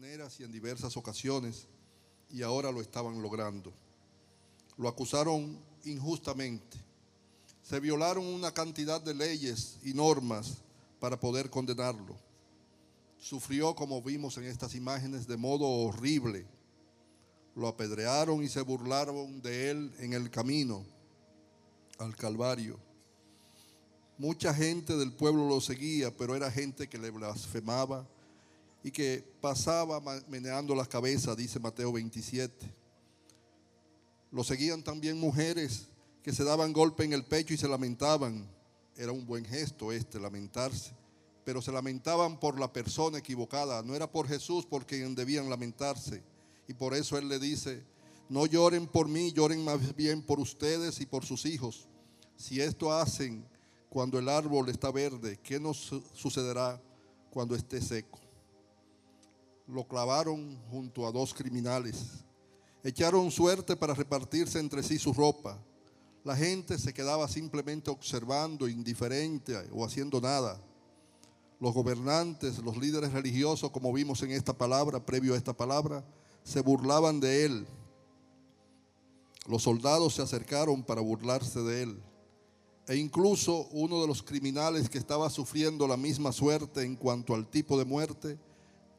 maneras 0.00 0.38
y 0.38 0.44
en 0.44 0.52
diversas 0.52 0.96
ocasiones 0.96 1.66
y 2.30 2.42
ahora 2.42 2.70
lo 2.70 2.80
estaban 2.80 3.20
logrando. 3.20 3.72
Lo 4.76 4.88
acusaron 4.88 5.58
injustamente. 5.84 6.76
Se 7.64 7.80
violaron 7.80 8.24
una 8.24 8.54
cantidad 8.54 9.00
de 9.00 9.12
leyes 9.12 9.76
y 9.82 9.94
normas 9.94 10.58
para 11.00 11.18
poder 11.18 11.50
condenarlo. 11.50 12.14
Sufrió, 13.18 13.74
como 13.74 14.00
vimos 14.00 14.38
en 14.38 14.44
estas 14.44 14.76
imágenes, 14.76 15.26
de 15.26 15.36
modo 15.36 15.66
horrible. 15.66 16.46
Lo 17.56 17.66
apedrearon 17.66 18.44
y 18.44 18.48
se 18.48 18.60
burlaron 18.60 19.42
de 19.42 19.70
él 19.70 19.92
en 19.98 20.12
el 20.12 20.30
camino 20.30 20.84
al 21.98 22.14
Calvario. 22.14 22.78
Mucha 24.16 24.54
gente 24.54 24.96
del 24.96 25.12
pueblo 25.12 25.48
lo 25.48 25.60
seguía, 25.60 26.16
pero 26.16 26.36
era 26.36 26.52
gente 26.52 26.88
que 26.88 26.98
le 26.98 27.10
blasfemaba 27.10 28.06
y 28.88 28.90
que 28.90 29.22
pasaba 29.42 30.00
meneando 30.28 30.74
las 30.74 30.88
cabezas, 30.88 31.36
dice 31.36 31.60
Mateo 31.60 31.92
27. 31.92 32.74
Lo 34.30 34.42
seguían 34.42 34.82
también 34.82 35.20
mujeres 35.20 35.88
que 36.22 36.32
se 36.32 36.42
daban 36.42 36.72
golpe 36.72 37.04
en 37.04 37.12
el 37.12 37.26
pecho 37.26 37.52
y 37.52 37.58
se 37.58 37.68
lamentaban. 37.68 38.48
Era 38.96 39.12
un 39.12 39.26
buen 39.26 39.44
gesto 39.44 39.92
este, 39.92 40.18
lamentarse. 40.18 40.92
Pero 41.44 41.60
se 41.60 41.70
lamentaban 41.70 42.40
por 42.40 42.58
la 42.58 42.72
persona 42.72 43.18
equivocada. 43.18 43.82
No 43.82 43.94
era 43.94 44.10
por 44.10 44.26
Jesús 44.26 44.64
por 44.64 44.86
quien 44.86 45.14
debían 45.14 45.50
lamentarse. 45.50 46.22
Y 46.66 46.72
por 46.72 46.94
eso 46.94 47.18
Él 47.18 47.28
le 47.28 47.38
dice, 47.38 47.84
no 48.30 48.46
lloren 48.46 48.86
por 48.86 49.06
mí, 49.06 49.32
lloren 49.32 49.62
más 49.62 49.94
bien 49.96 50.22
por 50.22 50.40
ustedes 50.40 50.98
y 51.02 51.04
por 51.04 51.26
sus 51.26 51.44
hijos. 51.44 51.88
Si 52.38 52.58
esto 52.62 52.90
hacen 52.90 53.44
cuando 53.90 54.18
el 54.18 54.30
árbol 54.30 54.70
está 54.70 54.90
verde, 54.90 55.38
¿qué 55.42 55.60
nos 55.60 55.92
sucederá 56.14 56.80
cuando 57.30 57.54
esté 57.54 57.82
seco? 57.82 58.18
Lo 59.68 59.86
clavaron 59.86 60.58
junto 60.70 61.06
a 61.06 61.12
dos 61.12 61.34
criminales. 61.34 62.24
Echaron 62.82 63.30
suerte 63.30 63.76
para 63.76 63.94
repartirse 63.94 64.58
entre 64.58 64.82
sí 64.82 64.98
su 64.98 65.12
ropa. 65.12 65.58
La 66.24 66.34
gente 66.34 66.78
se 66.78 66.92
quedaba 66.94 67.28
simplemente 67.28 67.90
observando, 67.90 68.66
indiferente 68.66 69.54
o 69.72 69.84
haciendo 69.84 70.20
nada. 70.20 70.60
Los 71.60 71.74
gobernantes, 71.74 72.58
los 72.58 72.76
líderes 72.76 73.12
religiosos, 73.12 73.70
como 73.70 73.92
vimos 73.92 74.22
en 74.22 74.30
esta 74.30 74.52
palabra, 74.56 75.04
previo 75.04 75.34
a 75.34 75.36
esta 75.36 75.52
palabra, 75.52 76.04
se 76.42 76.60
burlaban 76.60 77.20
de 77.20 77.44
él. 77.44 77.66
Los 79.46 79.64
soldados 79.64 80.14
se 80.14 80.22
acercaron 80.22 80.82
para 80.82 81.00
burlarse 81.00 81.60
de 81.60 81.82
él. 81.82 82.02
E 82.86 82.96
incluso 82.96 83.68
uno 83.72 84.00
de 84.00 84.06
los 84.06 84.22
criminales 84.22 84.88
que 84.88 84.98
estaba 84.98 85.28
sufriendo 85.28 85.86
la 85.86 85.98
misma 85.98 86.32
suerte 86.32 86.84
en 86.84 86.96
cuanto 86.96 87.34
al 87.34 87.46
tipo 87.46 87.78
de 87.78 87.84
muerte, 87.84 88.38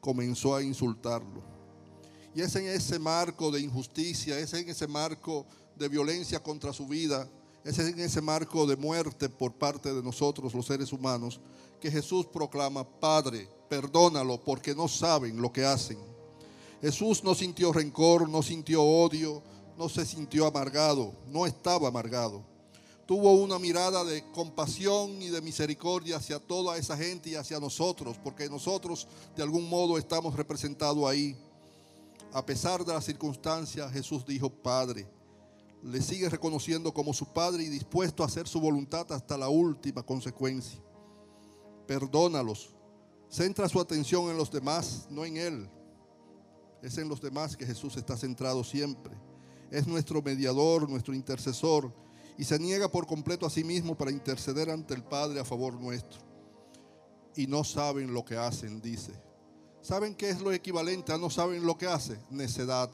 comenzó 0.00 0.54
a 0.54 0.62
insultarlo. 0.62 1.42
Y 2.34 2.42
es 2.42 2.54
en 2.56 2.66
ese 2.66 2.98
marco 2.98 3.50
de 3.50 3.60
injusticia, 3.60 4.38
es 4.38 4.52
en 4.54 4.68
ese 4.68 4.86
marco 4.86 5.46
de 5.76 5.88
violencia 5.88 6.42
contra 6.42 6.72
su 6.72 6.86
vida, 6.86 7.28
es 7.64 7.78
en 7.78 7.98
ese 7.98 8.20
marco 8.20 8.66
de 8.66 8.76
muerte 8.76 9.28
por 9.28 9.52
parte 9.52 9.92
de 9.92 10.02
nosotros 10.02 10.54
los 10.54 10.66
seres 10.66 10.92
humanos, 10.92 11.40
que 11.80 11.90
Jesús 11.90 12.26
proclama, 12.26 12.84
Padre, 12.84 13.48
perdónalo 13.68 14.40
porque 14.40 14.74
no 14.74 14.88
saben 14.88 15.40
lo 15.40 15.52
que 15.52 15.64
hacen. 15.64 15.98
Jesús 16.80 17.22
no 17.22 17.34
sintió 17.34 17.72
rencor, 17.72 18.28
no 18.28 18.42
sintió 18.42 18.82
odio, 18.82 19.42
no 19.76 19.88
se 19.88 20.06
sintió 20.06 20.46
amargado, 20.46 21.14
no 21.26 21.46
estaba 21.46 21.88
amargado. 21.88 22.49
Tuvo 23.10 23.32
una 23.32 23.58
mirada 23.58 24.04
de 24.04 24.22
compasión 24.30 25.20
y 25.20 25.30
de 25.30 25.40
misericordia 25.40 26.18
hacia 26.18 26.38
toda 26.38 26.78
esa 26.78 26.96
gente 26.96 27.30
y 27.30 27.34
hacia 27.34 27.58
nosotros, 27.58 28.16
porque 28.22 28.48
nosotros 28.48 29.08
de 29.34 29.42
algún 29.42 29.68
modo 29.68 29.98
estamos 29.98 30.36
representados 30.36 31.04
ahí. 31.10 31.36
A 32.32 32.46
pesar 32.46 32.84
de 32.84 32.94
las 32.94 33.04
circunstancias, 33.04 33.92
Jesús 33.92 34.24
dijo, 34.24 34.48
Padre, 34.48 35.08
le 35.82 36.00
sigue 36.00 36.28
reconociendo 36.28 36.94
como 36.94 37.12
su 37.12 37.26
Padre 37.26 37.64
y 37.64 37.68
dispuesto 37.68 38.22
a 38.22 38.26
hacer 38.26 38.46
su 38.46 38.60
voluntad 38.60 39.10
hasta 39.10 39.36
la 39.36 39.48
última 39.48 40.04
consecuencia. 40.04 40.80
Perdónalos. 41.88 42.70
Centra 43.28 43.68
su 43.68 43.80
atención 43.80 44.30
en 44.30 44.36
los 44.36 44.52
demás, 44.52 45.08
no 45.10 45.24
en 45.24 45.36
Él. 45.36 45.68
Es 46.80 46.96
en 46.96 47.08
los 47.08 47.20
demás 47.20 47.56
que 47.56 47.66
Jesús 47.66 47.96
está 47.96 48.16
centrado 48.16 48.62
siempre. 48.62 49.16
Es 49.68 49.88
nuestro 49.88 50.22
mediador, 50.22 50.88
nuestro 50.88 51.12
intercesor 51.12 51.92
y 52.40 52.44
se 52.44 52.58
niega 52.58 52.90
por 52.90 53.06
completo 53.06 53.44
a 53.44 53.50
sí 53.50 53.62
mismo 53.62 53.94
para 53.94 54.10
interceder 54.10 54.70
ante 54.70 54.94
el 54.94 55.02
Padre 55.02 55.40
a 55.40 55.44
favor 55.44 55.74
nuestro. 55.74 56.20
Y 57.36 57.46
no 57.46 57.64
saben 57.64 58.14
lo 58.14 58.24
que 58.24 58.34
hacen, 58.34 58.80
dice. 58.80 59.12
¿Saben 59.82 60.14
qué 60.14 60.30
es 60.30 60.40
lo 60.40 60.50
equivalente 60.50 61.12
a 61.12 61.18
no 61.18 61.28
saben 61.28 61.66
lo 61.66 61.76
que 61.76 61.86
hace? 61.86 62.18
Necedad. 62.30 62.90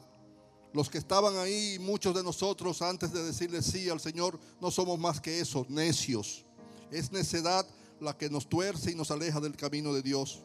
Los 0.73 0.89
que 0.89 0.97
estaban 0.97 1.37
ahí, 1.37 1.77
muchos 1.79 2.13
de 2.13 2.23
nosotros, 2.23 2.81
antes 2.81 3.13
de 3.13 3.23
decirle 3.23 3.61
sí 3.61 3.89
al 3.89 4.01
Señor, 4.01 4.37
no 4.59 4.69
somos 4.69 4.99
más 4.99 5.21
que 5.21 5.39
eso, 5.39 5.65
necios. 5.69 6.43
Es 6.91 7.13
necedad 7.13 7.65
la 8.01 8.17
que 8.17 8.29
nos 8.29 8.49
tuerce 8.49 8.91
y 8.91 8.95
nos 8.95 9.11
aleja 9.11 9.39
del 9.39 9.55
camino 9.55 9.93
de 9.93 10.01
Dios. 10.01 10.41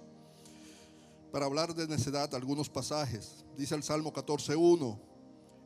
Para 1.32 1.46
hablar 1.46 1.74
de 1.74 1.88
necedad, 1.88 2.32
algunos 2.36 2.68
pasajes. 2.68 3.44
Dice 3.58 3.74
el 3.74 3.82
Salmo 3.82 4.12
14.1. 4.12 4.96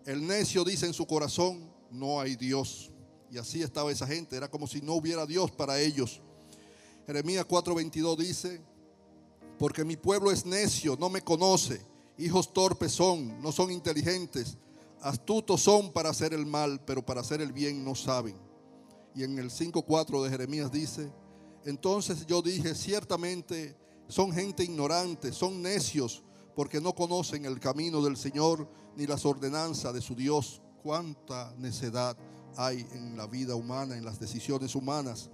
El 0.06 0.26
necio 0.26 0.64
dice 0.64 0.86
en 0.86 0.94
su 0.94 1.06
corazón, 1.06 1.70
no 1.90 2.18
hay 2.18 2.34
Dios. 2.36 2.92
Y 3.36 3.38
así 3.38 3.62
estaba 3.62 3.92
esa 3.92 4.06
gente. 4.06 4.34
Era 4.34 4.50
como 4.50 4.66
si 4.66 4.80
no 4.80 4.94
hubiera 4.94 5.26
Dios 5.26 5.50
para 5.50 5.78
ellos. 5.78 6.22
Jeremías 7.06 7.46
4:22 7.46 8.16
dice, 8.16 8.62
porque 9.58 9.84
mi 9.84 9.98
pueblo 9.98 10.30
es 10.30 10.46
necio, 10.46 10.96
no 10.98 11.10
me 11.10 11.20
conoce 11.20 11.84
Hijos 12.18 12.54
torpes 12.54 12.92
son, 12.92 13.42
no 13.42 13.52
son 13.52 13.70
inteligentes. 13.70 14.56
Astutos 15.02 15.60
son 15.60 15.92
para 15.92 16.08
hacer 16.08 16.32
el 16.32 16.46
mal, 16.46 16.80
pero 16.86 17.04
para 17.04 17.20
hacer 17.20 17.42
el 17.42 17.52
bien 17.52 17.84
no 17.84 17.94
saben. 17.94 18.34
Y 19.14 19.22
en 19.22 19.38
el 19.38 19.50
5.4 19.50 20.24
de 20.24 20.30
Jeremías 20.30 20.72
dice, 20.72 21.12
entonces 21.66 22.24
yo 22.24 22.40
dije, 22.40 22.74
ciertamente 22.74 23.76
son 24.08 24.32
gente 24.32 24.64
ignorante, 24.64 25.30
son 25.30 25.60
necios, 25.60 26.22
porque 26.54 26.80
no 26.80 26.94
conocen 26.94 27.44
el 27.44 27.60
camino 27.60 28.00
del 28.00 28.16
Señor 28.16 28.66
ni 28.96 29.06
las 29.06 29.26
ordenanzas 29.26 29.92
de 29.92 30.00
su 30.00 30.14
Dios. 30.14 30.62
Cuánta 30.82 31.54
necedad 31.58 32.16
hay 32.56 32.86
en 32.92 33.16
la 33.16 33.26
vida 33.26 33.54
humana, 33.54 33.96
en 33.96 34.04
las 34.04 34.18
decisiones 34.18 34.74
humanas. 34.74 35.30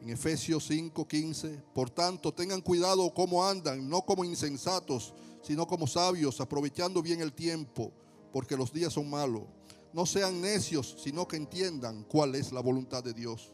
En 0.00 0.10
Efesios 0.10 0.70
5:15, 0.70 1.62
por 1.74 1.90
tanto, 1.90 2.32
tengan 2.32 2.60
cuidado 2.60 3.12
cómo 3.12 3.44
andan, 3.44 3.88
no 3.88 4.02
como 4.02 4.24
insensatos, 4.24 5.14
sino 5.42 5.66
como 5.66 5.86
sabios, 5.86 6.40
aprovechando 6.40 7.02
bien 7.02 7.20
el 7.20 7.32
tiempo, 7.32 7.92
porque 8.32 8.56
los 8.56 8.72
días 8.72 8.92
son 8.92 9.10
malos. 9.10 9.42
No 9.92 10.06
sean 10.06 10.40
necios, 10.40 10.96
sino 11.02 11.26
que 11.26 11.36
entiendan 11.36 12.04
cuál 12.04 12.34
es 12.34 12.52
la 12.52 12.60
voluntad 12.60 13.02
de 13.02 13.14
Dios. 13.14 13.52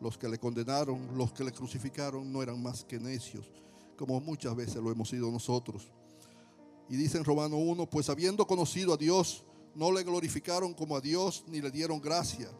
Los 0.00 0.18
que 0.18 0.28
le 0.28 0.38
condenaron, 0.38 1.16
los 1.16 1.32
que 1.32 1.44
le 1.44 1.52
crucificaron, 1.52 2.32
no 2.32 2.42
eran 2.42 2.62
más 2.62 2.84
que 2.84 2.98
necios, 2.98 3.46
como 3.96 4.20
muchas 4.20 4.54
veces 4.54 4.76
lo 4.76 4.90
hemos 4.90 5.08
sido 5.08 5.30
nosotros. 5.30 5.88
Y 6.88 6.96
dice 6.96 7.18
en 7.18 7.24
Romano 7.24 7.56
1, 7.56 7.88
pues 7.88 8.10
habiendo 8.10 8.46
conocido 8.46 8.92
a 8.92 8.96
Dios, 8.96 9.44
no 9.74 9.92
le 9.92 10.02
glorificaron 10.02 10.74
como 10.74 10.96
a 10.96 11.00
Dios 11.00 11.44
ni 11.46 11.60
le 11.60 11.70
dieron 11.70 12.00
gracia, 12.00 12.50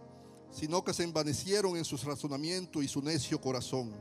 sino 0.50 0.84
que 0.84 0.94
se 0.94 1.04
envanecieron 1.04 1.76
en 1.76 1.84
sus 1.84 2.04
razonamientos 2.04 2.82
y 2.82 2.88
su 2.88 3.02
necio 3.02 3.40
corazón. 3.40 3.92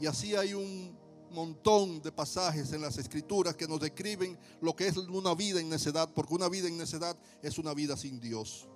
Y 0.00 0.06
así 0.06 0.34
hay 0.34 0.54
un 0.54 0.96
montón 1.30 2.02
de 2.02 2.12
pasajes 2.12 2.72
en 2.72 2.82
las 2.82 2.98
escrituras 2.98 3.56
que 3.56 3.66
nos 3.66 3.80
describen 3.80 4.38
lo 4.60 4.76
que 4.76 4.86
es 4.86 4.96
una 4.96 5.34
vida 5.34 5.60
en 5.60 5.68
necedad, 5.68 6.10
porque 6.14 6.34
una 6.34 6.48
vida 6.48 6.68
en 6.68 6.76
necedad 6.76 7.16
es 7.42 7.58
una 7.58 7.74
vida 7.74 7.96
sin 7.96 8.20
Dios, 8.20 8.68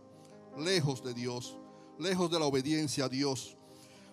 lejos 0.58 1.02
de 1.04 1.14
Dios, 1.14 1.56
lejos 1.98 2.30
de 2.30 2.38
la 2.38 2.46
obediencia 2.46 3.04
a 3.04 3.08
Dios. 3.08 3.56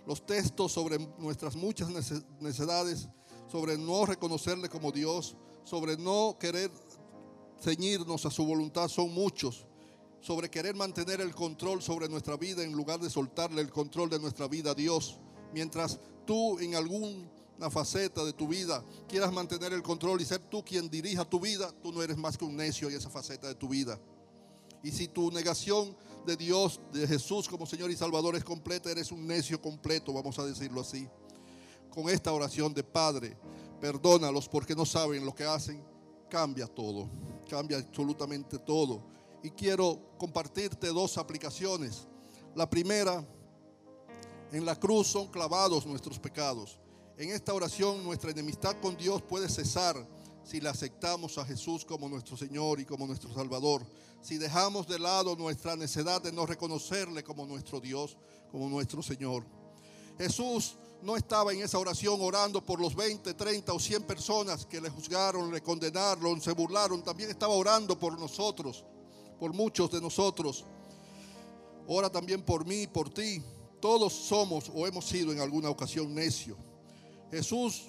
Los 0.06 0.26
textos 0.26 0.74
sobre 0.74 1.00
nuestras 1.18 1.56
muchas 1.56 1.90
necedades, 2.42 3.08
sobre 3.50 3.78
no 3.78 4.06
reconocerle 4.06 4.68
como 4.68 4.92
Dios, 4.92 5.38
sobre 5.64 5.96
no 5.96 6.36
querer 6.38 6.70
ceñirnos 7.64 8.26
a 8.26 8.32
su 8.32 8.46
voluntad 8.46 8.88
son 8.90 9.14
muchos, 9.14 9.66
sobre 10.22 10.50
querer 10.50 10.76
mantener 10.76 11.22
el 11.22 11.34
control 11.34 11.82
sobre 11.82 12.08
nuestra 12.08 12.38
vida 12.38 12.64
en 12.64 12.74
lugar 12.74 13.00
de 13.00 13.10
soltarle 13.10 13.62
el 13.62 13.70
control 13.70 14.10
de 14.10 14.20
nuestra 14.20 14.48
vida 14.48 14.72
a 14.72 14.76
Dios. 14.76 15.18
Mientras 15.54 16.00
tú 16.26 16.60
en 16.60 16.76
algún 16.76 17.30
una 17.58 17.70
faceta 17.70 18.24
de 18.26 18.34
tu 18.34 18.48
vida, 18.48 18.84
quieras 19.08 19.32
mantener 19.32 19.74
el 19.74 19.84
control 19.84 20.20
y 20.22 20.26
ser 20.26 20.40
tú 20.40 20.64
quien 20.66 20.90
dirija 20.90 21.24
tu 21.24 21.40
vida, 21.40 21.72
tú 21.82 21.92
no 21.92 22.02
eres 22.02 22.18
más 22.18 22.38
que 22.38 22.46
un 22.46 22.56
necio 22.56 22.90
en 22.90 22.96
esa 22.96 23.10
faceta 23.10 23.48
de 23.48 23.56
tu 23.56 23.70
vida. 23.70 24.00
Y 24.82 24.92
si 24.92 25.08
tu 25.08 25.32
negación 25.32 25.96
de 26.26 26.36
Dios, 26.36 26.82
de 26.92 27.08
Jesús 27.08 27.48
como 27.48 27.66
Señor 27.66 27.92
y 27.92 27.96
Salvador 27.96 28.36
es 28.36 28.44
completa, 28.44 28.92
eres 28.92 29.12
un 29.12 29.26
necio 29.26 29.62
completo, 29.62 30.12
vamos 30.12 30.38
a 30.40 30.46
decirlo 30.46 30.82
así. 30.82 31.08
Con 31.90 32.10
esta 32.10 32.34
oración 32.34 32.74
de 32.74 32.84
Padre, 32.84 33.38
perdónalos 33.80 34.50
porque 34.50 34.76
no 34.76 34.86
saben 34.86 35.26
lo 35.26 35.34
que 35.34 35.46
hacen, 35.46 35.82
cambia 36.30 36.68
todo, 36.68 37.10
cambia 37.44 37.78
absolutamente 37.78 38.60
todo. 38.60 39.04
Y 39.44 39.50
quiero 39.52 40.16
compartirte 40.18 40.88
dos 40.88 41.18
aplicaciones. 41.18 42.08
La 42.56 42.70
primera, 42.70 43.26
en 44.52 44.66
la 44.66 44.80
cruz 44.80 45.08
son 45.08 45.28
clavados 45.28 45.86
nuestros 45.86 46.20
pecados. 46.20 46.80
En 47.18 47.30
esta 47.30 47.54
oración 47.54 48.04
nuestra 48.04 48.32
enemistad 48.32 48.76
con 48.82 48.96
Dios 48.98 49.22
puede 49.22 49.50
cesar 49.50 49.96
si 50.44 50.60
le 50.60 50.70
aceptamos 50.70 51.38
a 51.38 51.46
Jesús 51.46 51.86
como 51.86 52.10
nuestro 52.10 52.36
Señor 52.36 52.80
y 52.80 52.86
como 52.86 53.08
nuestro 53.08 53.34
Salvador, 53.34 53.86
si 54.22 54.38
dejamos 54.38 54.88
de 54.88 55.00
lado 55.00 55.36
nuestra 55.36 55.76
necesidad 55.76 56.22
de 56.22 56.32
no 56.32 56.46
reconocerle 56.46 57.24
como 57.24 57.46
nuestro 57.46 57.80
Dios, 57.80 58.18
como 58.52 58.70
nuestro 58.70 59.02
Señor. 59.02 59.46
Jesús 60.18 60.76
no 61.04 61.18
estaba 61.18 61.52
en 61.52 61.62
esa 61.62 61.78
oración 61.78 62.20
orando 62.22 62.64
por 62.64 62.80
los 62.80 62.96
20, 62.96 63.34
30 63.34 63.74
o 63.74 63.80
100 63.80 64.04
personas 64.04 64.66
que 64.66 64.80
le 64.80 64.90
juzgaron, 64.90 65.52
le 65.52 65.62
condenaron, 65.62 66.42
se 66.42 66.54
burlaron. 66.54 67.04
También 67.04 67.30
estaba 67.30 67.54
orando 67.54 68.00
por 68.00 68.18
nosotros, 68.18 68.86
por 69.40 69.54
muchos 69.54 69.92
de 69.92 70.00
nosotros. 70.00 70.66
Ora 71.88 72.10
también 72.10 72.42
por 72.42 72.66
mí, 72.66 72.88
por 72.88 73.10
ti. 73.10 73.44
Todos 73.82 74.14
somos 74.14 74.72
o 74.74 74.88
hemos 74.88 75.06
sido 75.06 75.34
en 75.34 75.42
alguna 75.42 75.70
ocasión 75.70 76.16
necios. 76.16 76.58
Jesús, 77.30 77.84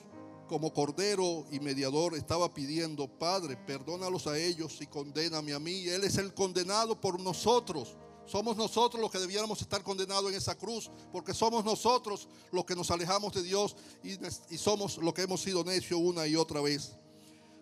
como 0.49 0.73
cordero 0.73 1.47
y 1.53 1.61
mediador, 1.61 2.17
estaba 2.17 2.53
pidiendo, 2.53 3.07
Padre, 3.07 3.57
perdónalos 3.57 4.27
a 4.27 4.37
ellos 4.37 4.81
y 4.81 4.87
condéname 4.89 5.53
a 5.53 5.61
mí. 5.61 5.87
Él 5.89 6.03
es 6.03 6.19
el 6.19 6.35
condenado 6.35 7.01
por 7.01 7.21
nosotros. 7.21 7.97
Somos 8.27 8.57
nosotros 8.57 9.01
los 9.01 9.11
que 9.11 9.19
debiéramos 9.19 9.61
estar 9.61 9.83
condenados 9.83 10.31
en 10.31 10.37
esa 10.37 10.57
cruz, 10.57 10.91
porque 11.13 11.35
somos 11.35 11.65
nosotros 11.65 12.29
los 12.53 12.65
que 12.65 12.75
nos 12.75 12.91
alejamos 12.91 13.35
de 13.35 13.43
Dios 13.43 13.77
y, 14.03 14.57
somos 14.57 14.99
los 14.99 15.13
que 15.13 15.23
hemos 15.23 15.43
sido 15.43 15.63
necios 15.63 16.01
una 16.03 16.27
y 16.27 16.37
otra 16.37 16.61
vez. 16.61 16.97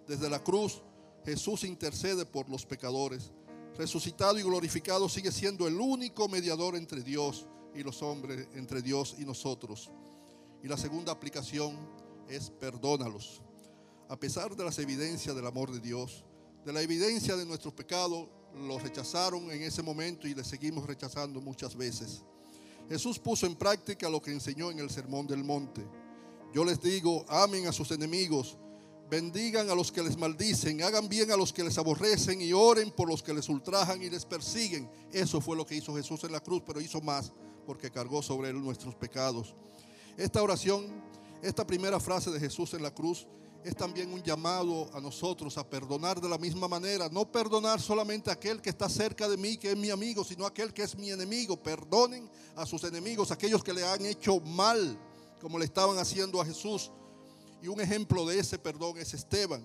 Desde 0.06 0.30
la 0.30 0.42
cruz, 0.42 0.82
Jesús 1.24 1.64
intercede 1.64 2.24
por 2.24 2.48
los 2.48 2.64
pecadores. 2.64 3.30
Resucitado 3.76 4.38
y 4.38 4.42
glorificado 4.42 5.08
sigue 5.08 5.32
siendo 5.32 5.66
el 5.66 5.80
único 5.80 6.28
mediador 6.28 6.76
entre 6.76 7.02
Dios 7.02 7.46
y 7.74 7.82
los 7.82 8.02
hombres, 8.02 8.48
entre 8.54 8.82
Dios 8.82 9.16
y 9.18 9.24
nosotros. 9.24 9.90
Y 10.62 10.68
la 10.68 10.76
segunda 10.76 11.12
aplicación 11.12 11.76
es 12.28 12.50
perdónalos. 12.50 13.42
A 14.08 14.16
pesar 14.16 14.54
de 14.54 14.64
las 14.64 14.78
evidencias 14.78 15.34
del 15.34 15.46
amor 15.46 15.72
de 15.72 15.80
Dios, 15.80 16.24
de 16.64 16.72
la 16.72 16.82
evidencia 16.82 17.34
de 17.34 17.46
nuestros 17.46 17.72
pecados, 17.74 18.28
lo 18.54 18.78
rechazaron 18.78 19.50
en 19.50 19.62
ese 19.62 19.82
momento 19.82 20.28
y 20.28 20.34
le 20.34 20.44
seguimos 20.44 20.86
rechazando 20.86 21.40
muchas 21.40 21.76
veces. 21.76 22.22
Jesús 22.88 23.18
puso 23.18 23.46
en 23.46 23.54
práctica 23.54 24.08
lo 24.08 24.20
que 24.20 24.32
enseñó 24.32 24.70
en 24.70 24.78
el 24.78 24.90
Sermón 24.90 25.26
del 25.26 25.44
Monte. 25.44 25.86
Yo 26.52 26.64
les 26.64 26.80
digo, 26.80 27.24
amen 27.28 27.66
a 27.66 27.72
sus 27.72 27.90
enemigos, 27.90 28.58
bendigan 29.08 29.70
a 29.70 29.74
los 29.74 29.90
que 29.90 30.02
les 30.02 30.16
maldicen, 30.16 30.82
hagan 30.82 31.08
bien 31.08 31.30
a 31.30 31.36
los 31.36 31.52
que 31.52 31.64
les 31.64 31.78
aborrecen 31.78 32.40
y 32.40 32.52
oren 32.52 32.90
por 32.90 33.08
los 33.08 33.22
que 33.22 33.32
les 33.32 33.48
ultrajan 33.48 34.02
y 34.02 34.10
les 34.10 34.26
persiguen. 34.26 34.90
Eso 35.12 35.40
fue 35.40 35.56
lo 35.56 35.64
que 35.64 35.76
hizo 35.76 35.94
Jesús 35.94 36.24
en 36.24 36.32
la 36.32 36.40
cruz, 36.40 36.62
pero 36.66 36.80
hizo 36.80 37.00
más 37.00 37.32
porque 37.66 37.90
cargó 37.90 38.22
sobre 38.22 38.50
él 38.50 38.62
nuestros 38.62 38.94
pecados. 38.94 39.54
Esta 40.16 40.42
oración, 40.42 40.86
esta 41.42 41.66
primera 41.66 41.98
frase 42.00 42.30
de 42.30 42.40
Jesús 42.40 42.74
en 42.74 42.82
la 42.82 42.92
cruz, 42.92 43.26
es 43.64 43.76
también 43.76 44.12
un 44.12 44.22
llamado 44.22 44.90
a 44.92 45.00
nosotros 45.00 45.56
a 45.56 45.68
perdonar 45.68 46.20
de 46.20 46.28
la 46.28 46.38
misma 46.38 46.66
manera. 46.66 47.08
No 47.08 47.30
perdonar 47.30 47.80
solamente 47.80 48.30
a 48.30 48.34
aquel 48.34 48.60
que 48.60 48.70
está 48.70 48.88
cerca 48.88 49.28
de 49.28 49.36
mí, 49.36 49.56
que 49.56 49.70
es 49.70 49.76
mi 49.76 49.90
amigo, 49.90 50.24
sino 50.24 50.44
a 50.44 50.48
aquel 50.48 50.72
que 50.72 50.82
es 50.82 50.96
mi 50.96 51.10
enemigo. 51.10 51.56
Perdonen 51.62 52.28
a 52.56 52.66
sus 52.66 52.82
enemigos, 52.84 53.30
aquellos 53.30 53.62
que 53.62 53.72
le 53.72 53.84
han 53.84 54.04
hecho 54.04 54.40
mal, 54.40 54.98
como 55.40 55.58
le 55.58 55.64
estaban 55.64 55.98
haciendo 55.98 56.40
a 56.40 56.44
Jesús. 56.44 56.90
Y 57.62 57.68
un 57.68 57.80
ejemplo 57.80 58.26
de 58.26 58.40
ese 58.40 58.58
perdón 58.58 58.98
es 58.98 59.14
Esteban. 59.14 59.64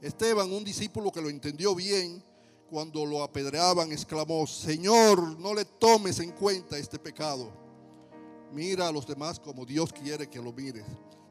Esteban, 0.00 0.50
un 0.50 0.64
discípulo 0.64 1.12
que 1.12 1.20
lo 1.20 1.28
entendió 1.28 1.74
bien, 1.74 2.24
cuando 2.70 3.04
lo 3.04 3.22
apedreaban, 3.22 3.92
exclamó, 3.92 4.46
Señor, 4.46 5.38
no 5.38 5.54
le 5.54 5.64
tomes 5.64 6.18
en 6.20 6.32
cuenta 6.32 6.78
este 6.78 6.98
pecado. 6.98 7.50
Mira 8.52 8.88
a 8.88 8.92
los 8.92 9.06
demás 9.06 9.38
como 9.38 9.66
Dios 9.66 9.92
quiere 9.92 10.28
que 10.28 10.40
lo 10.40 10.52
mires. 10.52 10.84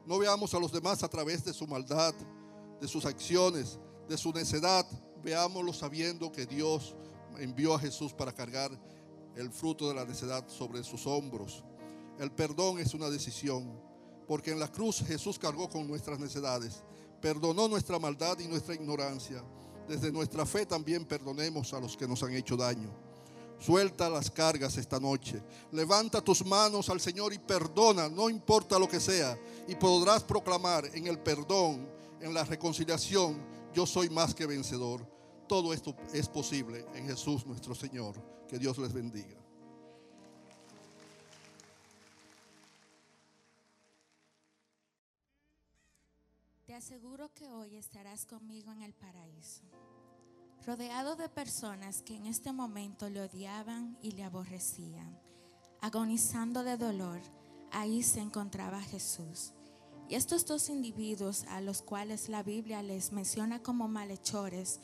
No 0.06 0.18
veamos 0.18 0.54
a 0.54 0.60
los 0.60 0.72
demás 0.72 1.02
a 1.02 1.08
través 1.08 1.44
de 1.44 1.52
su 1.52 1.66
maldad, 1.66 2.14
de 2.80 2.86
sus 2.86 3.04
acciones, 3.04 3.78
de 4.08 4.16
su 4.16 4.32
necedad. 4.32 4.86
Veámoslo 5.22 5.72
sabiendo 5.72 6.30
que 6.30 6.46
Dios 6.46 6.94
envió 7.38 7.74
a 7.74 7.78
Jesús 7.78 8.12
para 8.12 8.32
cargar 8.32 8.70
el 9.34 9.50
fruto 9.50 9.88
de 9.88 9.94
la 9.94 10.04
necedad 10.04 10.48
sobre 10.48 10.84
sus 10.84 11.06
hombros. 11.06 11.64
El 12.18 12.30
perdón 12.30 12.78
es 12.78 12.94
una 12.94 13.10
decisión, 13.10 13.78
porque 14.26 14.52
en 14.52 14.60
la 14.60 14.70
cruz 14.70 15.02
Jesús 15.04 15.38
cargó 15.38 15.68
con 15.68 15.86
nuestras 15.86 16.18
necedades, 16.18 16.84
perdonó 17.20 17.68
nuestra 17.68 17.98
maldad 17.98 18.38
y 18.38 18.46
nuestra 18.46 18.74
ignorancia. 18.74 19.42
Desde 19.88 20.12
nuestra 20.12 20.46
fe 20.46 20.66
también 20.66 21.04
perdonemos 21.04 21.72
a 21.74 21.80
los 21.80 21.96
que 21.96 22.08
nos 22.08 22.22
han 22.22 22.32
hecho 22.32 22.56
daño. 22.56 23.05
Suelta 23.58 24.08
las 24.10 24.30
cargas 24.30 24.76
esta 24.76 25.00
noche. 25.00 25.42
Levanta 25.72 26.22
tus 26.22 26.44
manos 26.44 26.90
al 26.90 27.00
Señor 27.00 27.32
y 27.32 27.38
perdona, 27.38 28.08
no 28.08 28.28
importa 28.28 28.78
lo 28.78 28.88
que 28.88 29.00
sea. 29.00 29.38
Y 29.66 29.74
podrás 29.74 30.22
proclamar 30.22 30.84
en 30.94 31.06
el 31.06 31.18
perdón, 31.18 31.88
en 32.20 32.34
la 32.34 32.44
reconciliación, 32.44 33.38
yo 33.72 33.86
soy 33.86 34.10
más 34.10 34.34
que 34.34 34.46
vencedor. 34.46 35.06
Todo 35.48 35.72
esto 35.72 35.94
es 36.12 36.28
posible 36.28 36.84
en 36.94 37.06
Jesús 37.06 37.46
nuestro 37.46 37.74
Señor. 37.74 38.14
Que 38.48 38.58
Dios 38.58 38.78
les 38.78 38.92
bendiga. 38.92 39.36
Te 46.66 46.74
aseguro 46.74 47.32
que 47.32 47.48
hoy 47.50 47.76
estarás 47.76 48.26
conmigo 48.26 48.70
en 48.70 48.82
el 48.82 48.92
paraíso 48.92 49.62
rodeado 50.64 51.16
de 51.16 51.28
personas 51.28 52.02
que 52.02 52.16
en 52.16 52.26
este 52.26 52.52
momento 52.52 53.08
le 53.08 53.20
odiaban 53.20 53.96
y 54.00 54.12
le 54.12 54.24
aborrecían. 54.24 55.18
Agonizando 55.80 56.64
de 56.64 56.76
dolor, 56.76 57.20
ahí 57.72 58.02
se 58.02 58.20
encontraba 58.20 58.80
Jesús. 58.80 59.52
Y 60.08 60.14
estos 60.14 60.46
dos 60.46 60.68
individuos 60.68 61.44
a 61.48 61.60
los 61.60 61.82
cuales 61.82 62.28
la 62.28 62.42
Biblia 62.42 62.82
les 62.82 63.12
menciona 63.12 63.62
como 63.62 63.88
malhechores, 63.88 64.80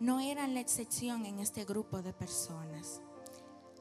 no 0.00 0.20
eran 0.20 0.54
la 0.54 0.60
excepción 0.60 1.26
en 1.26 1.38
este 1.38 1.64
grupo 1.64 2.02
de 2.02 2.12
personas. 2.12 3.00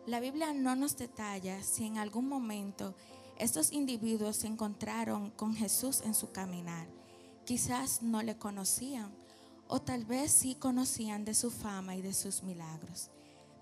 La 0.05 0.19
Biblia 0.19 0.53
no 0.53 0.75
nos 0.75 0.97
detalla 0.97 1.61
si 1.63 1.85
en 1.85 1.97
algún 1.97 2.27
momento 2.27 2.95
estos 3.37 3.71
individuos 3.71 4.37
se 4.37 4.47
encontraron 4.47 5.31
con 5.31 5.53
Jesús 5.53 6.01
en 6.01 6.13
su 6.13 6.31
caminar. 6.31 6.87
Quizás 7.45 8.01
no 8.01 8.23
le 8.23 8.37
conocían 8.37 9.11
o 9.67 9.81
tal 9.81 10.05
vez 10.05 10.31
sí 10.31 10.55
conocían 10.55 11.25
de 11.25 11.33
su 11.33 11.51
fama 11.51 11.95
y 11.95 12.01
de 12.01 12.13
sus 12.13 12.43
milagros. 12.43 13.11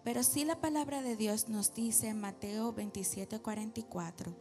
Pero 0.04 0.24
sí 0.24 0.46
la 0.46 0.62
palabra 0.62 1.02
de 1.02 1.16
Dios 1.16 1.50
nos 1.50 1.74
dice 1.74 2.10
en 2.10 2.22
Mateo 2.22 2.74
27:44 2.76 4.36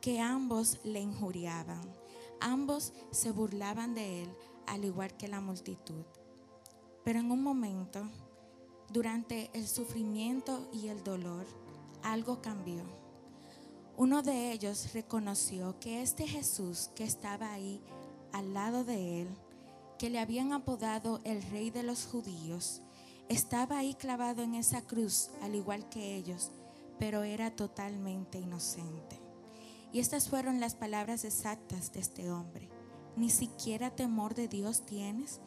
que 0.00 0.20
ambos 0.20 0.78
le 0.84 1.00
injuriaban, 1.00 1.82
ambos 2.40 2.92
se 3.10 3.32
burlaban 3.32 3.94
de 3.94 4.22
él, 4.22 4.30
al 4.66 4.84
igual 4.84 5.16
que 5.16 5.28
la 5.28 5.40
multitud. 5.40 6.04
Pero 7.04 7.18
en 7.18 7.30
un 7.30 7.42
momento, 7.42 8.08
durante 8.88 9.50
el 9.52 9.66
sufrimiento 9.66 10.68
y 10.72 10.88
el 10.88 11.02
dolor, 11.02 11.46
algo 12.02 12.40
cambió. 12.40 12.84
Uno 13.96 14.22
de 14.22 14.52
ellos 14.52 14.92
reconoció 14.94 15.78
que 15.80 16.02
este 16.02 16.26
Jesús 16.26 16.90
que 16.94 17.04
estaba 17.04 17.52
ahí 17.52 17.82
al 18.32 18.54
lado 18.54 18.84
de 18.84 19.22
él, 19.22 19.28
que 20.00 20.08
le 20.08 20.18
habían 20.18 20.54
apodado 20.54 21.20
el 21.24 21.42
rey 21.42 21.68
de 21.68 21.82
los 21.82 22.06
judíos, 22.06 22.80
estaba 23.28 23.76
ahí 23.76 23.92
clavado 23.92 24.42
en 24.42 24.54
esa 24.54 24.80
cruz, 24.80 25.28
al 25.42 25.54
igual 25.54 25.90
que 25.90 26.16
ellos, 26.16 26.52
pero 26.98 27.22
era 27.22 27.54
totalmente 27.54 28.38
inocente. 28.38 29.20
Y 29.92 29.98
estas 29.98 30.30
fueron 30.30 30.58
las 30.58 30.74
palabras 30.74 31.26
exactas 31.26 31.92
de 31.92 32.00
este 32.00 32.30
hombre. 32.30 32.70
Ni 33.14 33.28
siquiera 33.28 33.94
temor 33.94 34.34
de 34.34 34.48
Dios 34.48 34.86
tienes, 34.86 35.38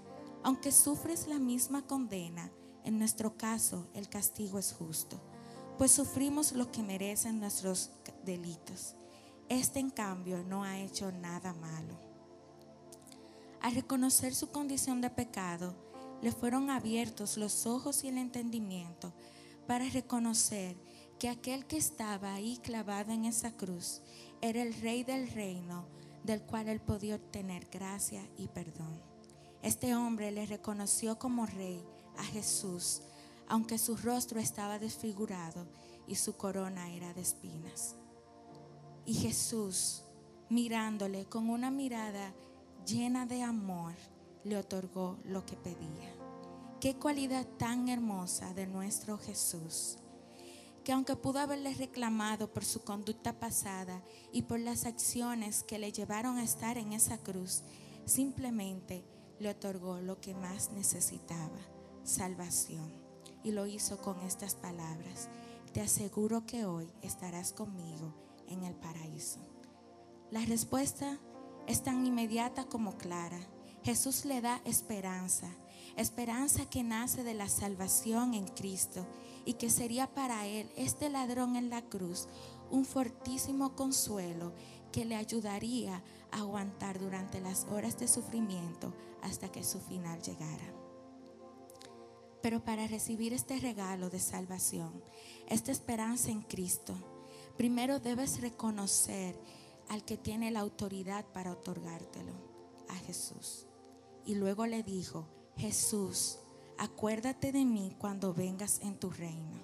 aunque 0.43 0.71
sufres 0.71 1.25
la 1.25 1.39
misma 1.39 1.87
condena, 1.87 2.51
en 2.83 2.99
nuestro 2.99 3.35
caso 3.35 3.87
el 3.95 4.07
castigo 4.07 4.59
es 4.59 4.71
justo, 4.71 5.19
pues 5.79 5.89
sufrimos 5.89 6.51
lo 6.51 6.71
que 6.71 6.83
merecen 6.83 7.39
nuestros 7.39 7.89
delitos. 8.23 8.93
Este 9.49 9.79
en 9.79 9.89
cambio 9.89 10.43
no 10.43 10.63
ha 10.63 10.77
hecho 10.77 11.11
nada 11.11 11.53
malo. 11.53 12.12
Al 13.63 13.75
reconocer 13.75 14.35
su 14.35 14.51
condición 14.51 14.99
de 14.99 15.09
pecado, 15.09 15.73
le 16.21 16.33
fueron 16.33 16.69
abiertos 16.69 17.37
los 17.37 17.65
ojos 17.65 18.03
y 18.03 18.09
el 18.09 18.17
entendimiento 18.17 19.13
para 19.67 19.87
reconocer 19.87 20.75
que 21.17 21.29
aquel 21.29 21.65
que 21.65 21.77
estaba 21.77 22.33
ahí 22.33 22.57
clavado 22.61 23.13
en 23.13 23.23
esa 23.23 23.55
cruz 23.55 24.01
era 24.41 24.61
el 24.61 24.73
rey 24.81 25.05
del 25.05 25.29
reino 25.29 25.87
del 26.25 26.41
cual 26.41 26.67
él 26.67 26.81
podía 26.81 27.15
obtener 27.15 27.69
gracia 27.71 28.21
y 28.37 28.49
perdón. 28.49 29.01
Este 29.61 29.95
hombre 29.95 30.31
le 30.31 30.45
reconoció 30.45 31.17
como 31.17 31.45
rey 31.45 31.81
a 32.17 32.23
Jesús, 32.25 33.01
aunque 33.47 33.77
su 33.77 33.95
rostro 33.95 34.41
estaba 34.41 34.77
desfigurado 34.77 35.67
y 36.05 36.15
su 36.15 36.35
corona 36.35 36.91
era 36.91 37.13
de 37.13 37.21
espinas. 37.21 37.95
Y 39.05 39.13
Jesús, 39.13 40.03
mirándole 40.49 41.23
con 41.29 41.49
una 41.49 41.71
mirada 41.71 42.33
llena 42.85 43.25
de 43.25 43.43
amor, 43.43 43.93
le 44.43 44.57
otorgó 44.57 45.17
lo 45.23 45.45
que 45.45 45.55
pedía. 45.55 46.13
Qué 46.79 46.95
cualidad 46.95 47.47
tan 47.57 47.87
hermosa 47.87 48.53
de 48.53 48.67
nuestro 48.67 49.17
Jesús, 49.17 49.97
que 50.83 50.91
aunque 50.91 51.15
pudo 51.15 51.39
haberle 51.39 51.73
reclamado 51.73 52.51
por 52.51 52.65
su 52.65 52.83
conducta 52.83 53.39
pasada 53.39 54.03
y 54.33 54.41
por 54.43 54.59
las 54.59 54.85
acciones 54.85 55.63
que 55.63 55.79
le 55.79 55.93
llevaron 55.93 56.37
a 56.37 56.43
estar 56.43 56.77
en 56.77 56.91
esa 56.91 57.17
cruz, 57.17 57.63
simplemente 58.05 59.05
le 59.39 59.49
otorgó 59.49 60.01
lo 60.01 60.19
que 60.19 60.33
más 60.33 60.71
necesitaba, 60.71 61.59
salvación. 62.03 63.01
Y 63.45 63.51
lo 63.51 63.65
hizo 63.65 63.97
con 63.97 64.19
estas 64.21 64.55
palabras. 64.55 65.29
Te 65.73 65.81
aseguro 65.81 66.45
que 66.45 66.65
hoy 66.65 66.89
estarás 67.01 67.51
conmigo 67.51 68.13
en 68.47 68.63
el 68.63 68.73
paraíso. 68.73 69.39
La 70.31 70.45
respuesta 70.45 71.19
es 71.67 71.83
tan 71.83 72.05
inmediata 72.05 72.65
como 72.65 72.97
clara. 72.97 73.39
Jesús 73.83 74.25
le 74.25 74.41
da 74.41 74.61
esperanza, 74.65 75.49
esperanza 75.97 76.69
que 76.69 76.83
nace 76.83 77.23
de 77.23 77.33
la 77.33 77.49
salvación 77.49 78.33
en 78.33 78.47
Cristo 78.47 79.05
y 79.45 79.53
que 79.53 79.69
sería 79.69 80.07
para 80.13 80.47
él, 80.47 80.71
este 80.77 81.09
ladrón 81.09 81.55
en 81.55 81.69
la 81.69 81.81
cruz, 81.81 82.27
un 82.71 82.85
fortísimo 82.85 83.75
consuelo 83.75 84.53
que 84.91 85.05
le 85.05 85.15
ayudaría 85.15 86.01
a 86.31 86.37
aguantar 86.37 86.99
durante 86.99 87.41
las 87.41 87.65
horas 87.65 87.99
de 87.99 88.07
sufrimiento 88.07 88.93
hasta 89.21 89.51
que 89.51 89.63
su 89.63 89.79
final 89.79 90.21
llegara. 90.21 90.73
Pero 92.41 92.63
para 92.63 92.87
recibir 92.87 93.33
este 93.33 93.59
regalo 93.59 94.09
de 94.09 94.19
salvación, 94.19 95.03
esta 95.47 95.71
esperanza 95.71 96.29
en 96.29 96.41
Cristo, 96.41 96.93
primero 97.57 97.99
debes 97.99 98.41
reconocer 98.41 99.39
al 99.89 100.03
que 100.03 100.17
tiene 100.17 100.51
la 100.51 100.61
autoridad 100.61 101.25
para 101.33 101.51
otorgártelo, 101.51 102.33
a 102.89 102.95
Jesús. 102.95 103.67
Y 104.25 104.35
luego 104.35 104.65
le 104.65 104.83
dijo, 104.83 105.27
Jesús, 105.57 106.39
acuérdate 106.77 107.51
de 107.51 107.65
mí 107.65 107.95
cuando 107.97 108.33
vengas 108.33 108.79
en 108.81 108.97
tu 108.97 109.09
reino. 109.09 109.61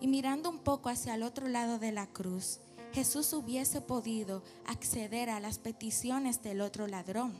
Y 0.00 0.08
mirando 0.08 0.50
un 0.50 0.58
poco 0.58 0.88
hacia 0.88 1.14
el 1.14 1.22
otro 1.22 1.48
lado 1.48 1.78
de 1.78 1.92
la 1.92 2.06
cruz, 2.06 2.60
Jesús 2.92 3.32
hubiese 3.32 3.80
podido 3.80 4.42
acceder 4.66 5.30
a 5.30 5.40
las 5.40 5.58
peticiones 5.58 6.42
del 6.42 6.60
otro 6.60 6.86
ladrón. 6.86 7.34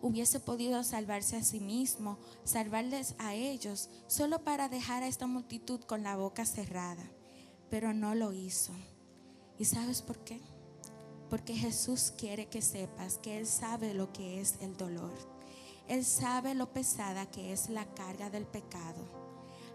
Hubiese 0.00 0.38
podido 0.38 0.84
salvarse 0.84 1.36
a 1.36 1.42
sí 1.42 1.60
mismo, 1.60 2.18
salvarles 2.44 3.14
a 3.18 3.34
ellos, 3.34 3.90
solo 4.06 4.44
para 4.44 4.68
dejar 4.68 5.02
a 5.02 5.08
esta 5.08 5.26
multitud 5.26 5.80
con 5.80 6.04
la 6.04 6.16
boca 6.16 6.46
cerrada. 6.46 7.04
Pero 7.68 7.92
no 7.92 8.14
lo 8.14 8.32
hizo. 8.32 8.72
¿Y 9.58 9.64
sabes 9.64 10.02
por 10.02 10.18
qué? 10.24 10.40
Porque 11.30 11.54
Jesús 11.54 12.12
quiere 12.16 12.46
que 12.46 12.62
sepas 12.62 13.18
que 13.18 13.38
Él 13.38 13.46
sabe 13.46 13.94
lo 13.94 14.12
que 14.12 14.40
es 14.40 14.56
el 14.60 14.76
dolor. 14.76 15.12
Él 15.88 16.04
sabe 16.04 16.54
lo 16.54 16.72
pesada 16.72 17.30
que 17.30 17.52
es 17.52 17.70
la 17.70 17.86
carga 17.94 18.30
del 18.30 18.46
pecado. 18.46 19.04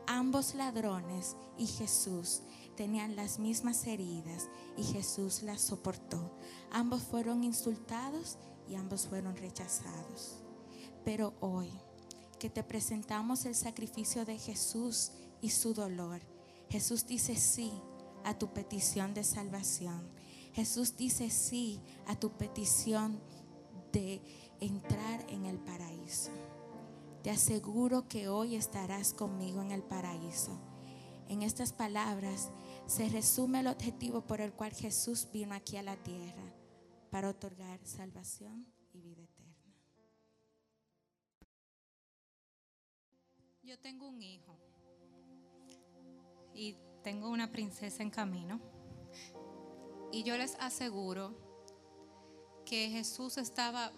Ambos 0.05 0.53
ladrones 0.55 1.35
y 1.57 1.65
Jesús 1.65 2.41
tenían 2.75 3.15
las 3.15 3.39
mismas 3.39 3.85
heridas 3.87 4.49
y 4.77 4.83
Jesús 4.83 5.43
las 5.43 5.61
soportó. 5.61 6.37
Ambos 6.71 7.03
fueron 7.03 7.43
insultados 7.43 8.37
y 8.67 8.75
ambos 8.75 9.07
fueron 9.07 9.35
rechazados. 9.37 10.35
Pero 11.05 11.33
hoy 11.39 11.71
que 12.39 12.49
te 12.49 12.63
presentamos 12.63 13.45
el 13.45 13.55
sacrificio 13.55 14.25
de 14.25 14.37
Jesús 14.37 15.11
y 15.41 15.49
su 15.49 15.73
dolor, 15.73 16.21
Jesús 16.69 17.05
dice 17.05 17.35
sí 17.35 17.71
a 18.23 18.37
tu 18.37 18.53
petición 18.53 19.13
de 19.13 19.23
salvación. 19.23 20.09
Jesús 20.53 20.95
dice 20.95 21.29
sí 21.29 21.81
a 22.07 22.15
tu 22.15 22.31
petición 22.37 23.19
de 23.91 24.21
entrar 24.59 25.25
en 25.29 25.45
el 25.45 25.57
paraíso. 25.59 26.31
Te 27.23 27.31
aseguro 27.31 28.07
que 28.07 28.27
hoy 28.27 28.55
estarás 28.55 29.13
conmigo 29.13 29.61
en 29.61 29.71
el 29.71 29.81
paraíso. 29.81 30.59
En 31.27 31.41
estas 31.41 31.73
palabras 31.73 32.51
se 32.85 33.09
resume 33.09 33.61
el 33.61 33.67
objetivo 33.67 34.25
por 34.27 34.41
el 34.41 34.53
cual 34.53 34.73
Jesús 34.73 35.27
vino 35.31 35.55
aquí 35.55 35.77
a 35.77 35.83
la 35.83 35.95
tierra, 35.95 36.53
para 37.09 37.29
otorgar 37.29 37.79
salvación 37.85 38.67
y 38.91 39.01
vida 39.01 39.23
eterna. 39.23 39.73
Yo 43.63 43.79
tengo 43.79 44.07
un 44.09 44.21
hijo 44.21 44.59
y 46.53 46.75
tengo 47.03 47.29
una 47.29 47.51
princesa 47.51 48.03
en 48.03 48.09
camino. 48.09 48.59
Y 50.13 50.21
yo 50.21 50.37
les 50.37 50.53
aseguro 50.59 51.33
que 52.67 52.87
Jesús 52.91 53.39
estaba 53.39 53.91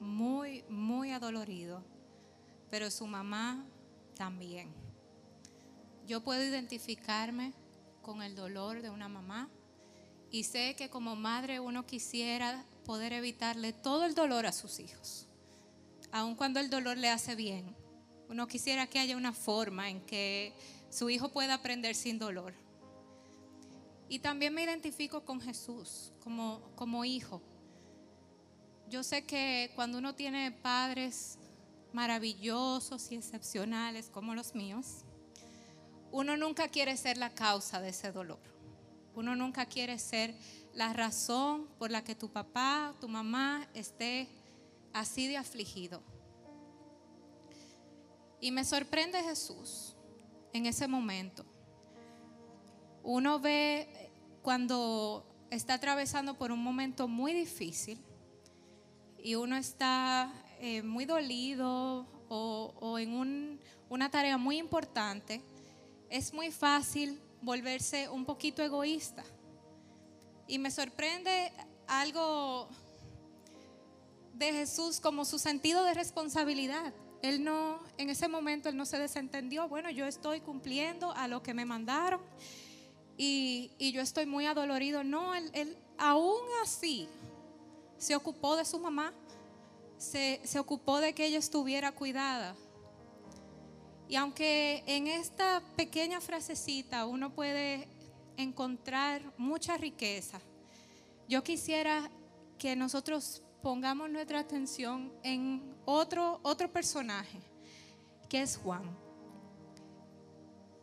muy, 0.00 0.64
muy 0.68 1.12
adolorido, 1.12 1.84
pero 2.70 2.90
su 2.90 3.06
mamá 3.06 3.64
también. 4.16 4.74
Yo 6.08 6.24
puedo 6.24 6.42
identificarme 6.42 7.52
con 8.02 8.20
el 8.20 8.34
dolor 8.34 8.82
de 8.82 8.90
una 8.90 9.08
mamá 9.08 9.48
y 10.32 10.42
sé 10.42 10.74
que 10.74 10.90
como 10.90 11.14
madre 11.14 11.60
uno 11.60 11.86
quisiera 11.86 12.64
poder 12.84 13.12
evitarle 13.12 13.72
todo 13.72 14.06
el 14.06 14.16
dolor 14.16 14.46
a 14.46 14.52
sus 14.52 14.80
hijos, 14.80 15.28
aun 16.10 16.34
cuando 16.34 16.58
el 16.58 16.68
dolor 16.68 16.98
le 16.98 17.10
hace 17.10 17.36
bien. 17.36 17.76
Uno 18.28 18.48
quisiera 18.48 18.88
que 18.88 18.98
haya 18.98 19.16
una 19.16 19.32
forma 19.32 19.88
en 19.88 20.00
que 20.00 20.52
su 20.90 21.10
hijo 21.10 21.28
pueda 21.28 21.54
aprender 21.54 21.94
sin 21.94 22.18
dolor. 22.18 22.54
Y 24.10 24.18
también 24.18 24.52
me 24.52 24.64
identifico 24.64 25.24
con 25.24 25.40
Jesús 25.40 26.12
como, 26.18 26.72
como 26.74 27.04
hijo. 27.04 27.40
Yo 28.88 29.04
sé 29.04 29.24
que 29.24 29.70
cuando 29.76 29.98
uno 29.98 30.16
tiene 30.16 30.50
padres 30.50 31.38
maravillosos 31.92 33.12
y 33.12 33.14
excepcionales 33.14 34.10
como 34.10 34.34
los 34.34 34.56
míos, 34.56 35.04
uno 36.10 36.36
nunca 36.36 36.66
quiere 36.66 36.96
ser 36.96 37.18
la 37.18 37.30
causa 37.30 37.80
de 37.80 37.90
ese 37.90 38.10
dolor. 38.10 38.40
Uno 39.14 39.36
nunca 39.36 39.66
quiere 39.66 39.96
ser 40.00 40.34
la 40.74 40.92
razón 40.92 41.68
por 41.78 41.92
la 41.92 42.02
que 42.02 42.16
tu 42.16 42.32
papá, 42.32 42.96
tu 43.00 43.08
mamá 43.08 43.68
esté 43.74 44.28
así 44.92 45.28
de 45.28 45.36
afligido. 45.36 46.02
Y 48.40 48.50
me 48.50 48.64
sorprende 48.64 49.22
Jesús 49.22 49.94
en 50.52 50.66
ese 50.66 50.88
momento. 50.88 51.44
Uno 53.02 53.40
ve 53.40 54.10
cuando 54.42 55.24
está 55.50 55.74
atravesando 55.74 56.36
por 56.36 56.52
un 56.52 56.62
momento 56.62 57.08
muy 57.08 57.32
difícil 57.32 57.98
y 59.18 59.34
uno 59.34 59.56
está 59.56 60.32
eh, 60.60 60.82
muy 60.82 61.04
dolido 61.04 62.06
o, 62.28 62.98
en 62.98 63.58
una 63.88 64.10
tarea 64.10 64.38
muy 64.38 64.58
importante, 64.58 65.42
es 66.08 66.32
muy 66.32 66.52
fácil 66.52 67.20
volverse 67.42 68.08
un 68.08 68.24
poquito 68.24 68.62
egoísta. 68.62 69.24
Y 70.46 70.58
me 70.58 70.70
sorprende 70.70 71.52
algo 71.88 72.68
de 74.34 74.52
Jesús 74.52 75.00
como 75.00 75.24
su 75.24 75.38
sentido 75.38 75.84
de 75.84 75.94
responsabilidad. 75.94 76.92
Él 77.22 77.42
no, 77.42 77.80
en 77.98 78.10
ese 78.10 78.28
momento, 78.28 78.68
él 78.68 78.76
no 78.76 78.86
se 78.86 78.98
desentendió. 78.98 79.68
Bueno, 79.68 79.90
yo 79.90 80.06
estoy 80.06 80.40
cumpliendo 80.40 81.12
a 81.12 81.26
lo 81.26 81.42
que 81.42 81.52
me 81.52 81.64
mandaron 81.64 82.20
y, 83.22 83.92
yo 83.92 84.00
estoy 84.00 84.24
muy 84.24 84.46
adolorido. 84.46 85.04
No, 85.04 85.34
él, 85.34 85.76
aún 85.98 86.40
así 86.62 87.06
se 87.98 88.16
ocupó 88.16 88.56
de 88.56 88.64
su 88.64 88.78
mamá, 88.78 89.12
se, 89.98 90.40
se 90.44 90.58
ocupó 90.58 91.00
de 91.00 91.12
que 91.12 91.26
ella 91.26 91.38
estuviera 91.38 91.92
cuidada. 91.92 92.56
Y 94.08 94.16
aunque 94.16 94.82
en 94.86 95.06
esta 95.06 95.62
pequeña 95.76 96.22
frasecita 96.22 97.04
uno 97.04 97.34
puede 97.34 97.88
encontrar 98.38 99.20
mucha 99.36 99.76
riqueza, 99.76 100.40
yo 101.28 101.44
quisiera 101.44 102.10
que 102.58 102.74
nosotros 102.74 103.42
pongamos 103.62 104.08
nuestra 104.08 104.40
atención 104.40 105.12
en 105.22 105.76
otro, 105.84 106.40
otro 106.42 106.72
personaje, 106.72 107.38
que 108.30 108.40
es 108.40 108.56
Juan. 108.56 108.82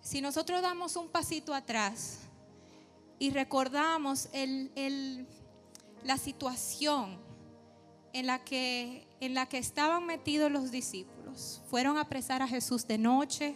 Si 0.02 0.22
nosotros 0.22 0.62
damos 0.62 0.96
un 0.96 1.10
pasito 1.10 1.54
atrás 1.56 2.27
y 3.20 3.32
recordamos 3.32 4.30
la 6.04 6.18
situación 6.18 7.18
en 8.14 8.28
la, 8.28 8.44
que, 8.44 9.08
en 9.20 9.34
la 9.34 9.48
que 9.48 9.58
estaban 9.58 10.06
metidos 10.06 10.52
los 10.52 10.72
discípulos. 10.72 11.62
Fueron 11.70 11.98
a 11.98 12.02
apresar 12.02 12.42
a 12.42 12.48
Jesús 12.48 12.88
de 12.88 12.98
noche. 12.98 13.56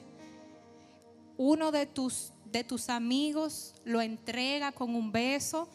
Uno 1.38 1.72
de 1.72 1.86
tus, 1.86 2.32
de 2.46 2.63
tus 2.63 2.89
amigos 2.89 3.74
lo 3.84 4.01
entrega 4.01 4.72
con 4.72 4.96
un 4.96 5.12
beso. 5.12 5.68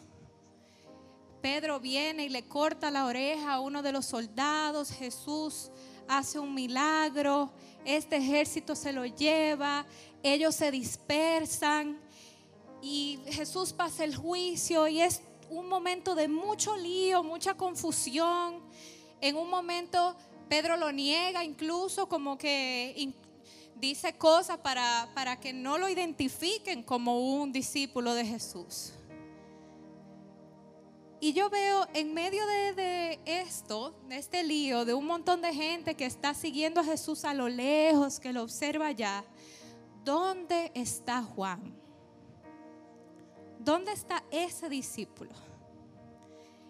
Pedro 1.41 1.79
viene 1.79 2.25
y 2.25 2.29
le 2.29 2.43
corta 2.43 2.91
la 2.91 3.05
oreja 3.05 3.53
a 3.53 3.59
uno 3.59 3.81
de 3.81 3.91
los 3.91 4.05
soldados. 4.05 4.91
Jesús 4.91 5.71
hace 6.07 6.39
un 6.39 6.53
milagro. 6.53 7.51
Este 7.85 8.17
ejército 8.17 8.75
se 8.75 8.91
lo 8.91 9.05
lleva. 9.05 9.85
Ellos 10.23 10.55
se 10.55 10.71
dispersan 10.71 11.99
y 12.81 13.19
Jesús 13.27 13.73
pasa 13.73 14.03
el 14.03 14.15
juicio 14.15 14.87
y 14.87 15.01
es 15.01 15.21
un 15.49 15.67
momento 15.67 16.15
de 16.15 16.27
mucho 16.27 16.75
lío, 16.75 17.23
mucha 17.23 17.55
confusión. 17.55 18.61
En 19.21 19.35
un 19.35 19.49
momento 19.49 20.15
Pedro 20.47 20.77
lo 20.77 20.91
niega 20.91 21.43
incluso 21.43 22.07
como 22.07 22.37
que 22.37 23.13
dice 23.75 24.13
cosas 24.17 24.57
para, 24.59 25.09
para 25.13 25.39
que 25.39 25.53
no 25.53 25.77
lo 25.77 25.89
identifiquen 25.89 26.83
como 26.83 27.19
un 27.19 27.51
discípulo 27.51 28.13
de 28.13 28.25
Jesús. 28.25 28.93
Y 31.19 31.33
yo 31.33 31.49
veo 31.49 31.87
en 31.93 32.13
medio 32.13 32.45
de, 32.45 32.73
de, 32.73 33.19
esto, 33.25 33.95
de 34.07 34.17
este 34.17 34.43
lío, 34.43 34.85
de 34.85 34.93
un 34.93 35.05
montón 35.05 35.41
de 35.41 35.51
gente 35.51 35.95
que 35.95 36.05
está 36.05 36.35
siguiendo 36.35 36.81
a 36.81 36.83
Jesús 36.83 37.25
a 37.25 37.33
lo 37.33 37.49
lejos, 37.49 38.19
que 38.19 38.33
lo 38.33 38.43
observa 38.43 38.91
ya, 38.91 39.23
¿dónde 40.03 40.71
está 40.75 41.23
Juan? 41.23 41.76
¿Dónde 43.67 43.91
está 43.91 44.23
ese 44.31 44.69
discípulo? 44.69 45.31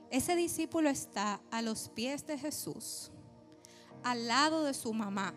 Ese 0.10 0.36
discípulo 0.36 0.90
está 0.90 1.40
a 1.52 1.62
los 1.62 1.90
pies 1.90 2.26
de 2.26 2.40
Jesús, 2.40 3.12
al 4.04 4.28
lado 4.28 4.64
de 4.64 4.74
su 4.74 4.96
mamá. 4.96 5.32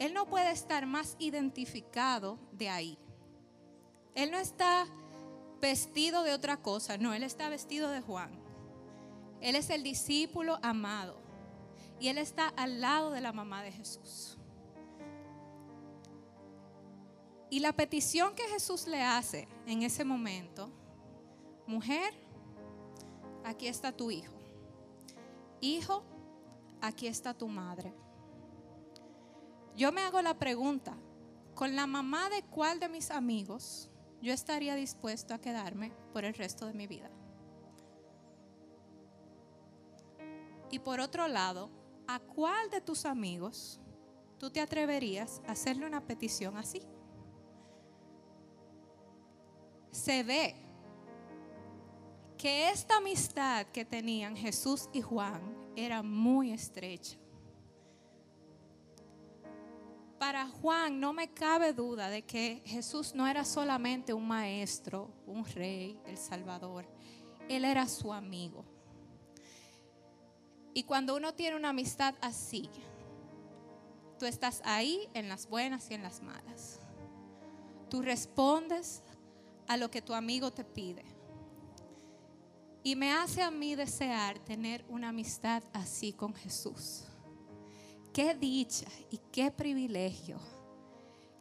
Él 0.00 0.12
no 0.12 0.26
puede 0.26 0.50
estar 0.50 0.86
más 0.86 1.14
identificado 1.20 2.36
de 2.50 2.68
ahí. 2.68 2.98
Él 4.16 4.32
no 4.32 4.38
está 4.38 4.88
vestido 5.60 6.24
de 6.24 6.34
otra 6.34 6.56
cosa, 6.56 6.98
no, 6.98 7.14
él 7.14 7.22
está 7.22 7.48
vestido 7.48 7.90
de 7.90 8.00
Juan. 8.00 8.32
Él 9.40 9.54
es 9.54 9.70
el 9.70 9.84
discípulo 9.84 10.58
amado 10.62 11.14
y 12.00 12.08
él 12.08 12.18
está 12.18 12.48
al 12.48 12.80
lado 12.80 13.12
de 13.12 13.20
la 13.20 13.32
mamá 13.32 13.62
de 13.62 13.70
Jesús. 13.70 14.36
Y 17.50 17.58
la 17.58 17.72
petición 17.72 18.34
que 18.36 18.44
Jesús 18.44 18.86
le 18.86 19.02
hace 19.02 19.48
en 19.66 19.82
ese 19.82 20.04
momento, 20.04 20.70
mujer, 21.66 22.14
aquí 23.44 23.66
está 23.66 23.90
tu 23.90 24.12
hijo. 24.12 24.32
Hijo, 25.60 26.04
aquí 26.80 27.08
está 27.08 27.34
tu 27.34 27.48
madre. 27.48 27.92
Yo 29.76 29.90
me 29.90 30.02
hago 30.02 30.22
la 30.22 30.38
pregunta, 30.38 30.96
¿con 31.56 31.74
la 31.74 31.88
mamá 31.88 32.30
de 32.30 32.44
cuál 32.44 32.78
de 32.78 32.88
mis 32.88 33.10
amigos 33.10 33.90
yo 34.22 34.32
estaría 34.32 34.76
dispuesto 34.76 35.34
a 35.34 35.40
quedarme 35.40 35.92
por 36.12 36.24
el 36.24 36.34
resto 36.34 36.66
de 36.66 36.74
mi 36.74 36.86
vida? 36.86 37.10
Y 40.70 40.78
por 40.78 41.00
otro 41.00 41.26
lado, 41.26 41.68
¿a 42.06 42.20
cuál 42.20 42.70
de 42.70 42.80
tus 42.80 43.04
amigos 43.06 43.80
tú 44.38 44.50
te 44.50 44.60
atreverías 44.60 45.42
a 45.48 45.52
hacerle 45.52 45.84
una 45.84 46.06
petición 46.06 46.56
así? 46.56 46.82
Se 49.90 50.22
ve 50.22 50.54
que 52.38 52.70
esta 52.70 52.96
amistad 52.96 53.66
que 53.66 53.84
tenían 53.84 54.36
Jesús 54.36 54.88
y 54.92 55.02
Juan 55.02 55.40
era 55.76 56.02
muy 56.02 56.52
estrecha. 56.52 57.18
Para 60.18 60.46
Juan 60.48 61.00
no 61.00 61.12
me 61.12 61.32
cabe 61.32 61.72
duda 61.72 62.10
de 62.10 62.22
que 62.22 62.62
Jesús 62.66 63.14
no 63.14 63.26
era 63.26 63.44
solamente 63.44 64.12
un 64.12 64.28
maestro, 64.28 65.10
un 65.26 65.44
rey, 65.44 65.98
el 66.06 66.18
Salvador. 66.18 66.86
Él 67.48 67.64
era 67.64 67.88
su 67.88 68.12
amigo. 68.12 68.64
Y 70.72 70.84
cuando 70.84 71.16
uno 71.16 71.34
tiene 71.34 71.56
una 71.56 71.70
amistad 71.70 72.14
así, 72.20 72.68
tú 74.18 74.26
estás 74.26 74.62
ahí 74.64 75.08
en 75.14 75.28
las 75.28 75.48
buenas 75.48 75.90
y 75.90 75.94
en 75.94 76.02
las 76.02 76.22
malas. 76.22 76.80
Tú 77.88 78.02
respondes 78.02 79.02
a 79.70 79.76
lo 79.76 79.88
que 79.88 80.02
tu 80.02 80.12
amigo 80.14 80.50
te 80.50 80.64
pide. 80.64 81.04
Y 82.82 82.96
me 82.96 83.12
hace 83.12 83.40
a 83.40 83.52
mí 83.52 83.76
desear 83.76 84.40
tener 84.40 84.84
una 84.88 85.10
amistad 85.10 85.62
así 85.72 86.12
con 86.12 86.34
Jesús. 86.34 87.04
Qué 88.12 88.34
dicha 88.34 88.88
y 89.12 89.20
qué 89.30 89.52
privilegio. 89.52 90.40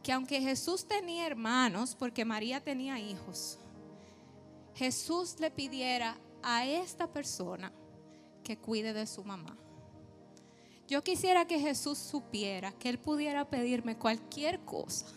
Que 0.04 0.12
aunque 0.12 0.40
Jesús 0.42 0.88
tenía 0.88 1.26
hermanos, 1.26 1.96
porque 1.96 2.24
María 2.24 2.64
tenía 2.64 3.00
hijos, 3.00 3.58
Jesús 4.76 5.40
le 5.40 5.50
pidiera 5.50 6.16
a 6.44 6.68
esta 6.68 7.12
persona 7.12 7.74
que 8.44 8.60
cuide 8.60 8.94
de 8.94 9.08
su 9.08 9.24
mamá. 9.24 9.58
Yo 10.88 11.04
quisiera 11.04 11.48
que 11.48 11.60
Jesús 11.60 11.98
supiera 11.98 12.74
que 12.74 12.90
Él 12.90 13.00
pudiera 13.00 13.50
pedirme 13.50 13.98
cualquier 13.98 14.60
cosa 14.66 15.08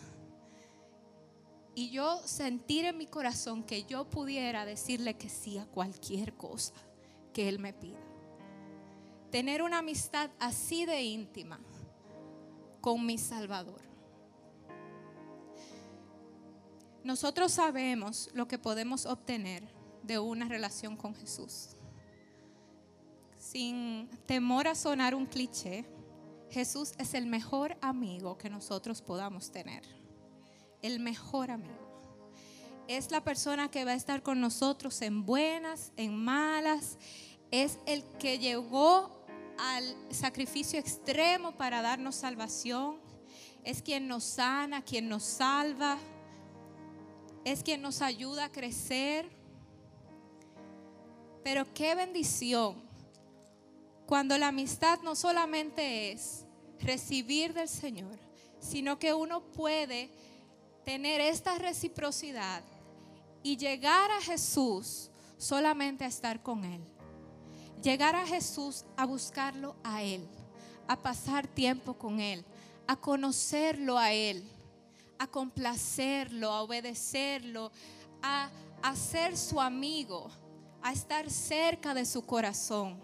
y 1.75 1.89
yo 1.89 2.19
sentir 2.25 2.85
en 2.85 2.97
mi 2.97 3.07
corazón 3.07 3.63
que 3.63 3.83
yo 3.83 4.09
pudiera 4.09 4.65
decirle 4.65 5.15
que 5.15 5.29
sí 5.29 5.57
a 5.57 5.65
cualquier 5.65 6.33
cosa 6.35 6.73
que 7.33 7.49
Él 7.49 7.59
me 7.59 7.73
pida. 7.73 7.99
Tener 9.31 9.63
una 9.63 9.79
amistad 9.79 10.29
así 10.39 10.85
de 10.85 11.01
íntima 11.01 11.59
con 12.79 13.05
mi 13.05 13.17
Salvador. 13.17 13.81
Nosotros 17.03 17.51
sabemos 17.51 18.29
lo 18.33 18.47
que 18.47 18.59
podemos 18.59 19.05
obtener 19.05 19.67
de 20.03 20.19
una 20.19 20.47
relación 20.47 20.95
con 20.95 21.15
Jesús. 21.15 21.69
Sin 23.37 24.07
temor 24.25 24.67
a 24.67 24.75
sonar 24.75 25.15
un 25.15 25.25
cliché, 25.25 25.85
Jesús 26.51 26.93
es 26.99 27.13
el 27.13 27.25
mejor 27.25 27.75
amigo 27.81 28.37
que 28.37 28.49
nosotros 28.49 29.01
podamos 29.01 29.51
tener 29.51 30.02
el 30.83 30.99
mejor 30.99 31.49
amigo. 31.49 31.73
Es 32.87 33.09
la 33.09 33.23
persona 33.23 33.71
que 33.71 33.85
va 33.85 33.91
a 33.91 33.95
estar 33.95 34.21
con 34.21 34.39
nosotros 34.39 35.01
en 35.01 35.25
buenas, 35.25 35.91
en 35.97 36.15
malas. 36.15 36.97
Es 37.49 37.79
el 37.87 38.03
que 38.19 38.37
llegó 38.37 39.25
al 39.57 39.95
sacrificio 40.11 40.79
extremo 40.79 41.53
para 41.53 41.81
darnos 41.81 42.15
salvación. 42.15 42.99
Es 43.63 43.81
quien 43.81 44.07
nos 44.07 44.25
sana, 44.25 44.83
quien 44.83 45.07
nos 45.07 45.23
salva. 45.23 45.97
Es 47.45 47.63
quien 47.63 47.81
nos 47.81 48.01
ayuda 48.01 48.45
a 48.45 48.51
crecer. 48.51 49.29
Pero 51.43 51.73
qué 51.73 51.95
bendición 51.95 52.83
cuando 54.05 54.37
la 54.37 54.49
amistad 54.49 54.99
no 55.01 55.15
solamente 55.15 56.11
es 56.11 56.45
recibir 56.79 57.53
del 57.53 57.69
Señor, 57.69 58.19
sino 58.59 58.99
que 58.99 59.13
uno 59.13 59.41
puede 59.51 60.09
tener 60.83 61.21
esta 61.21 61.57
reciprocidad 61.57 62.63
y 63.41 63.57
llegar 63.57 64.11
a 64.11 64.21
Jesús 64.21 65.09
solamente 65.37 66.03
a 66.03 66.07
estar 66.07 66.41
con 66.41 66.63
Él. 66.63 66.81
Llegar 67.81 68.15
a 68.15 68.25
Jesús 68.25 68.85
a 68.95 69.05
buscarlo 69.05 69.75
a 69.83 70.03
Él, 70.03 70.25
a 70.87 70.95
pasar 70.95 71.47
tiempo 71.47 71.95
con 71.95 72.19
Él, 72.19 72.45
a 72.87 72.95
conocerlo 72.95 73.97
a 73.97 74.13
Él, 74.13 74.43
a 75.19 75.27
complacerlo, 75.27 76.51
a 76.51 76.61
obedecerlo, 76.61 77.71
a, 78.21 78.49
a 78.81 78.95
ser 78.95 79.37
su 79.37 79.59
amigo, 79.59 80.29
a 80.81 80.93
estar 80.93 81.29
cerca 81.29 81.93
de 81.93 82.05
su 82.05 82.25
corazón, 82.25 82.97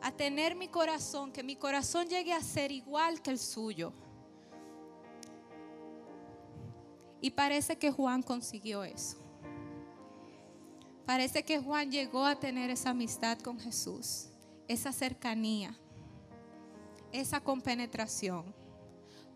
a 0.00 0.12
tener 0.12 0.54
mi 0.54 0.68
corazón, 0.68 1.32
que 1.32 1.42
mi 1.42 1.56
corazón 1.56 2.08
llegue 2.08 2.32
a 2.32 2.40
ser 2.40 2.70
igual 2.70 3.20
que 3.20 3.30
el 3.30 3.38
suyo 3.38 3.92
Y 7.24 7.30
parece 7.30 7.78
que 7.78 7.90
Juan 7.90 8.22
consiguió 8.22 8.84
eso. 8.84 9.16
Parece 11.06 11.42
que 11.42 11.58
Juan 11.58 11.90
llegó 11.90 12.26
a 12.26 12.38
tener 12.38 12.68
esa 12.68 12.90
amistad 12.90 13.38
con 13.38 13.58
Jesús, 13.58 14.26
esa 14.68 14.92
cercanía, 14.92 15.74
esa 17.12 17.40
compenetración. 17.40 18.54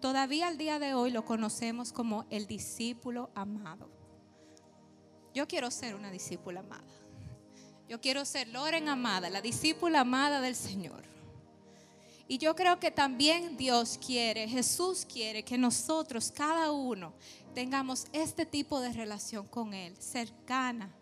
Todavía 0.02 0.48
al 0.48 0.58
día 0.58 0.78
de 0.78 0.92
hoy 0.92 1.10
lo 1.10 1.24
conocemos 1.24 1.90
como 1.94 2.26
el 2.28 2.46
discípulo 2.46 3.30
amado. 3.34 3.88
Yo 5.32 5.48
quiero 5.48 5.70
ser 5.70 5.94
una 5.94 6.10
discípula 6.10 6.60
amada. 6.60 6.92
Yo 7.88 8.02
quiero 8.02 8.26
ser 8.26 8.48
Loren 8.48 8.90
amada, 8.90 9.30
la 9.30 9.40
discípula 9.40 10.00
amada 10.00 10.42
del 10.42 10.56
Señor. 10.56 11.04
Y 12.30 12.36
yo 12.36 12.54
creo 12.54 12.78
que 12.78 12.90
también 12.90 13.56
Dios 13.56 13.98
quiere, 14.04 14.46
Jesús 14.46 15.06
quiere 15.10 15.42
que 15.42 15.56
nosotros, 15.56 16.30
cada 16.30 16.70
uno, 16.70 17.14
tengamos 17.54 18.06
este 18.12 18.44
tipo 18.44 18.80
de 18.80 18.92
relación 18.92 19.46
con 19.48 19.72
Él, 19.72 19.96
cercana, 19.96 20.94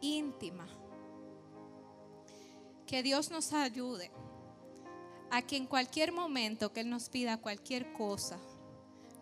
íntima. 0.00 0.66
Que 2.84 3.04
Dios 3.04 3.30
nos 3.30 3.52
ayude 3.52 4.10
a 5.30 5.40
que 5.40 5.56
en 5.56 5.66
cualquier 5.66 6.10
momento 6.10 6.72
que 6.72 6.80
Él 6.80 6.90
nos 6.90 7.08
pida 7.08 7.40
cualquier 7.40 7.92
cosa, 7.92 8.36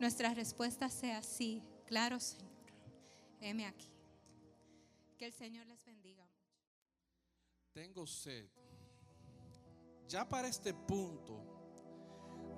nuestra 0.01 0.33
respuesta 0.33 0.89
sea 0.89 1.23
sí, 1.23 1.63
claro 1.87 2.19
Señor, 2.21 2.51
heme 3.39 3.67
aquí. 3.67 3.91
Que 5.19 5.27
el 5.27 5.33
Señor 5.35 5.67
les 5.67 5.85
bendiga 5.85 6.27
Tengo 7.75 8.07
sed. 8.07 8.62
Ya 10.13 10.29
para 10.29 10.47
este 10.47 10.75
punto 10.75 11.41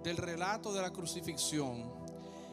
del 0.03 0.17
relato 0.17 0.73
de 0.73 0.83
la 0.83 0.93
crucifixión, 0.93 1.89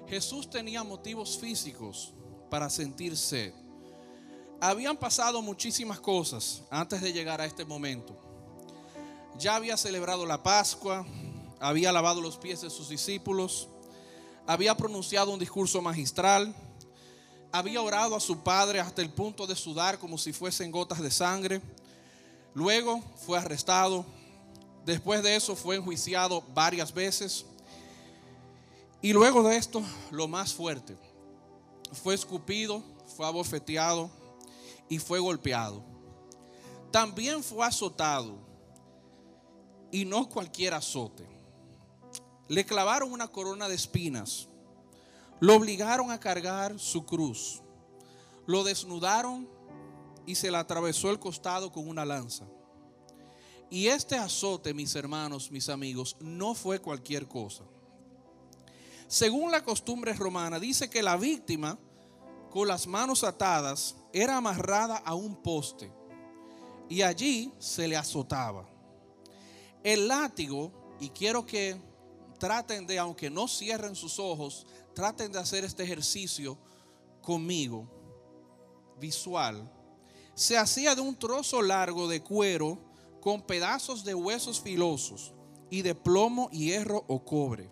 Jesús 0.08 0.48
tenía 0.48 0.84
motivos 0.84 1.40
físicos 1.40 2.14
para 2.52 2.70
sentir 2.70 3.18
sed. 3.18 3.52
Habían 4.60 4.96
pasado 4.96 5.42
muchísimas 5.42 6.00
cosas 6.00 6.62
antes 6.70 7.02
de 7.02 7.12
llegar 7.12 7.42
a 7.42 7.46
este 7.46 7.66
momento. 7.66 8.16
Ya 9.40 9.56
había 9.56 9.76
celebrado 9.76 10.24
la 10.28 10.44
Pascua, 10.44 11.04
había 11.60 11.92
lavado 11.92 12.22
los 12.22 12.38
pies 12.38 12.62
de 12.62 12.70
sus 12.70 12.88
discípulos, 12.88 13.70
había 14.46 14.78
pronunciado 14.78 15.32
un 15.32 15.40
discurso 15.40 15.82
magistral, 15.82 16.54
había 17.52 17.82
orado 17.82 18.16
a 18.16 18.20
su 18.20 18.44
padre 18.44 18.80
hasta 18.80 19.02
el 19.02 19.10
punto 19.10 19.48
de 19.48 19.56
sudar 19.56 19.98
como 19.98 20.20
si 20.20 20.32
fuesen 20.32 20.70
gotas 20.70 21.02
de 21.02 21.10
sangre. 21.10 21.60
Luego 22.54 23.02
fue 23.26 23.40
arrestado. 23.40 24.06
Después 24.86 25.24
de 25.24 25.36
eso 25.36 25.56
fue 25.56 25.76
enjuiciado 25.76 26.42
varias 26.54 26.94
veces. 26.94 27.46
Y 29.02 29.14
luego 29.14 29.44
de 29.44 29.58
esto, 29.58 29.82
lo 30.12 30.28
más 30.28 30.54
fuerte, 30.54 30.96
fue 31.92 32.14
escupido, 32.14 32.84
fue 33.16 33.26
abofeteado 33.26 34.10
y 34.90 35.00
fue 35.00 35.20
golpeado. 35.20 35.84
También 36.92 37.44
fue 37.44 37.66
azotado 37.66 38.38
y 39.92 40.06
no 40.06 40.30
cualquier 40.30 40.74
azote. 40.74 41.26
Le 42.48 42.66
clavaron 42.66 43.12
una 43.12 43.28
corona 43.28 43.68
de 43.68 43.76
espinas 43.76 44.48
lo 45.42 45.56
obligaron 45.56 46.12
a 46.12 46.20
cargar 46.20 46.80
su 46.80 47.04
cruz. 47.04 47.64
Lo 48.46 48.64
desnudaron 48.64 49.50
y 50.28 50.36
se 50.36 50.52
le 50.52 50.58
atravesó 50.58 51.10
el 51.10 51.18
costado 51.18 51.72
con 51.72 51.88
una 51.90 52.06
lanza. 52.06 52.46
Y 53.72 53.88
este 53.88 54.18
azote, 54.18 54.74
mis 54.74 54.94
hermanos, 54.96 55.50
mis 55.50 55.70
amigos, 55.70 56.18
no 56.20 56.54
fue 56.54 56.80
cualquier 56.80 57.28
cosa. 57.28 57.64
Según 59.08 59.50
la 59.50 59.64
costumbre 59.64 60.14
romana, 60.14 60.60
dice 60.60 60.90
que 60.90 61.02
la 61.02 61.16
víctima, 61.16 61.80
con 62.52 62.68
las 62.68 62.86
manos 62.86 63.24
atadas, 63.24 63.96
era 64.12 64.38
amarrada 64.38 64.98
a 64.98 65.16
un 65.16 65.42
poste 65.42 65.90
y 66.92 67.02
allí 67.02 67.54
se 67.58 67.88
le 67.88 67.96
azotaba. 67.96 68.68
El 69.82 70.10
látigo, 70.10 70.98
y 71.00 71.10
quiero 71.10 71.46
que 71.46 71.80
traten 72.38 72.86
de, 72.86 73.00
aunque 73.00 73.30
no 73.30 73.48
cierren 73.48 73.96
sus 73.96 74.20
ojos, 74.20 74.68
traten 74.94 75.32
de 75.32 75.40
hacer 75.40 75.64
este 75.64 75.84
ejercicio 75.84 76.58
conmigo, 77.22 77.88
visual. 79.00 79.72
Se 80.36 80.58
hacía 80.58 80.94
de 80.94 81.00
un 81.00 81.18
trozo 81.18 81.62
largo 81.62 82.10
de 82.10 82.22
cuero 82.22 82.91
con 83.22 83.42
pedazos 83.42 84.04
de 84.04 84.14
huesos 84.14 84.60
filosos 84.60 85.34
y 85.70 85.84
de 85.84 85.96
plomo, 85.96 86.50
hierro 86.50 87.06
o 87.08 87.24
cobre. 87.24 87.70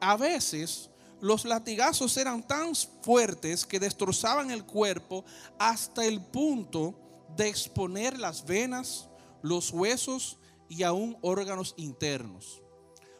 A 0.00 0.16
veces 0.16 0.90
los 1.20 1.44
latigazos 1.44 2.16
eran 2.16 2.46
tan 2.46 2.74
fuertes 2.74 3.64
que 3.64 3.78
destrozaban 3.78 4.50
el 4.50 4.64
cuerpo 4.64 5.24
hasta 5.58 6.04
el 6.04 6.20
punto 6.20 6.98
de 7.36 7.48
exponer 7.48 8.18
las 8.18 8.44
venas, 8.44 9.08
los 9.42 9.70
huesos 9.70 10.38
y 10.68 10.82
aún 10.82 11.16
órganos 11.22 11.74
internos. 11.76 12.62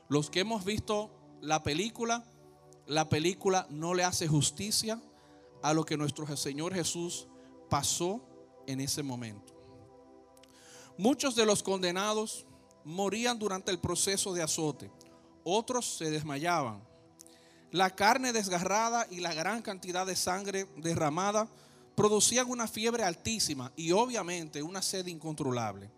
Los 0.09 0.31
que 0.31 0.41
hemos 0.41 0.65
visto 0.65 1.13
la 1.41 1.63
película 1.63 2.25
la 2.87 3.09
película 3.09 3.67
no 3.69 3.95
le 3.95 4.05
hace 4.05 4.29
justicia 4.29 5.03
a 5.63 5.75
lo 5.75 5.85
que 5.85 5.97
nuestro 5.97 6.25
Señor 6.37 6.73
Jesús 6.73 7.27
pasó 7.69 8.21
en 8.67 8.81
ese 8.81 9.03
momento. 9.03 9.56
Muchos 10.99 11.37
de 11.37 11.45
los 11.45 11.63
condenados 11.63 12.47
morían 12.85 13.39
durante 13.39 13.71
el 13.71 13.79
proceso 13.79 14.33
de 14.33 14.43
azote, 14.43 14.91
otros 15.45 15.99
se 15.99 16.11
desmayaban. 16.11 16.83
La 17.71 17.95
carne 17.95 18.33
desgarrada 18.33 19.07
y 19.11 19.21
la 19.21 19.35
gran 19.35 19.61
cantidad 19.61 20.07
de 20.07 20.17
sangre 20.17 20.67
derramada 20.77 21.49
producían 21.95 22.49
una 22.49 22.67
fiebre 22.69 23.05
altísima 23.05 23.73
y 23.77 23.93
obviamente 23.93 24.63
una 24.63 24.83
sed 24.83 25.07
incontrolable. 25.07 25.91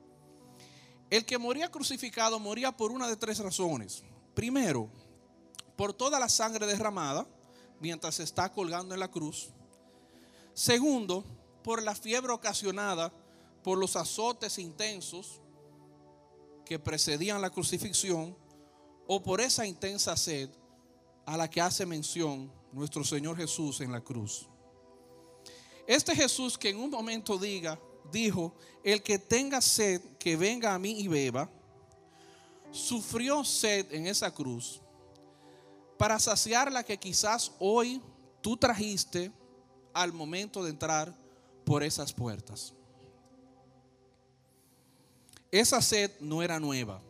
El 1.10 1.24
que 1.24 1.38
moría 1.38 1.70
crucificado 1.70 2.38
moría 2.38 2.76
por 2.76 2.90
una 2.90 3.08
de 3.08 3.16
tres 3.16 3.38
razones. 3.38 4.02
Primero, 4.34 4.90
por 5.76 5.92
toda 5.92 6.18
la 6.18 6.28
sangre 6.28 6.66
derramada 6.66 7.26
mientras 7.80 8.20
está 8.20 8.50
colgando 8.50 8.94
en 8.94 9.00
la 9.00 9.10
cruz. 9.10 9.50
Segundo, 10.54 11.24
por 11.62 11.82
la 11.82 11.94
fiebre 11.94 12.32
ocasionada 12.32 13.12
por 13.68 13.76
los 13.76 13.96
azotes 13.96 14.58
intensos 14.58 15.42
que 16.64 16.78
precedían 16.78 17.42
la 17.42 17.50
crucifixión 17.50 18.34
o 19.06 19.22
por 19.22 19.42
esa 19.42 19.66
intensa 19.66 20.16
sed 20.16 20.48
a 21.26 21.36
la 21.36 21.50
que 21.50 21.60
hace 21.60 21.84
mención 21.84 22.50
nuestro 22.72 23.04
Señor 23.04 23.36
Jesús 23.36 23.82
en 23.82 23.92
la 23.92 24.00
cruz. 24.00 24.48
Este 25.86 26.16
Jesús 26.16 26.56
que 26.56 26.70
en 26.70 26.78
un 26.78 26.88
momento 26.88 27.36
diga, 27.36 27.78
dijo, 28.10 28.54
el 28.82 29.02
que 29.02 29.18
tenga 29.18 29.60
sed, 29.60 30.00
que 30.16 30.34
venga 30.34 30.72
a 30.72 30.78
mí 30.78 31.00
y 31.00 31.06
beba, 31.06 31.50
sufrió 32.70 33.44
sed 33.44 33.92
en 33.92 34.06
esa 34.06 34.32
cruz 34.32 34.80
para 35.98 36.18
saciar 36.18 36.72
la 36.72 36.84
que 36.84 36.96
quizás 36.96 37.52
hoy 37.58 38.00
tú 38.40 38.56
trajiste 38.56 39.30
al 39.92 40.14
momento 40.14 40.64
de 40.64 40.70
entrar 40.70 41.14
por 41.66 41.82
esas 41.82 42.14
puertas. 42.14 42.72
Esa 45.50 45.80
sed 45.80 46.10
no 46.20 46.42
era 46.42 46.60
nueva. 46.60 47.02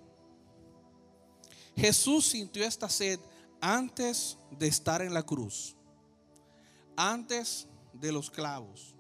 Jesús 1.77 2.27
sintió 2.27 2.65
esta 2.65 2.89
sed 2.89 3.21
antes 3.61 4.37
de 4.51 4.69
estar 4.69 5.03
en 5.03 5.15
la 5.15 5.23
cruz, 5.23 5.77
antes 6.97 7.67
de 7.93 8.13
los 8.13 8.31
clavos, 8.31 8.95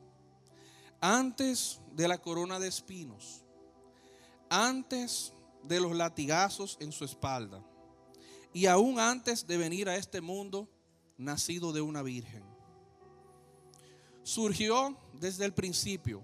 antes 1.00 1.80
de 1.92 2.08
la 2.08 2.18
corona 2.18 2.58
de 2.58 2.68
espinos, 2.68 3.44
antes 4.48 5.32
de 5.64 5.80
los 5.80 5.94
latigazos 5.94 6.76
en 6.80 6.92
su 6.92 7.04
espalda 7.04 7.62
y 8.52 8.66
aún 8.66 8.98
antes 8.98 9.46
de 9.46 9.56
venir 9.56 9.88
a 9.88 9.96
este 9.96 10.20
mundo, 10.20 10.68
nacido 11.16 11.72
de 11.72 11.80
una 11.80 12.02
virgen. 12.02 12.44
Surgió 14.22 14.96
desde 15.14 15.44
el 15.44 15.52
principio, 15.52 16.22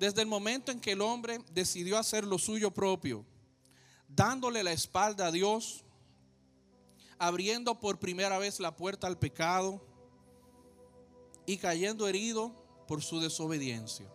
desde 0.00 0.22
el 0.22 0.28
momento 0.28 0.72
en 0.72 0.80
que 0.80 0.92
el 0.92 1.02
hombre 1.02 1.40
decidió 1.52 1.98
hacer 1.98 2.24
lo 2.24 2.38
suyo 2.38 2.70
propio, 2.70 3.22
dándole 4.08 4.64
la 4.64 4.72
espalda 4.72 5.26
a 5.26 5.30
Dios, 5.30 5.84
abriendo 7.18 7.78
por 7.78 7.98
primera 7.98 8.38
vez 8.38 8.60
la 8.60 8.74
puerta 8.74 9.06
al 9.06 9.18
pecado 9.18 9.78
y 11.44 11.58
cayendo 11.58 12.08
herido 12.08 12.50
por 12.88 13.02
su 13.02 13.20
desobediencia. 13.20 14.10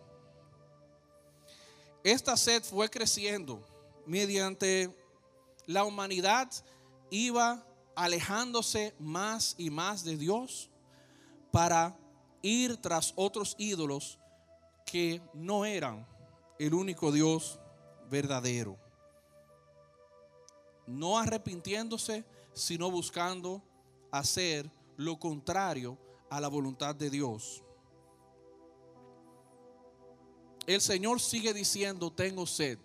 Esta 2.02 2.36
sed 2.36 2.64
fue 2.64 2.90
creciendo 2.90 3.64
mediante 4.06 4.92
la 5.66 5.84
humanidad 5.84 6.50
iba 7.10 7.64
alejándose 7.94 8.92
más 8.98 9.54
y 9.56 9.70
más 9.70 10.02
de 10.02 10.16
Dios 10.16 10.68
para 11.52 11.96
ir 12.42 12.76
tras 12.76 13.12
otros 13.14 13.54
ídolos 13.56 14.18
que 14.86 15.20
no 15.34 15.66
eran 15.66 16.06
el 16.58 16.72
único 16.72 17.12
Dios 17.12 17.60
verdadero. 18.08 18.78
No 20.86 21.18
arrepintiéndose, 21.18 22.24
sino 22.54 22.90
buscando 22.90 23.62
hacer 24.10 24.70
lo 24.96 25.18
contrario 25.18 25.98
a 26.30 26.40
la 26.40 26.48
voluntad 26.48 26.94
de 26.94 27.10
Dios. 27.10 27.62
El 30.66 30.80
Señor 30.80 31.20
sigue 31.20 31.52
diciendo, 31.52 32.10
tengo 32.10 32.46
sed 32.46 32.78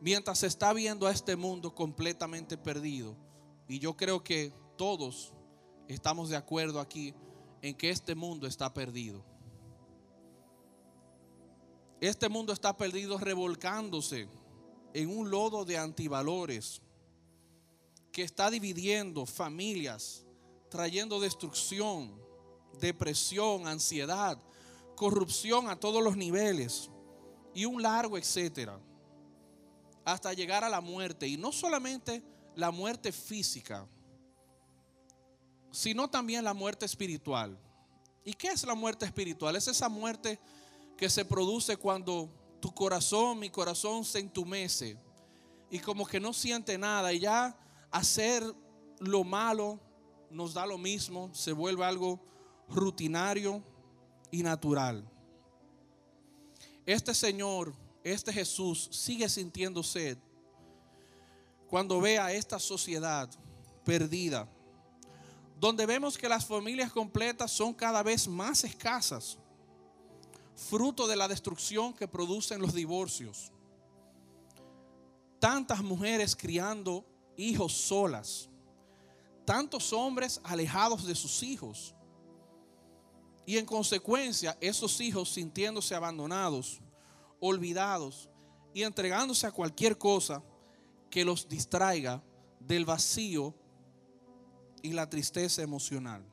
mientras 0.00 0.40
se 0.40 0.46
está 0.46 0.72
viendo 0.72 1.06
a 1.06 1.12
este 1.12 1.36
mundo 1.36 1.74
completamente 1.74 2.56
perdido. 2.56 3.16
Y 3.68 3.78
yo 3.78 3.96
creo 3.96 4.22
que 4.22 4.52
todos 4.76 5.32
estamos 5.88 6.28
de 6.28 6.36
acuerdo 6.36 6.80
aquí 6.80 7.14
en 7.62 7.74
que 7.74 7.90
este 7.90 8.14
mundo 8.14 8.46
está 8.46 8.72
perdido. 8.72 9.24
Este 12.00 12.28
mundo 12.28 12.52
está 12.52 12.76
perdido 12.76 13.18
revolcándose 13.18 14.28
en 14.92 15.16
un 15.16 15.30
lodo 15.30 15.64
de 15.64 15.78
antivalores 15.78 16.82
que 18.12 18.22
está 18.22 18.50
dividiendo 18.50 19.26
familias, 19.26 20.24
trayendo 20.68 21.20
destrucción, 21.20 22.20
depresión, 22.80 23.66
ansiedad, 23.66 24.38
corrupción 24.94 25.68
a 25.68 25.78
todos 25.78 26.02
los 26.02 26.16
niveles 26.16 26.90
y 27.54 27.64
un 27.64 27.82
largo 27.82 28.18
etcétera 28.18 28.80
hasta 30.06 30.32
llegar 30.32 30.64
a 30.64 30.68
la 30.68 30.80
muerte. 30.80 31.26
Y 31.26 31.36
no 31.36 31.52
solamente 31.52 32.22
la 32.54 32.70
muerte 32.70 33.10
física, 33.12 33.86
sino 35.72 36.08
también 36.08 36.44
la 36.44 36.54
muerte 36.54 36.86
espiritual. 36.86 37.58
¿Y 38.24 38.32
qué 38.32 38.48
es 38.48 38.64
la 38.64 38.74
muerte 38.74 39.04
espiritual? 39.04 39.56
Es 39.56 39.66
esa 39.68 39.88
muerte 39.88 40.38
que 40.96 41.08
se 41.10 41.24
produce 41.24 41.76
cuando 41.76 42.30
tu 42.60 42.72
corazón, 42.72 43.38
mi 43.38 43.50
corazón 43.50 44.04
se 44.04 44.18
entumece 44.18 44.98
y 45.70 45.78
como 45.78 46.06
que 46.06 46.20
no 46.20 46.32
siente 46.32 46.78
nada 46.78 47.12
y 47.12 47.20
ya 47.20 47.58
hacer 47.90 48.42
lo 48.98 49.24
malo 49.24 49.80
nos 50.30 50.54
da 50.54 50.66
lo 50.66 50.78
mismo, 50.78 51.30
se 51.32 51.52
vuelve 51.52 51.84
algo 51.84 52.20
rutinario 52.68 53.62
y 54.30 54.42
natural. 54.42 55.08
Este 56.84 57.14
Señor 57.14 57.74
este 58.12 58.32
Jesús 58.32 58.88
sigue 58.92 59.28
sintiendo 59.28 59.82
sed 59.82 60.16
cuando 61.68 62.00
ve 62.00 62.20
a 62.20 62.32
esta 62.32 62.60
sociedad 62.60 63.28
perdida, 63.84 64.48
donde 65.58 65.84
vemos 65.86 66.16
que 66.16 66.28
las 66.28 66.46
familias 66.46 66.92
completas 66.92 67.50
son 67.50 67.74
cada 67.74 68.04
vez 68.04 68.28
más 68.28 68.62
escasas, 68.62 69.36
fruto 70.56 71.06
de 71.06 71.16
la 71.16 71.28
destrucción 71.28 71.92
que 71.92 72.08
producen 72.08 72.60
los 72.60 72.74
divorcios. 72.74 73.52
Tantas 75.38 75.82
mujeres 75.82 76.34
criando 76.34 77.04
hijos 77.36 77.72
solas, 77.74 78.48
tantos 79.44 79.92
hombres 79.92 80.40
alejados 80.42 81.06
de 81.06 81.14
sus 81.14 81.42
hijos 81.42 81.94
y 83.44 83.58
en 83.58 83.66
consecuencia 83.66 84.56
esos 84.60 85.00
hijos 85.00 85.28
sintiéndose 85.28 85.94
abandonados, 85.94 86.80
olvidados 87.38 88.28
y 88.74 88.82
entregándose 88.82 89.46
a 89.46 89.52
cualquier 89.52 89.96
cosa 89.98 90.42
que 91.10 91.24
los 91.24 91.48
distraiga 91.48 92.22
del 92.58 92.84
vacío 92.84 93.54
y 94.82 94.92
la 94.92 95.08
tristeza 95.08 95.62
emocional. 95.62 96.24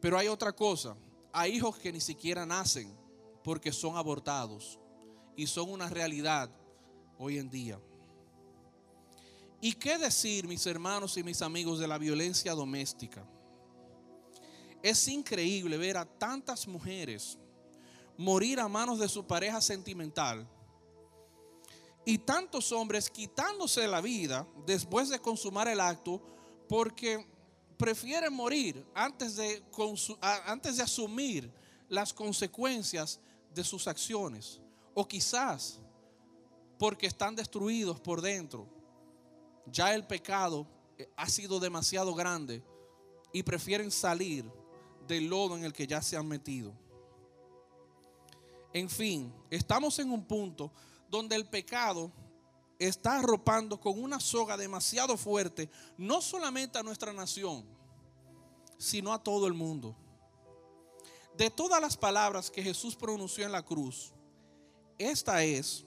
Pero 0.00 0.16
hay 0.16 0.28
otra 0.28 0.52
cosa, 0.52 0.96
hay 1.32 1.56
hijos 1.56 1.78
que 1.78 1.92
ni 1.92 2.00
siquiera 2.00 2.44
nacen 2.46 2.96
porque 3.42 3.72
son 3.72 3.96
abortados 3.96 4.78
y 5.36 5.46
son 5.46 5.70
una 5.70 5.88
realidad 5.88 6.50
hoy 7.18 7.38
en 7.38 7.50
día. 7.50 7.80
¿Y 9.60 9.74
qué 9.74 9.98
decir, 9.98 10.48
mis 10.48 10.66
hermanos 10.66 11.16
y 11.16 11.22
mis 11.22 11.42
amigos, 11.42 11.78
de 11.78 11.86
la 11.86 11.98
violencia 11.98 12.52
doméstica? 12.54 13.26
Es 14.82 15.06
increíble 15.08 15.76
ver 15.76 15.98
a 15.98 16.06
tantas 16.06 16.66
mujeres 16.66 17.38
morir 18.16 18.60
a 18.60 18.68
manos 18.68 18.98
de 18.98 19.08
su 19.08 19.26
pareja 19.26 19.60
sentimental 19.60 20.46
y 22.04 22.18
tantos 22.18 22.72
hombres 22.72 23.10
quitándose 23.10 23.86
la 23.86 24.00
vida 24.00 24.46
después 24.66 25.08
de 25.08 25.18
consumar 25.18 25.68
el 25.68 25.80
acto 25.80 26.22
porque 26.68 27.26
prefieren 27.80 28.30
morir 28.34 28.86
antes 28.94 29.36
de, 29.36 29.62
antes 30.44 30.76
de 30.76 30.82
asumir 30.82 31.50
las 31.88 32.12
consecuencias 32.12 33.18
de 33.54 33.64
sus 33.64 33.88
acciones. 33.88 34.60
O 34.92 35.08
quizás 35.08 35.80
porque 36.78 37.06
están 37.06 37.34
destruidos 37.34 37.98
por 37.98 38.20
dentro. 38.20 38.68
Ya 39.64 39.94
el 39.94 40.06
pecado 40.06 40.66
eh, 40.98 41.08
ha 41.16 41.26
sido 41.26 41.58
demasiado 41.58 42.14
grande 42.14 42.62
y 43.32 43.42
prefieren 43.42 43.90
salir 43.90 44.44
del 45.08 45.26
lodo 45.26 45.56
en 45.56 45.64
el 45.64 45.72
que 45.72 45.86
ya 45.86 46.02
se 46.02 46.18
han 46.18 46.28
metido. 46.28 46.74
En 48.74 48.90
fin, 48.90 49.32
estamos 49.48 49.98
en 50.00 50.12
un 50.12 50.26
punto 50.26 50.70
donde 51.08 51.34
el 51.34 51.46
pecado 51.46 52.12
está 52.80 53.18
arropando 53.18 53.78
con 53.78 54.02
una 54.02 54.18
soga 54.18 54.56
demasiado 54.56 55.16
fuerte, 55.16 55.70
no 55.98 56.22
solamente 56.22 56.78
a 56.78 56.82
nuestra 56.82 57.12
nación, 57.12 57.64
sino 58.78 59.12
a 59.12 59.22
todo 59.22 59.46
el 59.46 59.52
mundo. 59.52 59.94
De 61.36 61.50
todas 61.50 61.80
las 61.80 61.96
palabras 61.96 62.50
que 62.50 62.62
Jesús 62.62 62.96
pronunció 62.96 63.44
en 63.44 63.52
la 63.52 63.62
cruz, 63.62 64.12
esta 64.98 65.44
es 65.44 65.84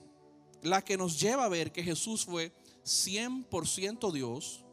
la 0.62 0.82
que 0.82 0.96
nos 0.96 1.20
lleva 1.20 1.44
a 1.44 1.48
ver 1.48 1.72
que 1.72 1.82
Jesús 1.82 2.24
fue 2.24 2.52
100% 2.84 4.12
Dios, 4.12 4.64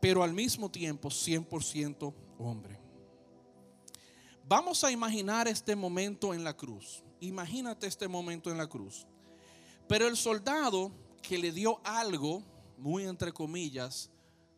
pero 0.00 0.22
al 0.22 0.34
mismo 0.34 0.70
tiempo 0.70 1.08
100% 1.08 2.14
hombre. 2.38 2.78
Vamos 4.44 4.84
a 4.84 4.92
imaginar 4.92 5.48
este 5.48 5.74
momento 5.74 6.34
en 6.34 6.44
la 6.44 6.54
cruz. 6.54 7.02
Imagínate 7.20 7.86
este 7.86 8.06
momento 8.08 8.50
en 8.50 8.58
la 8.58 8.68
cruz. 8.68 9.06
Pero 9.88 10.06
el 10.06 10.16
soldado 10.16 10.92
que 11.26 11.38
le 11.38 11.50
dio 11.50 11.80
algo, 11.82 12.40
muy 12.78 13.04
entre 13.04 13.32
comillas, 13.32 14.10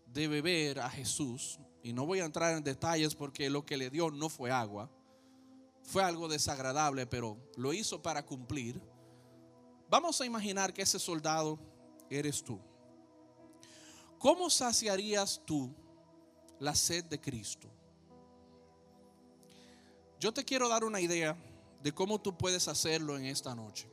de 0.06 0.28
beber 0.28 0.80
a 0.80 0.90
Jesús, 0.90 1.58
y 1.82 1.94
no 1.94 2.04
voy 2.04 2.20
a 2.20 2.26
entrar 2.26 2.54
en 2.54 2.62
detalles 2.62 3.14
porque 3.14 3.48
lo 3.48 3.64
que 3.64 3.78
le 3.78 3.88
dio 3.88 4.10
no 4.10 4.28
fue 4.28 4.50
agua, 4.50 4.90
fue 5.82 6.02
algo 6.02 6.28
desagradable, 6.28 7.06
pero 7.06 7.38
lo 7.56 7.72
hizo 7.72 8.02
para 8.02 8.26
cumplir. 8.26 8.78
Vamos 9.88 10.20
a 10.20 10.26
imaginar 10.26 10.74
que 10.74 10.82
ese 10.82 10.98
soldado 10.98 11.58
eres 12.10 12.44
tú. 12.44 12.60
¿Cómo 14.18 14.50
saciarías 14.50 15.40
tú 15.46 15.74
la 16.58 16.74
sed 16.74 17.04
de 17.04 17.18
Cristo? 17.18 17.70
Yo 20.20 20.34
te 20.34 20.44
quiero 20.44 20.68
dar 20.68 20.84
una 20.84 21.00
idea 21.00 21.34
de 21.82 21.92
cómo 21.92 22.20
tú 22.20 22.36
puedes 22.36 22.68
hacerlo 22.68 23.16
en 23.16 23.24
esta 23.24 23.54
noche. 23.54 23.88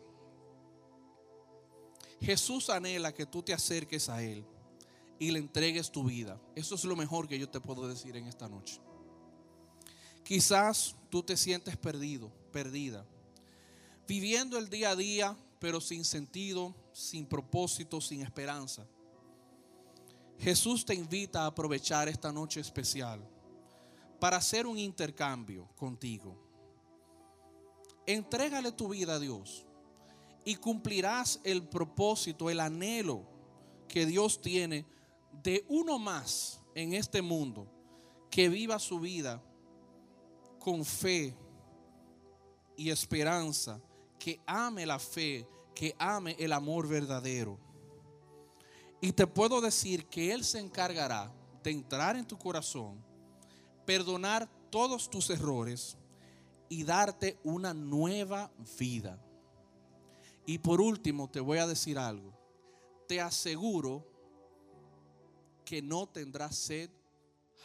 Jesús 2.21 2.69
anhela 2.69 3.13
que 3.13 3.25
tú 3.25 3.41
te 3.43 3.53
acerques 3.53 4.09
a 4.09 4.23
Él 4.23 4.45
y 5.19 5.31
le 5.31 5.39
entregues 5.39 5.91
tu 5.91 6.03
vida. 6.03 6.39
Eso 6.55 6.75
es 6.75 6.83
lo 6.83 6.95
mejor 6.95 7.27
que 7.27 7.39
yo 7.39 7.49
te 7.49 7.59
puedo 7.59 7.87
decir 7.87 8.15
en 8.17 8.27
esta 8.27 8.47
noche. 8.47 8.79
Quizás 10.23 10.95
tú 11.09 11.23
te 11.23 11.37
sientes 11.37 11.77
perdido, 11.77 12.31
perdida, 12.51 13.05
viviendo 14.07 14.57
el 14.57 14.69
día 14.69 14.91
a 14.91 14.95
día, 14.95 15.37
pero 15.59 15.79
sin 15.79 16.03
sentido, 16.03 16.75
sin 16.93 17.25
propósito, 17.25 18.01
sin 18.01 18.21
esperanza. 18.21 18.87
Jesús 20.39 20.85
te 20.85 20.93
invita 20.93 21.43
a 21.43 21.47
aprovechar 21.47 22.09
esta 22.09 22.31
noche 22.31 22.59
especial 22.59 23.25
para 24.19 24.37
hacer 24.37 24.65
un 24.65 24.77
intercambio 24.77 25.69
contigo. 25.75 26.35
Entrégale 28.05 28.71
tu 28.71 28.89
vida 28.89 29.15
a 29.15 29.19
Dios 29.19 29.65
y 30.45 30.55
cumplirás 30.55 31.41
el 31.43 31.67
propósito, 31.67 32.49
el 32.49 32.59
anhelo 32.59 33.23
que 33.87 34.05
Dios 34.05 34.39
tiene 34.39 34.85
de 35.43 35.65
uno 35.67 35.99
más 35.99 36.61
en 36.75 36.93
este 36.93 37.21
mundo 37.21 37.67
que 38.29 38.47
viva 38.47 38.77
su 38.79 38.99
vida 38.99 39.41
con 40.59 40.85
fe 40.85 41.35
y 42.77 42.89
esperanza, 42.89 43.81
que 44.19 44.39
ame 44.45 44.85
la 44.85 44.99
fe, 44.99 45.47
que 45.73 45.95
ame 45.97 46.35
el 46.37 46.51
amor 46.51 46.87
verdadero. 46.87 47.57
Y 49.01 49.11
te 49.11 49.27
puedo 49.27 49.61
decir 49.61 50.05
que 50.07 50.31
Él 50.31 50.43
se 50.43 50.59
encargará 50.59 51.31
de 51.63 51.71
entrar 51.71 52.15
en 52.15 52.25
tu 52.25 52.37
corazón, 52.37 53.03
perdonar 53.85 54.49
todos 54.69 55.09
tus 55.09 55.29
errores 55.29 55.97
y 56.69 56.83
darte 56.83 57.39
una 57.43 57.73
nueva 57.73 58.51
vida. 58.79 59.24
Y 60.45 60.59
por 60.59 60.79
último, 60.79 61.29
te 61.29 61.39
voy 61.39 61.57
a 61.57 61.65
decir 61.65 61.97
algo. 61.97 62.33
Te 63.07 63.19
aseguro 63.19 64.05
que 65.65 65.81
no 65.81 66.07
tendrás 66.07 66.55
sed 66.55 66.89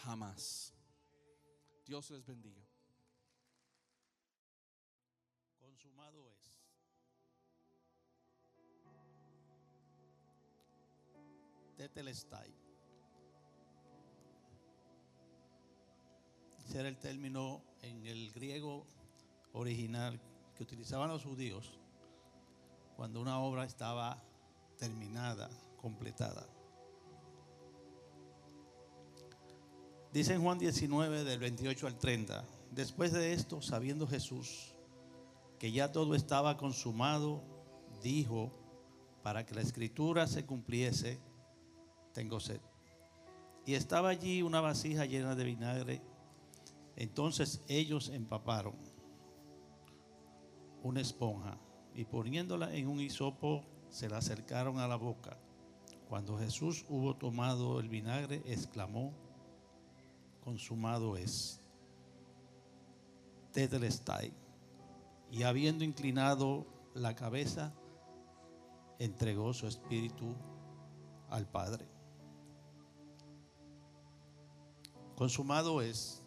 jamás. 0.03 0.73
Dios 1.87 2.11
les 2.11 2.25
bendiga. 2.25 2.63
Consumado 5.59 6.31
es. 6.31 6.55
Tetelestai. 11.77 12.55
Ese 16.65 16.79
era 16.79 16.89
el 16.89 16.99
término 16.99 17.63
en 17.83 18.07
el 18.07 18.31
griego 18.33 18.87
original 19.53 20.21
que 20.55 20.63
utilizaban 20.63 21.11
los 21.11 21.25
judíos 21.25 21.80
cuando 23.01 23.23
una 23.23 23.41
obra 23.41 23.65
estaba 23.65 24.23
terminada, 24.77 25.49
completada. 25.81 26.47
Dice 30.13 30.35
en 30.35 30.43
Juan 30.43 30.59
19 30.59 31.25
del 31.25 31.39
28 31.39 31.87
al 31.87 31.99
30, 31.99 32.45
después 32.73 33.15
de 33.15 33.33
esto, 33.33 33.63
sabiendo 33.63 34.07
Jesús 34.07 34.75
que 35.59 35.73
ya 35.73 35.91
todo 35.91 36.15
estaba 36.15 36.59
consumado, 36.59 37.43
dijo, 38.03 38.53
para 39.23 39.47
que 39.47 39.55
la 39.55 39.63
escritura 39.63 40.27
se 40.27 40.45
cumpliese, 40.45 41.19
tengo 42.13 42.39
sed. 42.39 42.61
Y 43.65 43.77
estaba 43.77 44.11
allí 44.11 44.43
una 44.43 44.61
vasija 44.61 45.07
llena 45.07 45.35
de 45.35 45.45
vinagre. 45.45 46.03
Entonces 46.97 47.63
ellos 47.67 48.11
empaparon 48.11 48.75
una 50.83 51.01
esponja 51.01 51.59
y 51.95 52.05
poniéndola 52.05 52.75
en 52.75 52.89
un 52.89 53.01
hisopo 53.01 53.65
se 53.91 54.09
la 54.09 54.19
acercaron 54.19 54.79
a 54.79 54.89
la 54.89 54.97
boca. 54.97 55.37
Cuando 56.09 56.39
Jesús 56.39 56.85
hubo 56.89 57.17
tomado 57.17 57.79
el 57.81 57.89
vinagre, 57.89 58.43
exclamó, 58.47 59.13
consumado 60.45 61.17
es. 61.17 61.61
Tetelestai. 63.53 64.33
Y 65.31 65.45
habiendo 65.45 65.85
inclinado 65.85 66.67
la 66.95 67.15
cabeza, 67.15 67.73
entregó 68.99 69.53
su 69.55 69.67
espíritu 69.67 70.35
al 71.29 71.47
Padre. 71.47 71.87
Consumado 75.17 75.83
es. 75.83 76.25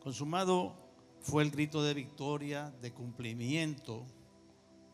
Consumado 0.00 0.74
fue 1.20 1.42
el 1.42 1.50
grito 1.50 1.82
de 1.82 1.94
victoria, 1.94 2.70
de 2.82 2.92
cumplimiento 2.92 4.04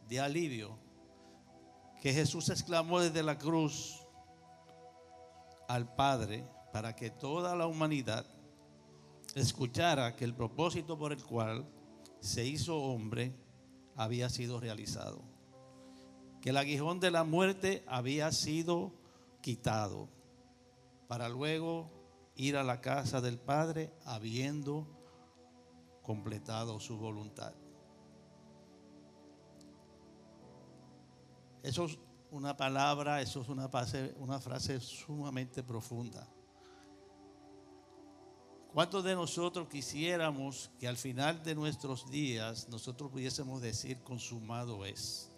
de 0.08 0.20
alivio 0.20 0.78
que 2.00 2.12
Jesús 2.12 2.50
exclamó 2.50 3.00
desde 3.00 3.22
la 3.22 3.38
cruz 3.38 4.00
al 5.68 5.94
Padre 5.94 6.46
para 6.72 6.94
que 6.94 7.10
toda 7.10 7.56
la 7.56 7.66
humanidad 7.66 8.26
escuchara 9.34 10.14
que 10.14 10.24
el 10.24 10.34
propósito 10.34 10.98
por 10.98 11.12
el 11.12 11.22
cual 11.24 11.66
se 12.20 12.44
hizo 12.44 12.76
hombre 12.76 13.34
había 13.96 14.28
sido 14.28 14.60
realizado, 14.60 15.22
que 16.40 16.50
el 16.50 16.56
aguijón 16.56 17.00
de 17.00 17.10
la 17.10 17.24
muerte 17.24 17.84
había 17.86 18.30
sido 18.32 18.92
quitado, 19.40 20.08
para 21.08 21.28
luego 21.28 21.90
ir 22.36 22.56
a 22.56 22.64
la 22.64 22.80
casa 22.80 23.20
del 23.20 23.38
Padre 23.38 23.92
habiendo 24.04 24.86
completado 26.02 26.80
su 26.80 26.98
voluntad. 26.98 27.54
Eso 31.64 31.86
es 31.86 31.98
una 32.30 32.54
palabra, 32.54 33.22
eso 33.22 33.40
es 33.40 33.48
una 33.48 33.70
frase, 33.70 34.14
una 34.18 34.38
frase 34.38 34.78
sumamente 34.80 35.62
profunda. 35.62 36.28
¿Cuántos 38.74 39.02
de 39.02 39.14
nosotros 39.14 39.66
quisiéramos 39.68 40.70
que 40.78 40.86
al 40.86 40.98
final 40.98 41.42
de 41.42 41.54
nuestros 41.54 42.10
días 42.10 42.68
nosotros 42.68 43.10
pudiésemos 43.10 43.62
decir 43.62 44.02
consumado 44.02 44.84
es? 44.84 45.30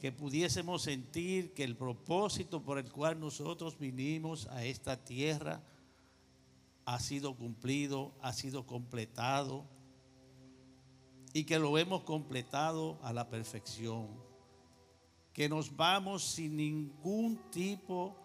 Que 0.00 0.12
pudiésemos 0.12 0.82
sentir 0.82 1.54
que 1.54 1.64
el 1.64 1.76
propósito 1.76 2.62
por 2.62 2.78
el 2.78 2.88
cual 2.92 3.18
nosotros 3.18 3.76
vinimos 3.76 4.46
a 4.46 4.64
esta 4.64 5.02
tierra 5.02 5.60
ha 6.84 7.00
sido 7.00 7.34
cumplido, 7.34 8.14
ha 8.20 8.32
sido 8.32 8.64
completado 8.64 9.64
y 11.32 11.42
que 11.42 11.58
lo 11.58 11.76
hemos 11.78 12.04
completado 12.04 13.00
a 13.02 13.12
la 13.12 13.28
perfección. 13.28 14.21
Que 15.32 15.48
nos 15.48 15.74
vamos 15.74 16.24
sin 16.24 16.56
ningún 16.56 17.38
tipo 17.50 18.16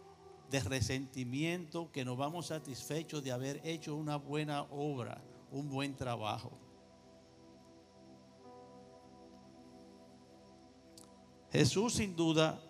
de 0.49 0.59
resentimiento, 0.61 1.91
que 1.91 2.05
nos 2.05 2.17
vamos 2.17 2.47
satisfechos 2.47 3.23
de 3.23 3.31
haber 3.31 3.61
hecho 3.65 3.95
una 3.95 4.17
buena 4.17 4.63
obra, 4.63 5.21
un 5.51 5.69
buen 5.69 5.95
trabajo. 5.95 6.51
Jesús 11.51 11.93
sin 11.93 12.15
duda 12.15 12.61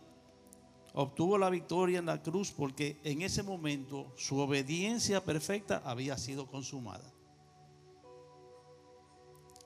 obtuvo 0.94 1.38
la 1.38 1.50
victoria 1.50 2.00
en 2.00 2.06
la 2.06 2.22
cruz 2.22 2.52
porque 2.52 3.00
en 3.04 3.22
ese 3.22 3.44
momento 3.44 4.14
su 4.18 4.40
obediencia 4.40 5.24
perfecta 5.24 5.82
había 5.86 6.18
sido 6.18 6.48
consumada. 6.48 7.14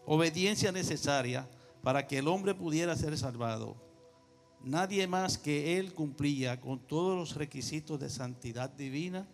Obediencia 0.05 0.71
necesaria 0.71 1.47
para 1.83 2.07
que 2.07 2.17
el 2.17 2.27
hombre 2.27 2.53
pudiera 2.53 2.95
ser 2.95 3.17
salvado. 3.17 3.90
Nadie 4.63 5.07
más 5.07 5.39
que 5.39 5.79
él 5.79 5.93
cumplía 5.93 6.61
con 6.61 6.79
todos 6.79 7.17
los 7.17 7.35
requisitos 7.35 7.99
de 7.99 8.09
santidad 8.09 8.69
divina 8.69 9.27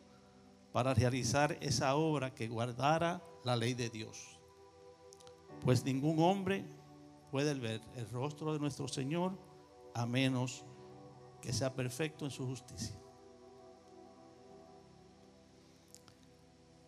para 0.72 0.94
realizar 0.94 1.58
esa 1.60 1.96
obra 1.96 2.34
que 2.34 2.48
guardara 2.48 3.22
la 3.44 3.58
ley 3.58 3.74
de 3.74 3.90
Dios. 3.90 4.40
Pues 5.66 5.84
ningún 5.84 6.20
hombre 6.20 6.64
puede 7.30 7.54
ver 7.56 7.82
el 7.96 8.10
rostro 8.10 8.54
de 8.54 8.60
nuestro 8.60 8.88
Señor 8.88 9.38
a 9.94 10.06
menos 10.06 10.64
que 11.42 11.52
sea 11.52 11.74
perfecto 11.74 12.24
en 12.24 12.32
su 12.32 12.46
justicia. 12.46 12.96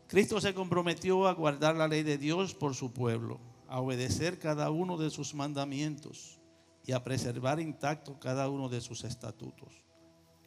Cristo 0.08 0.40
se 0.40 0.54
comprometió 0.54 1.28
a 1.28 1.34
guardar 1.34 1.76
la 1.76 1.88
ley 1.88 2.04
de 2.04 2.18
Dios 2.18 2.56
por 2.56 2.74
su 2.74 2.94
pueblo, 2.94 3.40
a 3.68 3.82
obedecer 3.82 4.40
cada 4.40 4.72
uno 4.72 4.98
de 4.98 5.10
sus 5.10 5.36
mandamientos 5.36 6.39
y 6.86 6.92
a 6.92 7.04
preservar 7.04 7.60
intacto 7.60 8.20
cada 8.20 8.50
uno 8.50 8.70
de 8.70 8.82
sus 8.82 9.04
estatutos. 9.04 9.84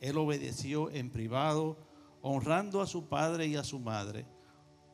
Él 0.01 0.19
obedeció 0.19 0.91
en 0.91 1.11
privado, 1.11 1.77
honrando 2.21 2.81
a 2.81 2.87
su 2.87 3.09
padre 3.09 3.47
y 3.47 3.57
a 3.57 3.65
su 3.65 3.79
madre. 3.79 4.27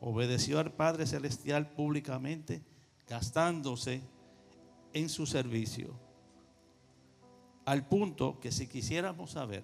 Obedeció 0.01 0.59
al 0.59 0.71
Padre 0.71 1.05
Celestial 1.05 1.71
públicamente, 1.71 2.63
gastándose 3.07 4.01
en 4.93 5.09
su 5.09 5.25
servicio 5.25 6.09
al 7.69 7.87
punto 7.87 8.39
que 8.39 8.51
si 8.51 8.65
quisiéramos 8.65 9.29
saber 9.29 9.63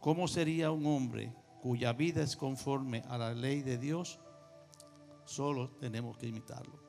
cómo 0.00 0.26
sería 0.26 0.70
un 0.70 0.86
hombre 0.86 1.30
cuya 1.60 1.92
vida 1.92 2.22
es 2.22 2.36
conforme 2.36 3.02
a 3.06 3.18
la 3.18 3.34
ley 3.34 3.60
de 3.60 3.76
Dios, 3.76 4.18
solo 5.26 5.72
tenemos 5.72 6.16
que 6.16 6.26
imitarlo. 6.26 6.83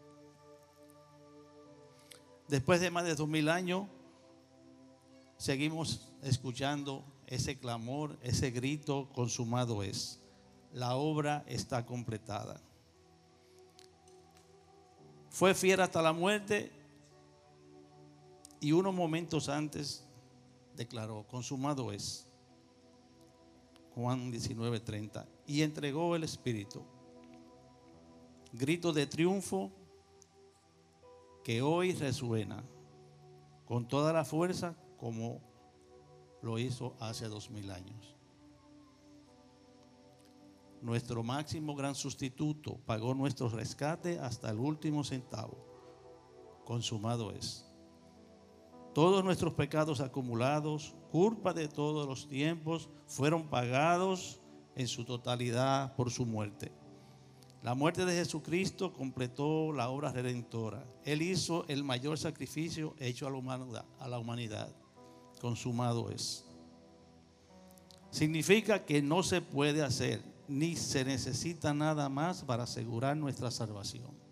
Después 2.47 2.79
de 2.79 2.91
más 2.91 3.05
de 3.05 3.15
dos 3.15 3.27
mil 3.27 3.49
años, 3.49 3.87
seguimos 5.37 6.13
escuchando 6.21 7.03
ese 7.27 7.57
clamor, 7.57 8.17
ese 8.21 8.51
grito 8.51 9.09
consumado 9.13 9.83
es. 9.83 10.19
La 10.73 10.95
obra 10.95 11.43
está 11.47 11.85
completada. 11.85 12.61
Fue 15.29 15.53
fiel 15.53 15.81
hasta 15.81 16.01
la 16.01 16.13
muerte 16.13 16.71
y 18.59 18.71
unos 18.71 18.93
momentos 18.93 19.49
antes 19.49 20.05
declaró, 20.75 21.25
consumado 21.27 21.91
es. 21.91 22.27
Juan 23.95 24.31
19:30. 24.31 25.25
Y 25.47 25.61
entregó 25.61 26.15
el 26.15 26.23
Espíritu. 26.23 26.83
Grito 28.51 28.93
de 28.93 29.07
triunfo 29.07 29.71
que 31.45 31.61
hoy 31.61 31.93
resuena 31.93 32.63
con 33.65 33.87
toda 33.87 34.11
la 34.11 34.25
fuerza 34.25 34.75
como 34.97 35.43
lo 36.41 36.57
hizo 36.57 36.95
hace 36.99 37.27
dos 37.27 37.51
mil 37.51 37.69
años. 37.69 38.17
Nuestro 40.81 41.21
máximo 41.21 41.75
gran 41.75 41.93
sustituto 41.93 42.79
pagó 42.87 43.13
nuestro 43.13 43.47
rescate 43.49 44.17
hasta 44.17 44.49
el 44.49 44.57
último 44.57 45.03
centavo. 45.03 46.63
Consumado 46.65 47.31
es 47.31 47.71
todos 48.95 49.23
nuestros 49.23 49.53
pecados 49.53 49.99
acumulados, 49.99 50.95
culpa 51.11 51.53
de 51.53 51.67
todos 51.67 52.07
los 52.07 52.27
tiempos, 52.27 52.89
fueron 53.05 53.49
pagados 53.49 54.41
en 54.75 54.87
su 54.87 55.05
totalidad 55.05 55.95
por 55.95 56.09
su 56.09 56.25
muerte. 56.25 56.71
La 57.65 57.73
muerte 57.73 58.05
de 58.05 58.13
Jesucristo 58.13 58.93
completó 58.93 59.73
la 59.73 59.89
obra 59.89 60.11
redentora. 60.11 60.85
Él 61.03 61.21
hizo 61.21 61.65
el 61.67 61.83
mayor 61.83 62.17
sacrificio 62.17 62.93
hecho 62.99 63.27
a 63.27 63.31
la 63.31 63.37
humanidad. 63.37 63.85
A 63.99 64.07
la 64.07 64.19
humanidad. 64.19 64.73
Consumado 65.41 66.09
es. 66.11 66.45
Significa 68.11 68.85
que 68.85 69.01
no 69.01 69.23
se 69.23 69.41
puede 69.41 69.83
hacer 69.83 70.21
ni 70.47 70.75
se 70.75 71.03
necesita 71.03 71.73
nada 71.73 72.07
más 72.07 72.43
para 72.43 72.63
asegurar 72.63 73.17
nuestra 73.17 73.51
salvación 73.51 74.25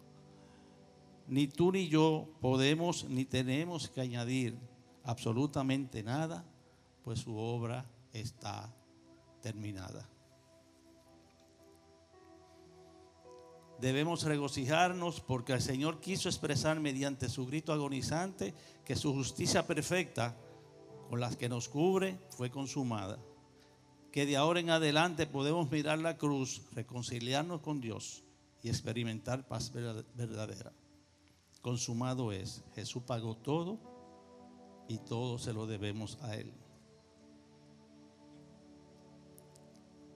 ni 1.28 1.48
tú 1.48 1.72
ni 1.72 1.88
yo 1.88 2.28
podemos 2.42 3.06
ni 3.10 3.26
tenemos 3.26 3.90
que 3.90 4.02
añadir 4.02 4.58
absolutamente 5.04 6.04
nada, 6.04 6.46
pues 7.04 7.20
su 7.20 7.36
obra 7.36 7.86
está 8.12 8.74
terminada. 9.42 10.08
Debemos 13.84 14.24
regocijarnos 14.24 15.20
porque 15.20 15.52
el 15.52 15.62
Señor 15.62 16.00
quiso 16.00 16.30
expresar 16.30 16.80
mediante 16.80 17.28
su 17.28 17.46
grito 17.46 17.74
agonizante 17.74 18.54
que 18.86 18.96
su 18.96 19.12
justicia 19.12 19.68
perfecta 19.68 20.38
con 21.10 21.20
las 21.20 21.36
que 21.36 21.50
nos 21.50 21.68
cubre 21.68 22.18
fue 22.30 22.50
consumada. 22.50 23.20
Que 24.10 24.26
de 24.26 24.38
ahora 24.38 24.62
en 24.62 24.70
adelante 24.70 25.28
podemos 25.28 25.70
mirar 25.70 26.00
la 26.00 26.16
cruz, 26.16 26.62
reconciliarnos 26.72 27.60
con 27.60 27.82
Dios 27.82 28.24
y 28.62 28.70
experimentar 28.70 29.46
paz 29.50 29.74
verdadera 29.74 30.72
consumado 31.60 32.32
es. 32.32 32.64
Jesús 32.76 33.04
pagó 33.04 33.36
todo 33.36 33.82
y 34.88 34.98
todo 35.00 35.38
se 35.38 35.52
lo 35.52 35.68
debemos 35.68 36.18
a 36.22 36.38
Él. 36.38 36.54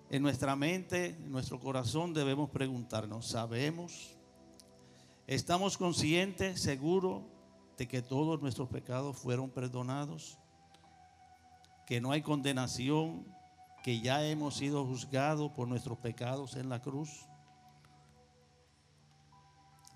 En 0.10 0.22
nuestra 0.22 0.56
mente, 0.56 1.08
en 1.08 1.32
nuestro 1.32 1.60
corazón 1.60 2.14
debemos 2.14 2.50
preguntarnos, 2.50 3.28
¿sabemos? 3.28 4.16
¿Estamos 5.28 5.78
conscientes, 5.78 6.62
seguros 6.62 7.24
de 7.78 7.90
que 7.90 8.02
todos 8.02 8.42
nuestros 8.42 8.70
pecados 8.70 9.18
fueron 9.18 9.50
perdonados? 9.50 10.40
¿Que 11.86 12.00
no 12.00 12.12
hay 12.12 12.22
condenación? 12.22 13.28
¿Que 13.84 14.00
ya 14.00 14.26
hemos 14.26 14.56
sido 14.56 14.86
juzgados 14.86 15.52
por 15.52 15.68
nuestros 15.68 15.98
pecados 15.98 16.56
en 16.56 16.70
la 16.70 16.82
cruz? 16.82 17.26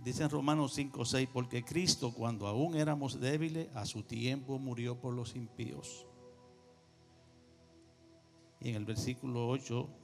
Dice 0.03 0.23
en 0.23 0.29
Romanos 0.29 0.73
5, 0.73 1.05
6, 1.05 1.29
porque 1.31 1.63
Cristo 1.63 2.13
cuando 2.13 2.47
aún 2.47 2.75
éramos 2.75 3.21
débiles, 3.21 3.73
a 3.77 3.85
su 3.85 4.03
tiempo 4.03 4.59
murió 4.59 4.99
por 4.99 5.13
los 5.13 5.37
impíos. 5.37 6.05
Y 8.59 8.69
en 8.69 8.75
el 8.75 8.85
versículo 8.85 9.47
8, 9.47 10.00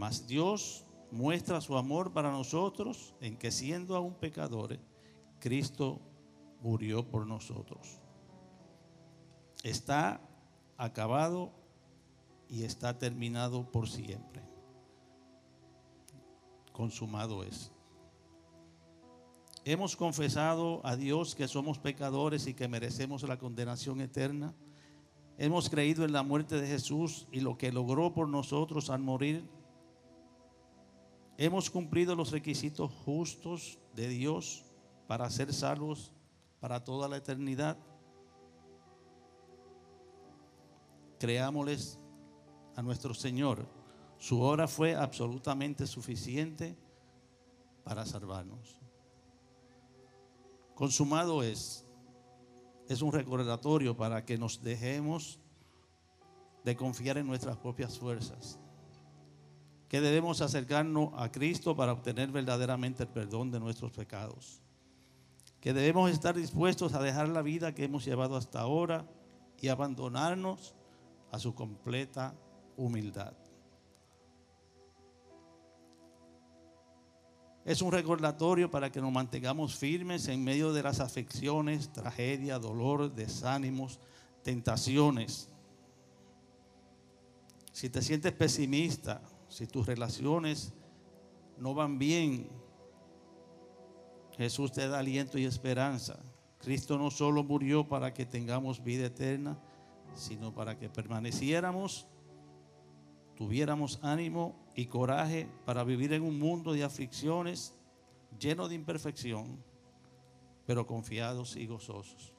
mas 0.00 0.26
Dios 0.26 0.86
muestra 1.10 1.60
su 1.60 1.76
amor 1.76 2.14
para 2.14 2.32
nosotros 2.32 3.14
en 3.20 3.36
que 3.36 3.50
siendo 3.50 3.94
aún 3.94 4.14
pecadores, 4.14 4.80
Cristo 5.38 6.00
murió 6.62 7.06
por 7.06 7.26
nosotros. 7.26 8.00
Está 9.62 10.22
acabado 10.78 11.52
y 12.48 12.62
está 12.62 12.98
terminado 12.98 13.70
por 13.70 13.90
siempre. 13.90 14.42
consumado 16.72 17.44
es. 17.44 17.70
Hemos 19.66 19.96
confesado 19.96 20.80
a 20.82 20.96
Dios 20.96 21.34
que 21.34 21.46
somos 21.46 21.78
pecadores 21.78 22.46
y 22.46 22.54
que 22.54 22.68
merecemos 22.68 23.22
la 23.24 23.38
condenación 23.38 24.00
eterna. 24.00 24.54
Hemos 25.36 25.68
creído 25.68 26.06
en 26.06 26.12
la 26.12 26.22
muerte 26.22 26.58
de 26.58 26.66
Jesús 26.66 27.28
y 27.30 27.40
lo 27.40 27.58
que 27.58 27.70
logró 27.70 28.14
por 28.14 28.28
nosotros 28.28 28.88
al 28.88 29.00
morir. 29.00 29.59
Hemos 31.42 31.70
cumplido 31.70 32.14
los 32.14 32.32
requisitos 32.32 32.92
justos 33.06 33.78
de 33.94 34.08
Dios 34.08 34.62
para 35.06 35.30
ser 35.30 35.54
salvos 35.54 36.12
para 36.60 36.84
toda 36.84 37.08
la 37.08 37.16
eternidad. 37.16 37.78
Creámosles 41.18 41.98
a 42.76 42.82
nuestro 42.82 43.14
Señor. 43.14 43.66
Su 44.18 44.42
obra 44.42 44.68
fue 44.68 44.94
absolutamente 44.94 45.86
suficiente 45.86 46.76
para 47.84 48.04
salvarnos. 48.04 48.78
Consumado 50.74 51.42
es. 51.42 51.86
Es 52.86 53.00
un 53.00 53.12
recordatorio 53.12 53.96
para 53.96 54.26
que 54.26 54.36
nos 54.36 54.62
dejemos 54.62 55.40
de 56.64 56.76
confiar 56.76 57.16
en 57.16 57.26
nuestras 57.26 57.56
propias 57.56 57.98
fuerzas. 57.98 58.59
Que 59.90 60.00
debemos 60.00 60.40
acercarnos 60.40 61.10
a 61.16 61.32
Cristo 61.32 61.76
para 61.76 61.92
obtener 61.92 62.30
verdaderamente 62.30 63.02
el 63.02 63.08
perdón 63.08 63.50
de 63.50 63.58
nuestros 63.58 63.90
pecados. 63.90 64.62
Que 65.60 65.74
debemos 65.74 66.10
estar 66.10 66.34
dispuestos 66.34 66.94
a 66.94 67.02
dejar 67.02 67.28
la 67.28 67.42
vida 67.42 67.74
que 67.74 67.84
hemos 67.84 68.04
llevado 68.04 68.36
hasta 68.36 68.60
ahora 68.60 69.04
y 69.60 69.66
abandonarnos 69.66 70.76
a 71.32 71.40
su 71.40 71.54
completa 71.54 72.34
humildad. 72.76 73.34
Es 77.64 77.82
un 77.82 77.90
recordatorio 77.90 78.70
para 78.70 78.90
que 78.90 79.00
nos 79.00 79.12
mantengamos 79.12 79.76
firmes 79.76 80.28
en 80.28 80.42
medio 80.44 80.72
de 80.72 80.84
las 80.84 81.00
afecciones, 81.00 81.92
tragedia, 81.92 82.60
dolor, 82.60 83.12
desánimos, 83.12 83.98
tentaciones. 84.42 85.48
Si 87.72 87.90
te 87.90 88.02
sientes 88.02 88.32
pesimista, 88.32 89.20
si 89.50 89.66
tus 89.66 89.84
relaciones 89.84 90.72
no 91.58 91.74
van 91.74 91.98
bien, 91.98 92.48
Jesús 94.38 94.72
te 94.72 94.88
da 94.88 95.00
aliento 95.00 95.38
y 95.38 95.44
esperanza. 95.44 96.18
Cristo 96.60 96.96
no 96.96 97.10
solo 97.10 97.42
murió 97.42 97.86
para 97.86 98.14
que 98.14 98.24
tengamos 98.24 98.82
vida 98.82 99.06
eterna, 99.06 99.58
sino 100.14 100.54
para 100.54 100.78
que 100.78 100.88
permaneciéramos, 100.88 102.06
tuviéramos 103.34 103.98
ánimo 104.02 104.54
y 104.74 104.86
coraje 104.86 105.48
para 105.64 105.82
vivir 105.82 106.12
en 106.12 106.22
un 106.22 106.38
mundo 106.38 106.72
de 106.72 106.84
aflicciones 106.84 107.74
lleno 108.38 108.68
de 108.68 108.76
imperfección, 108.76 109.62
pero 110.64 110.86
confiados 110.86 111.56
y 111.56 111.66
gozosos. 111.66 112.32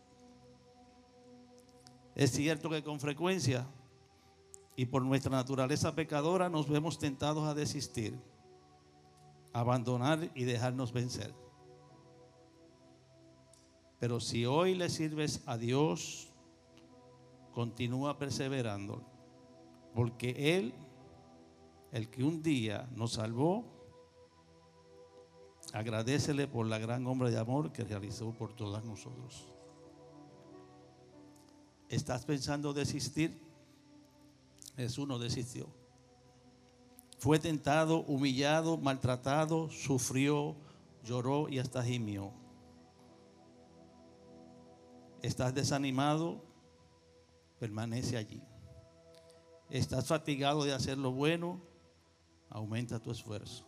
Es 2.16 2.32
cierto 2.32 2.70
que 2.70 2.84
con 2.84 3.00
frecuencia 3.00 3.68
y 4.76 4.86
por 4.86 5.04
nuestra 5.04 5.32
naturaleza 5.32 5.96
pecadora 5.96 6.50
nos 6.50 6.70
vemos 6.70 6.98
tentados 6.98 7.48
a 7.48 7.54
desistir, 7.54 8.18
abandonar 9.54 10.32
y 10.34 10.44
dejarnos 10.44 10.94
vencer. 10.94 11.34
Pero 14.00 14.20
si 14.20 14.46
hoy 14.46 14.74
le 14.74 14.90
sirves 14.90 15.44
a 15.46 15.58
Dios, 15.58 16.34
continúa 17.54 18.18
perseverando, 18.18 19.04
porque 19.94 20.58
Él, 20.58 20.74
el 21.92 22.10
que 22.10 22.24
un 22.24 22.42
día 22.42 22.90
nos 22.96 23.14
salvó, 23.14 23.66
agradecele 25.74 26.48
por 26.48 26.66
la 26.66 26.80
gran 26.80 27.06
obra 27.06 27.30
de 27.30 27.38
amor 27.38 27.72
que 27.72 27.84
realizó 27.84 28.34
por 28.34 28.54
todos 28.54 28.84
nosotros. 28.84 29.54
¿Estás 31.90 32.26
pensando 32.26 32.74
desistir? 32.74 33.51
Jesús 34.76 35.08
no 35.08 35.20
desistió. 35.20 35.68
Fue 37.20 37.38
tentado, 37.40 38.04
humillado, 38.04 38.78
maltratado, 38.78 39.70
sufrió, 39.70 40.56
lloró 41.04 41.50
y 41.50 41.60
hasta 41.60 41.84
gimió. 41.84 42.32
¿Estás 45.22 45.54
desanimado? 45.54 46.44
permanece 47.60 48.18
allí. 48.18 48.42
Estás 49.70 50.08
fatigado 50.08 50.64
de 50.64 50.74
hacer 50.74 50.98
lo 50.98 51.12
bueno, 51.12 51.62
aumenta 52.50 53.00
tu 53.00 53.12
esfuerzo. 53.12 53.68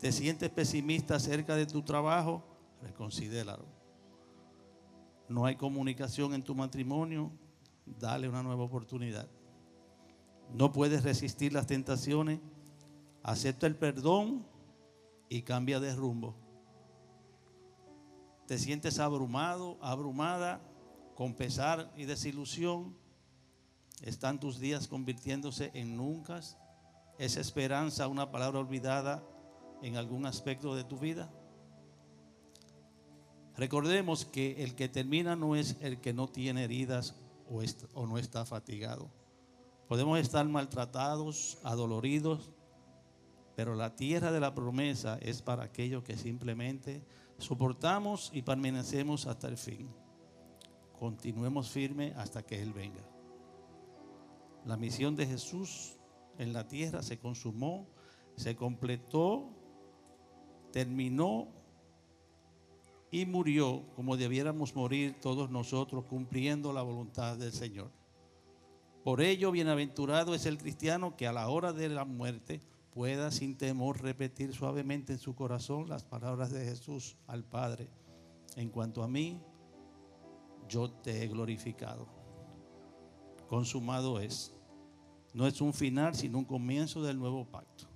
Te 0.00 0.10
sientes 0.10 0.50
pesimista 0.50 1.14
acerca 1.14 1.54
de 1.54 1.64
tu 1.64 1.82
trabajo, 1.82 2.42
reconsidéralo. 2.82 3.66
No 5.28 5.46
hay 5.46 5.54
comunicación 5.54 6.34
en 6.34 6.42
tu 6.42 6.56
matrimonio, 6.56 7.30
dale 7.86 8.28
una 8.28 8.42
nueva 8.42 8.64
oportunidad. 8.64 9.28
No 10.52 10.72
puedes 10.72 11.02
resistir 11.02 11.52
las 11.52 11.66
tentaciones, 11.66 12.40
acepta 13.22 13.66
el 13.66 13.76
perdón 13.76 14.46
y 15.28 15.42
cambia 15.42 15.80
de 15.80 15.94
rumbo. 15.94 16.34
Te 18.46 18.58
sientes 18.58 18.98
abrumado, 18.98 19.78
abrumada, 19.82 20.60
con 21.14 21.34
pesar 21.34 21.92
y 21.96 22.04
desilusión, 22.04 22.96
están 24.02 24.38
tus 24.38 24.58
días 24.58 24.88
convirtiéndose 24.88 25.70
en 25.74 25.96
nunca. 25.96 26.40
¿Es 27.18 27.36
esperanza 27.36 28.06
una 28.08 28.30
palabra 28.30 28.60
olvidada 28.60 29.24
en 29.82 29.96
algún 29.96 30.24
aspecto 30.24 30.74
de 30.76 30.84
tu 30.84 30.98
vida? 30.98 31.30
Recordemos 33.56 34.24
que 34.24 34.62
el 34.62 34.76
que 34.76 34.88
termina 34.88 35.34
no 35.34 35.56
es 35.56 35.76
el 35.80 36.00
que 36.00 36.12
no 36.12 36.28
tiene 36.28 36.62
heridas 36.64 37.16
o, 37.50 37.60
o 37.94 38.06
no 38.06 38.16
está 38.18 38.46
fatigado. 38.46 39.10
Podemos 39.88 40.18
estar 40.18 40.46
maltratados, 40.46 41.58
adoloridos, 41.64 42.50
pero 43.56 43.74
la 43.74 43.96
tierra 43.96 44.30
de 44.30 44.40
la 44.40 44.54
promesa 44.54 45.18
es 45.20 45.42
para 45.42 45.64
aquellos 45.64 46.04
que 46.04 46.16
simplemente 46.16 47.02
soportamos 47.38 48.30
y 48.32 48.42
permanecemos 48.42 49.26
hasta 49.26 49.48
el 49.48 49.56
fin 49.56 49.88
continuemos 50.98 51.70
firmes 51.70 52.14
hasta 52.16 52.42
que 52.42 52.60
Él 52.60 52.72
venga. 52.72 53.02
La 54.64 54.76
misión 54.76 55.16
de 55.16 55.26
Jesús 55.26 55.96
en 56.38 56.52
la 56.52 56.66
tierra 56.66 57.02
se 57.02 57.18
consumó, 57.18 57.86
se 58.36 58.56
completó, 58.56 59.48
terminó 60.72 61.48
y 63.10 63.24
murió 63.24 63.84
como 63.94 64.16
debiéramos 64.16 64.74
morir 64.74 65.18
todos 65.20 65.50
nosotros 65.50 66.04
cumpliendo 66.04 66.72
la 66.72 66.82
voluntad 66.82 67.36
del 67.38 67.52
Señor. 67.52 67.90
Por 69.08 69.22
ello, 69.22 69.50
bienaventurado 69.50 70.34
es 70.34 70.44
el 70.44 70.58
cristiano 70.58 71.16
que 71.16 71.26
a 71.26 71.32
la 71.32 71.48
hora 71.48 71.72
de 71.72 71.88
la 71.88 72.04
muerte 72.04 72.60
pueda 72.90 73.30
sin 73.30 73.56
temor 73.56 74.02
repetir 74.02 74.52
suavemente 74.52 75.14
en 75.14 75.18
su 75.18 75.34
corazón 75.34 75.88
las 75.88 76.04
palabras 76.04 76.50
de 76.50 76.62
Jesús 76.66 77.16
al 77.26 77.42
Padre. 77.42 77.88
En 78.56 78.68
cuanto 78.68 79.02
a 79.02 79.08
mí, 79.08 79.40
yo 80.68 80.90
te 80.90 81.24
he 81.24 81.26
glorificado. 81.26 82.06
Consumado 83.48 84.20
es. 84.20 84.52
No 85.32 85.46
es 85.46 85.62
un 85.62 85.72
final, 85.72 86.14
sino 86.14 86.36
un 86.36 86.44
comienzo 86.44 87.02
del 87.02 87.18
nuevo 87.18 87.46
pacto. 87.46 87.86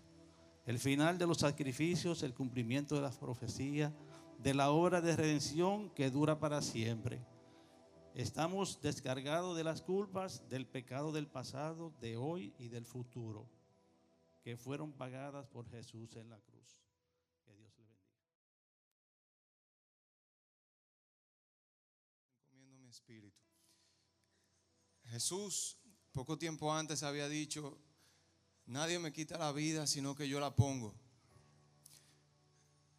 El 0.65 0.79
final 0.79 1.19
de 1.19 1.27
los 1.27 1.37
sacrificios, 1.37 2.23
el 2.23 2.33
cumplimiento 2.33 2.95
de 2.95 3.03
las 3.03 3.19
profecías, 3.19 3.93
de 4.39 4.55
la 4.55 4.71
obra 4.71 5.03
de 5.03 5.15
redención 5.15 5.91
que 5.91 6.11
dura 6.11 6.41
para 6.41 6.63
siempre. 6.63 7.21
Estamos 8.15 8.81
descargados 8.83 9.57
de 9.57 9.65
las 9.65 9.81
culpas 9.81 10.47
del 10.51 10.67
pecado 10.67 11.13
del 11.13 11.27
pasado, 11.27 11.95
de 12.01 12.19
hoy 12.19 12.53
y 12.59 12.69
del 12.69 12.85
futuro, 12.85 13.49
que 14.45 14.59
fueron 14.59 14.93
pagadas 14.93 15.47
por 15.47 15.67
Jesús 15.71 16.15
en 16.17 16.29
la 16.29 16.39
cruz. 16.41 16.53
espíritu. 22.93 23.41
Jesús 25.07 25.79
poco 26.13 26.37
tiempo 26.37 26.75
antes 26.75 27.03
había 27.03 27.27
dicho, 27.27 27.79
nadie 28.67 28.99
me 28.99 29.15
quita 29.15 29.39
la 29.39 29.51
vida 29.51 29.87
sino 29.87 30.15
que 30.15 30.29
yo 30.29 30.39
la 30.39 30.55
pongo. 30.55 30.95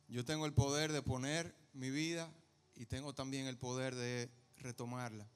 Yo 0.07 0.25
tengo 0.25 0.47
el 0.47 0.53
poder 0.53 0.91
de 0.91 1.03
poner 1.03 1.55
mi 1.73 1.91
vida 1.91 2.33
y 2.73 2.87
tengo 2.87 3.13
también 3.13 3.45
el 3.45 3.59
poder 3.59 3.93
de 3.93 4.31
retomarla. 4.63 5.27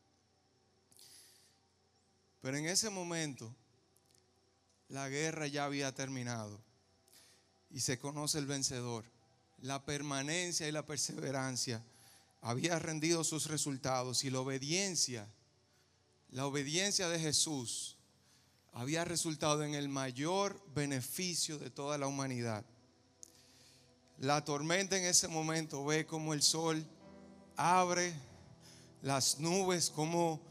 Pero 2.42 2.58
en 2.58 2.66
ese 2.66 2.90
momento 2.90 3.54
la 4.90 5.10
guerra 5.10 5.48
ya 5.48 5.66
había 5.66 5.94
terminado 5.94 6.60
y 7.70 7.82
se 7.82 8.00
conoce 8.00 8.40
el 8.40 8.46
vencedor. 8.46 9.04
La 9.62 9.84
permanencia 9.84 10.68
y 10.68 10.72
la 10.72 10.86
perseverancia 10.86 11.84
había 12.42 12.80
rendido 12.80 13.24
sus 13.24 13.48
resultados 13.48 14.24
y 14.24 14.30
la 14.30 14.40
obediencia, 14.40 15.28
la 16.30 16.46
obediencia 16.46 17.10
de 17.10 17.20
Jesús 17.20 17.98
había 18.74 19.04
resultado 19.04 19.64
en 19.64 19.74
el 19.74 19.90
mayor 19.90 20.62
beneficio 20.74 21.58
de 21.58 21.72
toda 21.72 21.98
la 21.98 22.08
humanidad. 22.08 22.64
La 24.20 24.46
tormenta 24.46 24.98
en 24.98 25.06
ese 25.06 25.28
momento 25.28 25.84
ve 25.84 26.06
como 26.06 26.34
el 26.34 26.42
sol 26.42 26.86
abre 27.56 28.14
las 29.02 29.40
nubes, 29.40 29.90
como, 29.90 30.42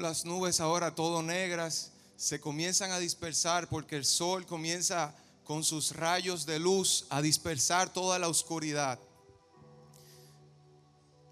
las 0.00 0.24
nubes 0.24 0.60
ahora 0.60 0.94
todo 0.94 1.22
negras 1.22 1.92
se 2.16 2.40
comienzan 2.40 2.90
a 2.92 2.98
dispersar 2.98 3.68
porque 3.68 3.96
el 3.96 4.04
sol 4.04 4.46
comienza 4.46 5.14
con 5.44 5.62
sus 5.62 5.94
rayos 5.94 6.46
de 6.46 6.58
luz 6.58 7.06
a 7.10 7.22
dispersar 7.22 7.92
toda 7.92 8.18
la 8.18 8.28
oscuridad. 8.28 8.98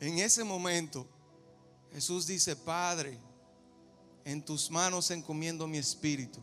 En 0.01 0.19
ese 0.19 0.45
momento 0.45 1.07
Jesús 1.93 2.27
dice, 2.27 2.57
Padre, 2.57 3.19
en 4.25 4.45
tus 4.45 4.71
manos 4.71 5.11
encomiendo 5.11 5.67
mi 5.67 5.79
espíritu. 5.79 6.41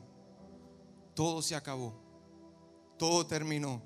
Todo 1.13 1.41
se 1.41 1.55
acabó, 1.55 1.93
todo 2.97 3.25
terminó. 3.25 3.81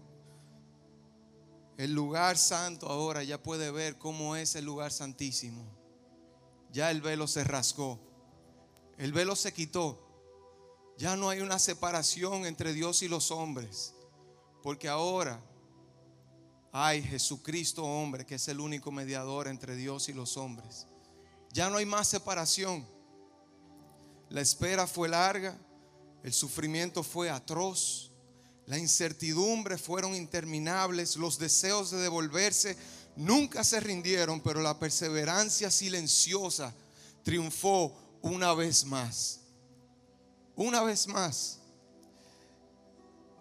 El 1.77 1.93
lugar 1.93 2.37
santo 2.37 2.87
ahora 2.87 3.23
ya 3.23 3.41
puede 3.41 3.71
ver 3.71 3.97
cómo 3.97 4.35
es 4.35 4.55
el 4.55 4.65
lugar 4.65 4.91
santísimo. 4.91 5.74
Ya 6.75 6.91
el 6.91 6.99
velo 6.99 7.25
se 7.25 7.45
rasgó, 7.45 8.01
el 8.97 9.13
velo 9.13 9.37
se 9.37 9.53
quitó. 9.53 9.97
Ya 10.97 11.15
no 11.15 11.29
hay 11.29 11.39
una 11.39 11.57
separación 11.57 12.45
entre 12.45 12.73
Dios 12.73 13.01
y 13.01 13.07
los 13.07 13.31
hombres, 13.31 13.93
porque 14.61 14.89
ahora 14.89 15.39
hay 16.73 17.01
Jesucristo 17.01 17.85
hombre, 17.85 18.25
que 18.25 18.35
es 18.35 18.49
el 18.49 18.59
único 18.59 18.91
mediador 18.91 19.47
entre 19.47 19.77
Dios 19.77 20.09
y 20.09 20.13
los 20.13 20.35
hombres. 20.35 20.85
Ya 21.53 21.69
no 21.69 21.77
hay 21.77 21.85
más 21.85 22.09
separación. 22.09 22.85
La 24.27 24.41
espera 24.41 24.85
fue 24.85 25.07
larga, 25.07 25.57
el 26.23 26.33
sufrimiento 26.33 27.03
fue 27.03 27.29
atroz, 27.29 28.11
la 28.65 28.77
incertidumbre 28.77 29.77
fueron 29.77 30.13
interminables, 30.13 31.15
los 31.15 31.39
deseos 31.39 31.89
de 31.91 31.99
devolverse 31.99 32.75
nunca 33.15 33.63
se 33.63 33.79
rindieron, 33.79 34.41
pero 34.41 34.61
la 34.61 34.77
perseverancia 34.77 35.71
silenciosa 35.71 36.73
triunfó 37.23 37.93
una 38.21 38.53
vez 38.53 38.85
más. 38.85 39.41
Una 40.55 40.83
vez 40.83 41.07
más. 41.07 41.59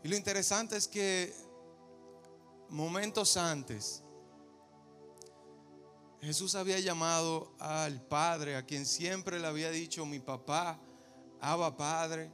Y 0.02 0.08
lo 0.08 0.16
interesante 0.16 0.76
es 0.76 0.86
que 0.86 1.34
momentos 2.68 3.36
antes, 3.36 4.02
Jesús 6.20 6.54
había 6.54 6.80
llamado 6.80 7.54
al 7.58 8.00
Padre, 8.00 8.56
a 8.56 8.64
quien 8.64 8.86
siempre 8.86 9.38
le 9.38 9.46
había 9.46 9.70
dicho 9.70 10.06
mi 10.06 10.18
papá, 10.18 10.80
Abba 11.40 11.76
Padre, 11.76 12.30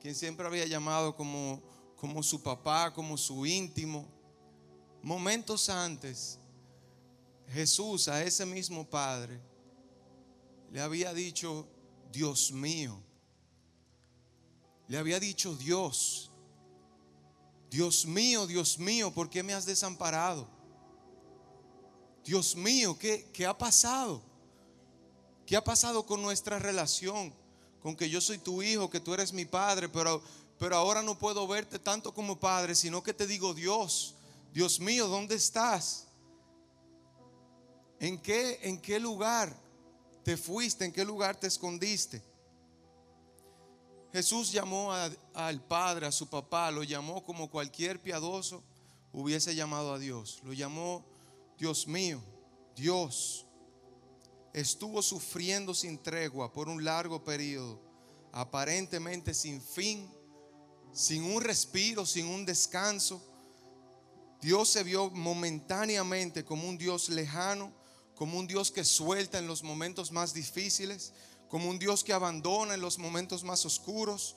quien 0.00 0.14
siempre 0.14 0.46
había 0.46 0.66
llamado 0.66 1.14
como, 1.14 1.62
como 1.96 2.22
su 2.22 2.42
papá, 2.42 2.92
como 2.92 3.16
su 3.16 3.46
íntimo. 3.46 4.06
Momentos 5.02 5.68
antes, 5.68 6.38
Jesús 7.52 8.08
a 8.08 8.22
ese 8.22 8.44
mismo 8.44 8.88
Padre 8.88 9.40
le 10.70 10.80
había 10.80 11.14
dicho, 11.14 11.66
Dios 12.12 12.52
mío. 12.52 13.02
Le 14.86 14.98
había 14.98 15.20
dicho, 15.20 15.54
Dios, 15.54 16.30
Dios 17.70 18.06
mío, 18.06 18.46
Dios 18.46 18.78
mío, 18.78 19.12
¿por 19.12 19.28
qué 19.28 19.42
me 19.42 19.52
has 19.52 19.66
desamparado? 19.66 20.48
Dios 22.24 22.56
mío, 22.56 22.98
¿qué, 22.98 23.30
¿qué 23.32 23.46
ha 23.46 23.56
pasado? 23.56 24.22
¿Qué 25.46 25.56
ha 25.56 25.64
pasado 25.64 26.04
con 26.04 26.20
nuestra 26.20 26.58
relación? 26.58 27.34
Con 27.82 27.96
que 27.96 28.10
yo 28.10 28.20
soy 28.20 28.38
tu 28.38 28.62
hijo, 28.62 28.90
que 28.90 29.00
tú 29.00 29.14
eres 29.14 29.32
mi 29.32 29.44
padre, 29.44 29.88
pero, 29.88 30.22
pero 30.58 30.76
ahora 30.76 31.02
no 31.02 31.18
puedo 31.18 31.46
verte 31.46 31.78
tanto 31.78 32.12
como 32.12 32.38
padre, 32.38 32.74
sino 32.74 33.02
que 33.02 33.14
te 33.14 33.26
digo, 33.26 33.54
Dios, 33.54 34.14
Dios 34.52 34.80
mío, 34.80 35.08
¿dónde 35.08 35.36
estás? 35.36 36.07
¿En 38.00 38.18
qué, 38.18 38.60
en 38.62 38.80
qué 38.80 39.00
lugar 39.00 39.54
te 40.22 40.36
fuiste? 40.36 40.84
¿En 40.84 40.92
qué 40.92 41.04
lugar 41.04 41.38
te 41.38 41.46
escondiste? 41.46 42.22
Jesús 44.12 44.52
llamó 44.52 44.92
al 45.34 45.62
Padre, 45.66 46.06
a 46.06 46.12
su 46.12 46.28
papá, 46.28 46.70
lo 46.70 46.82
llamó 46.82 47.24
como 47.24 47.50
cualquier 47.50 48.00
piadoso 48.00 48.62
hubiese 49.12 49.54
llamado 49.54 49.94
a 49.94 49.98
Dios. 49.98 50.40
Lo 50.44 50.52
llamó 50.52 51.04
Dios 51.58 51.86
mío, 51.86 52.22
Dios 52.76 53.46
estuvo 54.52 55.02
sufriendo 55.02 55.74
sin 55.74 55.98
tregua 55.98 56.52
por 56.52 56.68
un 56.68 56.84
largo 56.84 57.22
periodo, 57.24 57.80
aparentemente 58.32 59.34
sin 59.34 59.60
fin, 59.60 60.08
sin 60.92 61.24
un 61.24 61.42
respiro, 61.42 62.06
sin 62.06 62.26
un 62.26 62.46
descanso. 62.46 63.22
Dios 64.40 64.68
se 64.68 64.84
vio 64.84 65.10
momentáneamente 65.10 66.44
como 66.44 66.68
un 66.68 66.78
Dios 66.78 67.08
lejano, 67.08 67.72
como 68.18 68.36
un 68.36 68.48
Dios 68.48 68.72
que 68.72 68.84
suelta 68.84 69.38
en 69.38 69.46
los 69.46 69.62
momentos 69.62 70.10
más 70.10 70.34
difíciles, 70.34 71.12
como 71.48 71.70
un 71.70 71.78
Dios 71.78 72.02
que 72.02 72.12
abandona 72.12 72.74
en 72.74 72.80
los 72.80 72.98
momentos 72.98 73.44
más 73.44 73.64
oscuros. 73.64 74.34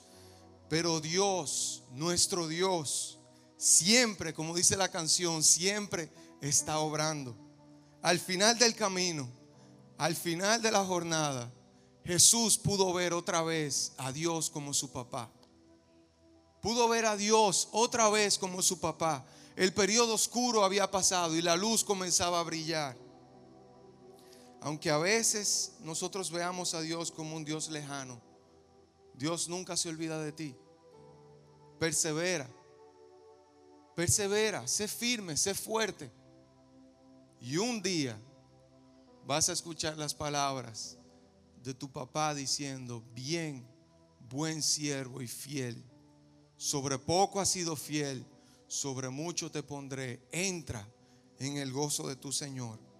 Pero 0.68 1.00
Dios, 1.00 1.82
nuestro 1.90 2.46
Dios, 2.46 3.18
siempre, 3.56 4.32
como 4.32 4.54
dice 4.54 4.76
la 4.76 4.88
canción, 4.88 5.42
siempre 5.42 6.12
está 6.40 6.78
obrando. 6.78 7.36
Al 8.02 8.20
final 8.20 8.56
del 8.56 8.76
camino, 8.76 9.28
al 9.98 10.14
final 10.14 10.62
de 10.62 10.70
la 10.70 10.84
jornada, 10.84 11.52
Jesús 12.04 12.58
pudo 12.58 12.92
ver 12.92 13.12
otra 13.12 13.42
vez 13.42 13.94
a 13.96 14.12
Dios 14.12 14.48
como 14.48 14.72
su 14.74 14.92
papá. 14.92 15.28
Pudo 16.60 16.88
ver 16.88 17.04
a 17.06 17.16
Dios 17.16 17.68
otra 17.72 18.08
vez 18.10 18.38
como 18.38 18.62
su 18.62 18.78
papá. 18.78 19.26
El 19.56 19.74
periodo 19.74 20.14
oscuro 20.14 20.64
había 20.64 20.88
pasado 20.88 21.34
y 21.34 21.42
la 21.42 21.56
luz 21.56 21.82
comenzaba 21.82 22.38
a 22.38 22.44
brillar. 22.44 23.01
Aunque 24.62 24.90
a 24.90 24.98
veces 24.98 25.72
nosotros 25.80 26.30
veamos 26.30 26.72
a 26.74 26.80
Dios 26.80 27.10
como 27.10 27.34
un 27.34 27.44
Dios 27.44 27.68
lejano, 27.68 28.20
Dios 29.14 29.48
nunca 29.48 29.76
se 29.76 29.88
olvida 29.88 30.22
de 30.22 30.30
ti. 30.30 30.54
Persevera, 31.80 32.48
persevera, 33.96 34.66
sé 34.68 34.86
firme, 34.86 35.36
sé 35.36 35.54
fuerte. 35.54 36.12
Y 37.40 37.56
un 37.56 37.82
día 37.82 38.16
vas 39.26 39.48
a 39.48 39.52
escuchar 39.52 39.98
las 39.98 40.14
palabras 40.14 40.96
de 41.60 41.74
tu 41.74 41.90
papá 41.90 42.32
diciendo, 42.32 43.02
bien, 43.14 43.66
buen 44.30 44.62
siervo 44.62 45.20
y 45.20 45.26
fiel. 45.26 45.82
Sobre 46.56 47.00
poco 47.00 47.40
has 47.40 47.48
sido 47.48 47.74
fiel, 47.74 48.24
sobre 48.68 49.08
mucho 49.08 49.50
te 49.50 49.64
pondré. 49.64 50.22
Entra 50.30 50.88
en 51.40 51.56
el 51.56 51.72
gozo 51.72 52.06
de 52.06 52.14
tu 52.14 52.30
Señor. 52.30 52.91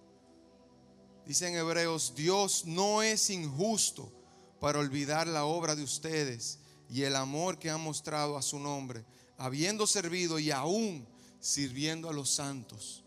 Dice 1.25 1.47
en 1.47 1.55
Hebreos, 1.55 2.13
Dios 2.15 2.65
no 2.65 3.01
es 3.01 3.29
injusto 3.29 4.11
para 4.59 4.79
olvidar 4.79 5.27
la 5.27 5.45
obra 5.45 5.75
de 5.75 5.83
ustedes 5.83 6.59
y 6.89 7.03
el 7.03 7.15
amor 7.15 7.59
que 7.59 7.69
ha 7.69 7.77
mostrado 7.77 8.37
a 8.37 8.41
su 8.41 8.59
nombre, 8.59 9.05
habiendo 9.37 9.87
servido 9.87 10.39
y 10.39 10.51
aún 10.51 11.07
sirviendo 11.39 12.09
a 12.09 12.13
los 12.13 12.29
santos 12.29 13.03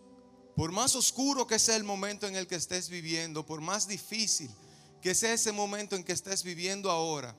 por 0.56 0.72
más 0.72 0.96
oscuro 0.96 1.46
que 1.46 1.58
sea 1.58 1.76
el 1.76 1.84
momento 1.84 2.26
en 2.26 2.34
el 2.34 2.46
que 2.46 2.54
estés 2.54 2.88
viviendo, 2.88 3.44
por 3.44 3.60
más 3.60 3.86
difícil 3.86 4.50
que 5.02 5.14
sea 5.14 5.34
ese 5.34 5.52
momento 5.52 5.94
en 5.94 6.02
que 6.02 6.14
estés 6.14 6.42
viviendo 6.42 6.90
ahora, 6.90 7.36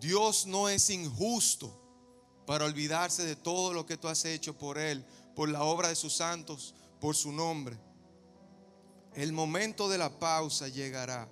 Dios 0.00 0.46
no 0.46 0.70
es 0.70 0.88
injusto 0.88 1.78
para 2.46 2.64
olvidarse 2.64 3.22
de 3.22 3.36
todo 3.36 3.74
lo 3.74 3.84
que 3.84 3.98
tú 3.98 4.08
has 4.08 4.24
hecho 4.24 4.56
por 4.56 4.78
Él, 4.78 5.04
por 5.36 5.50
la 5.50 5.62
obra 5.62 5.88
de 5.88 5.94
sus 5.94 6.14
santos, 6.14 6.74
por 7.00 7.14
su 7.14 7.30
nombre. 7.32 7.78
El 9.14 9.32
momento 9.32 9.88
de 9.88 9.98
la 9.98 10.10
pausa 10.18 10.68
llegará. 10.68 11.28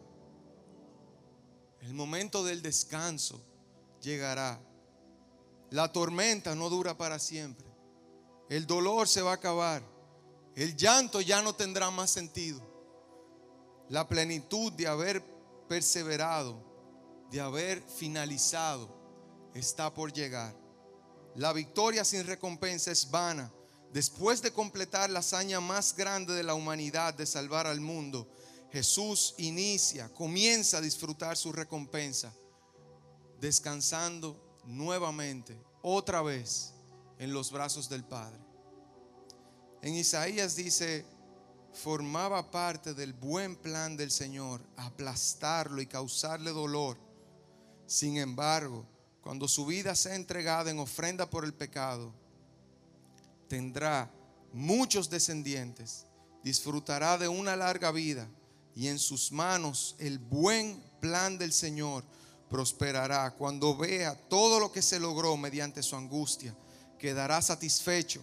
El 1.81 1.95
momento 1.95 2.45
del 2.45 2.63
descanso 2.63 3.43
llegará. 4.01 4.61
La 5.71 5.91
tormenta 5.91 6.55
no 6.55 6.69
dura 6.71 6.97
para 6.97 7.19
siempre. 7.19 7.67
El 8.49 8.67
dolor 8.67 9.09
se 9.09 9.23
va 9.23 9.33
a 9.33 9.35
acabar. 9.35 9.83
El 10.55 10.77
llanto 10.77 11.21
ya 11.21 11.43
no 11.43 11.55
tendrá 11.55 11.91
más 11.91 12.11
sentido. 12.11 12.61
La 13.89 14.07
plenitud 14.07 14.73
de 14.73 14.87
haber 14.87 15.25
perseverado, 15.69 16.63
de 17.31 17.41
haber 17.41 17.83
finalizado, 17.83 18.89
está 19.55 19.93
por 19.93 20.13
llegar. 20.13 20.55
La 21.35 21.53
victoria 21.53 22.05
sin 22.05 22.27
recompensa 22.27 22.93
es 22.93 23.11
vana. 23.11 23.51
Después 23.93 24.41
de 24.41 24.53
completar 24.53 25.11
la 25.11 25.19
hazaña 25.19 25.61
más 25.61 25.95
grande 25.95 26.33
de 26.35 26.43
la 26.43 26.55
humanidad 26.55 27.13
de 27.13 27.27
salvar 27.27 27.67
al 27.67 27.81
mundo, 27.81 28.27
Jesús 28.73 29.35
inicia, 29.37 30.09
comienza 30.15 30.79
a 30.79 30.81
disfrutar 30.81 31.37
su 31.37 31.53
recompensa, 31.53 32.33
descansando 33.39 34.61
nuevamente, 34.65 35.61
otra 35.83 36.23
vez, 36.23 36.73
en 37.19 37.35
los 37.35 37.53
brazos 37.53 37.91
del 37.91 38.03
Padre. 38.03 38.39
En 39.83 39.95
Isaías 39.95 40.57
dice, 40.57 41.05
formaba 41.75 42.51
parte 42.51 42.95
del 42.95 43.13
buen 43.13 43.57
plan 43.57 43.97
del 43.99 44.11
Señor, 44.11 44.63
aplastarlo 44.77 45.83
y 45.83 45.87
causarle 45.87 46.51
dolor. 46.51 46.97
Sin 47.87 48.17
embargo, 48.17 48.87
cuando 49.21 49.49
su 49.49 49.67
vida 49.67 49.95
sea 49.95 50.15
entregada 50.15 50.71
en 50.71 50.79
ofrenda 50.79 51.29
por 51.29 51.45
el 51.45 51.53
pecado, 51.53 52.15
tendrá 53.53 54.11
muchos 54.55 55.11
descendientes, 55.11 56.07
disfrutará 56.43 57.19
de 57.19 57.29
una 57.29 57.55
larga 57.55 57.91
vida 57.93 58.27
y 58.75 58.89
en 58.89 58.99
sus 58.99 59.31
manos 59.31 59.95
el 59.99 60.19
buen 60.19 60.83
plan 61.03 61.37
del 61.37 61.53
Señor 61.53 62.03
prosperará. 62.49 63.31
Cuando 63.33 63.77
vea 63.77 64.15
todo 64.31 64.59
lo 64.59 64.73
que 64.73 64.81
se 64.81 64.99
logró 64.99 65.37
mediante 65.37 65.83
su 65.83 65.97
angustia, 65.97 66.57
quedará 66.99 67.43
satisfecho 67.43 68.23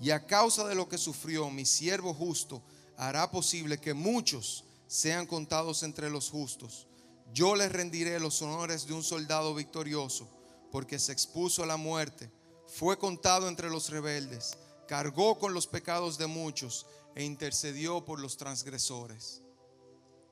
y 0.00 0.10
a 0.10 0.24
causa 0.24 0.64
de 0.68 0.76
lo 0.76 0.88
que 0.88 0.96
sufrió 0.96 1.50
mi 1.50 1.64
siervo 1.64 2.14
justo, 2.14 2.62
hará 2.96 3.28
posible 3.32 3.78
que 3.78 3.94
muchos 3.94 4.62
sean 4.86 5.26
contados 5.26 5.82
entre 5.82 6.08
los 6.08 6.30
justos. 6.30 6.86
Yo 7.34 7.56
le 7.56 7.68
rendiré 7.68 8.20
los 8.20 8.40
honores 8.42 8.86
de 8.86 8.92
un 8.92 9.02
soldado 9.02 9.56
victorioso, 9.56 10.28
porque 10.70 11.00
se 11.00 11.10
expuso 11.10 11.64
a 11.64 11.66
la 11.66 11.76
muerte, 11.76 12.30
fue 12.68 12.96
contado 12.96 13.48
entre 13.48 13.70
los 13.70 13.90
rebeldes, 13.90 14.56
cargó 14.88 15.38
con 15.38 15.52
los 15.52 15.66
pecados 15.66 16.16
de 16.16 16.26
muchos 16.26 16.86
e 17.14 17.22
intercedió 17.22 18.04
por 18.04 18.18
los 18.18 18.38
transgresores. 18.38 19.42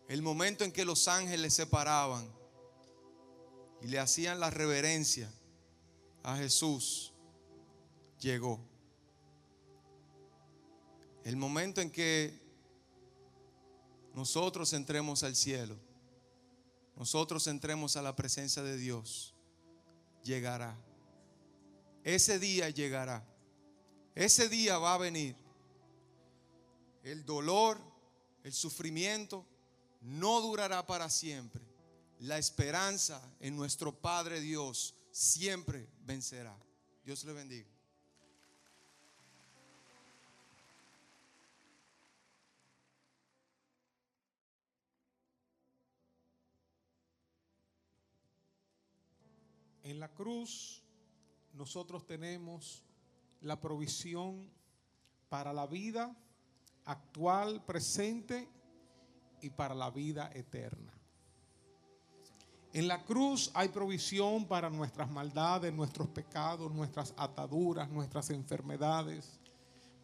El 0.09 0.23
momento 0.23 0.65
en 0.65 0.73
que 0.73 0.87
los 0.87 1.09
ángeles 1.09 1.53
se 1.53 1.67
paraban 1.67 2.27
y 3.83 3.89
le 3.89 3.99
hacían 3.99 4.41
la 4.41 4.51
reverencia 4.51 5.31
a 6.23 6.37
Jesús, 6.37 7.13
llegó. 8.19 8.59
El 11.23 11.37
momento 11.37 11.83
en 11.83 11.91
que 11.91 12.41
nosotros 14.15 14.73
entremos 14.73 15.23
al 15.23 15.37
cielo, 15.37 15.77
nosotros 16.97 17.47
entremos 17.47 17.97
a 17.97 18.03
la 18.03 18.17
presencia 18.17 18.63
de 18.63 18.79
Dios, 18.79 19.35
llegará. 20.23 20.75
Ese 22.05 22.39
día 22.39 22.71
llegará. 22.71 23.36
Ese 24.17 24.49
día 24.49 24.79
va 24.79 24.95
a 24.95 24.99
venir. 24.99 25.37
El 27.05 27.27
dolor, 27.27 27.79
el 28.43 28.53
sufrimiento, 28.55 29.47
no 30.01 30.41
durará 30.41 30.87
para 30.87 31.11
siempre. 31.11 31.63
La 32.21 32.39
esperanza 32.39 33.23
en 33.41 33.55
nuestro 33.55 33.95
Padre 33.95 34.41
Dios 34.41 34.95
siempre 35.11 35.87
vencerá. 36.07 36.57
Dios 37.05 37.25
le 37.25 37.35
bendiga. 37.35 37.69
En 49.83 50.01
la 50.01 50.09
cruz 50.09 50.83
nosotros 51.53 52.07
tenemos 52.07 52.83
la 53.41 53.61
provisión 53.61 54.51
para 55.29 55.53
la 55.53 55.67
vida 55.67 56.17
actual, 56.85 57.65
presente 57.65 58.49
y 59.41 59.51
para 59.51 59.75
la 59.75 59.91
vida 59.91 60.31
eterna. 60.35 60.93
En 62.73 62.89
la 62.89 63.05
cruz 63.05 63.51
hay 63.55 63.69
provisión 63.69 64.47
para 64.47 64.69
nuestras 64.69 65.11
maldades, 65.11 65.73
nuestros 65.73 66.09
pecados, 66.09 66.73
nuestras 66.73 67.15
ataduras, 67.17 67.89
nuestras 67.91 68.31
enfermedades, 68.31 69.41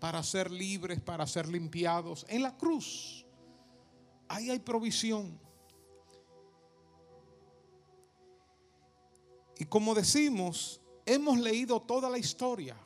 para 0.00 0.22
ser 0.22 0.50
libres, 0.50 1.00
para 1.00 1.26
ser 1.26 1.48
limpiados. 1.48 2.24
En 2.28 2.42
la 2.42 2.56
cruz, 2.56 3.26
ahí 4.26 4.48
hay 4.48 4.58
provisión. 4.58 5.38
Y 9.58 9.66
como 9.66 9.94
decimos, 9.94 10.80
hemos 11.04 11.38
leído 11.38 11.80
toda 11.80 12.08
la 12.08 12.18
historia. 12.18 12.76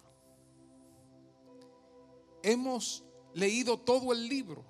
Hemos 2.46 3.02
leído 3.34 3.76
todo 3.76 4.12
el 4.12 4.28
libro. 4.28 4.64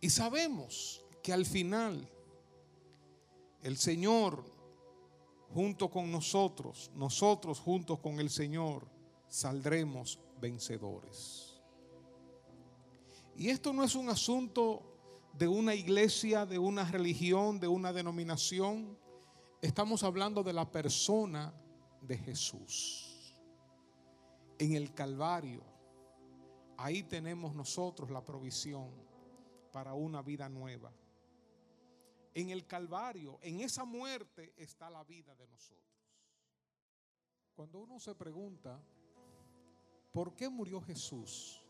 Y 0.00 0.08
sabemos 0.08 1.04
que 1.20 1.32
al 1.32 1.44
final 1.44 2.08
el 3.60 3.76
Señor 3.76 4.44
junto 5.52 5.90
con 5.90 6.12
nosotros, 6.12 6.92
nosotros 6.94 7.58
juntos 7.58 7.98
con 7.98 8.20
el 8.20 8.30
Señor, 8.30 8.86
saldremos 9.26 10.20
vencedores. 10.40 11.60
Y 13.36 13.48
esto 13.48 13.72
no 13.72 13.82
es 13.82 13.96
un 13.96 14.08
asunto 14.08 14.82
de 15.32 15.48
una 15.48 15.74
iglesia, 15.74 16.46
de 16.46 16.60
una 16.60 16.88
religión, 16.88 17.58
de 17.58 17.66
una 17.66 17.92
denominación. 17.92 18.96
Estamos 19.60 20.04
hablando 20.04 20.44
de 20.44 20.52
la 20.52 20.70
persona 20.70 21.52
de 22.00 22.16
Jesús. 22.16 23.34
En 24.56 24.74
el 24.74 24.94
Calvario, 24.94 25.75
ahí 26.76 27.02
tenemos 27.02 27.54
nosotros 27.54 28.10
la 28.10 28.24
provisión 28.24 28.90
para 29.72 29.94
una 29.94 30.22
vida 30.22 30.48
nueva. 30.48 30.92
En 32.34 32.50
el 32.50 32.66
Calvario, 32.66 33.38
en 33.42 33.60
esa 33.60 33.84
muerte 33.84 34.52
está 34.56 34.90
la 34.90 35.04
vida 35.04 35.34
de 35.34 35.46
nosotros. 35.48 35.86
Cuando 37.54 37.78
uno 37.78 37.98
se 37.98 38.14
pregunta, 38.14 38.78
¿por 40.12 40.34
qué 40.34 40.48
murió 40.48 40.80
Jesús? 40.80 41.62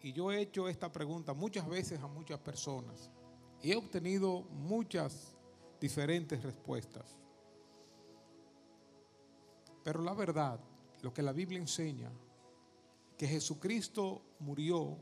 Y 0.00 0.12
yo 0.12 0.30
he 0.30 0.42
hecho 0.42 0.68
esta 0.68 0.92
pregunta 0.92 1.32
muchas 1.32 1.66
veces 1.66 2.00
a 2.00 2.06
muchas 2.06 2.38
personas 2.40 3.10
y 3.62 3.72
he 3.72 3.76
obtenido 3.76 4.42
muchas 4.42 5.36
diferentes 5.80 6.42
respuestas. 6.42 7.18
Pero 9.82 10.02
la 10.02 10.12
verdad, 10.14 10.60
lo 11.02 11.14
que 11.14 11.22
la 11.22 11.32
Biblia 11.32 11.58
enseña, 11.58 12.10
que 13.16 13.26
Jesucristo 13.26 14.22
murió 14.38 14.98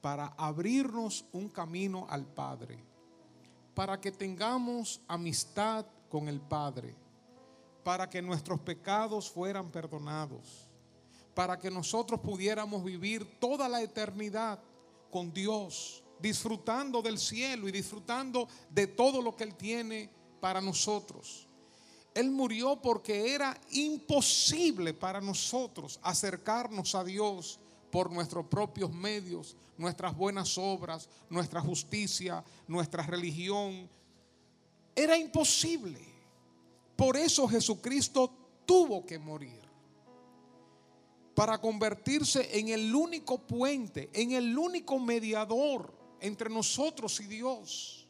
para 0.00 0.28
abrirnos 0.38 1.24
un 1.32 1.48
camino 1.48 2.06
al 2.08 2.26
Padre, 2.26 2.78
para 3.74 4.00
que 4.00 4.10
tengamos 4.10 5.00
amistad 5.06 5.86
con 6.08 6.28
el 6.28 6.40
Padre, 6.40 6.94
para 7.84 8.08
que 8.08 8.20
nuestros 8.22 8.60
pecados 8.60 9.30
fueran 9.30 9.70
perdonados, 9.70 10.68
para 11.34 11.58
que 11.58 11.70
nosotros 11.70 12.20
pudiéramos 12.20 12.84
vivir 12.84 13.38
toda 13.38 13.68
la 13.68 13.82
eternidad 13.82 14.58
con 15.10 15.32
Dios, 15.32 16.02
disfrutando 16.18 17.00
del 17.02 17.18
cielo 17.18 17.68
y 17.68 17.72
disfrutando 17.72 18.48
de 18.70 18.86
todo 18.86 19.22
lo 19.22 19.36
que 19.36 19.44
Él 19.44 19.54
tiene 19.54 20.10
para 20.40 20.60
nosotros. 20.60 21.49
Él 22.20 22.30
murió 22.30 22.76
porque 22.76 23.34
era 23.34 23.58
imposible 23.70 24.92
para 24.92 25.22
nosotros 25.22 25.98
acercarnos 26.02 26.94
a 26.94 27.02
Dios 27.02 27.58
por 27.90 28.12
nuestros 28.12 28.44
propios 28.44 28.92
medios, 28.92 29.56
nuestras 29.78 30.14
buenas 30.14 30.58
obras, 30.58 31.08
nuestra 31.30 31.62
justicia, 31.62 32.44
nuestra 32.68 33.04
religión. 33.04 33.88
Era 34.94 35.16
imposible. 35.16 35.98
Por 36.94 37.16
eso 37.16 37.48
Jesucristo 37.48 38.30
tuvo 38.66 39.06
que 39.06 39.18
morir. 39.18 39.62
Para 41.34 41.58
convertirse 41.58 42.58
en 42.58 42.68
el 42.68 42.94
único 42.94 43.38
puente, 43.38 44.10
en 44.12 44.32
el 44.32 44.58
único 44.58 44.98
mediador 44.98 45.90
entre 46.20 46.50
nosotros 46.50 47.18
y 47.20 47.24
Dios. 47.24 48.06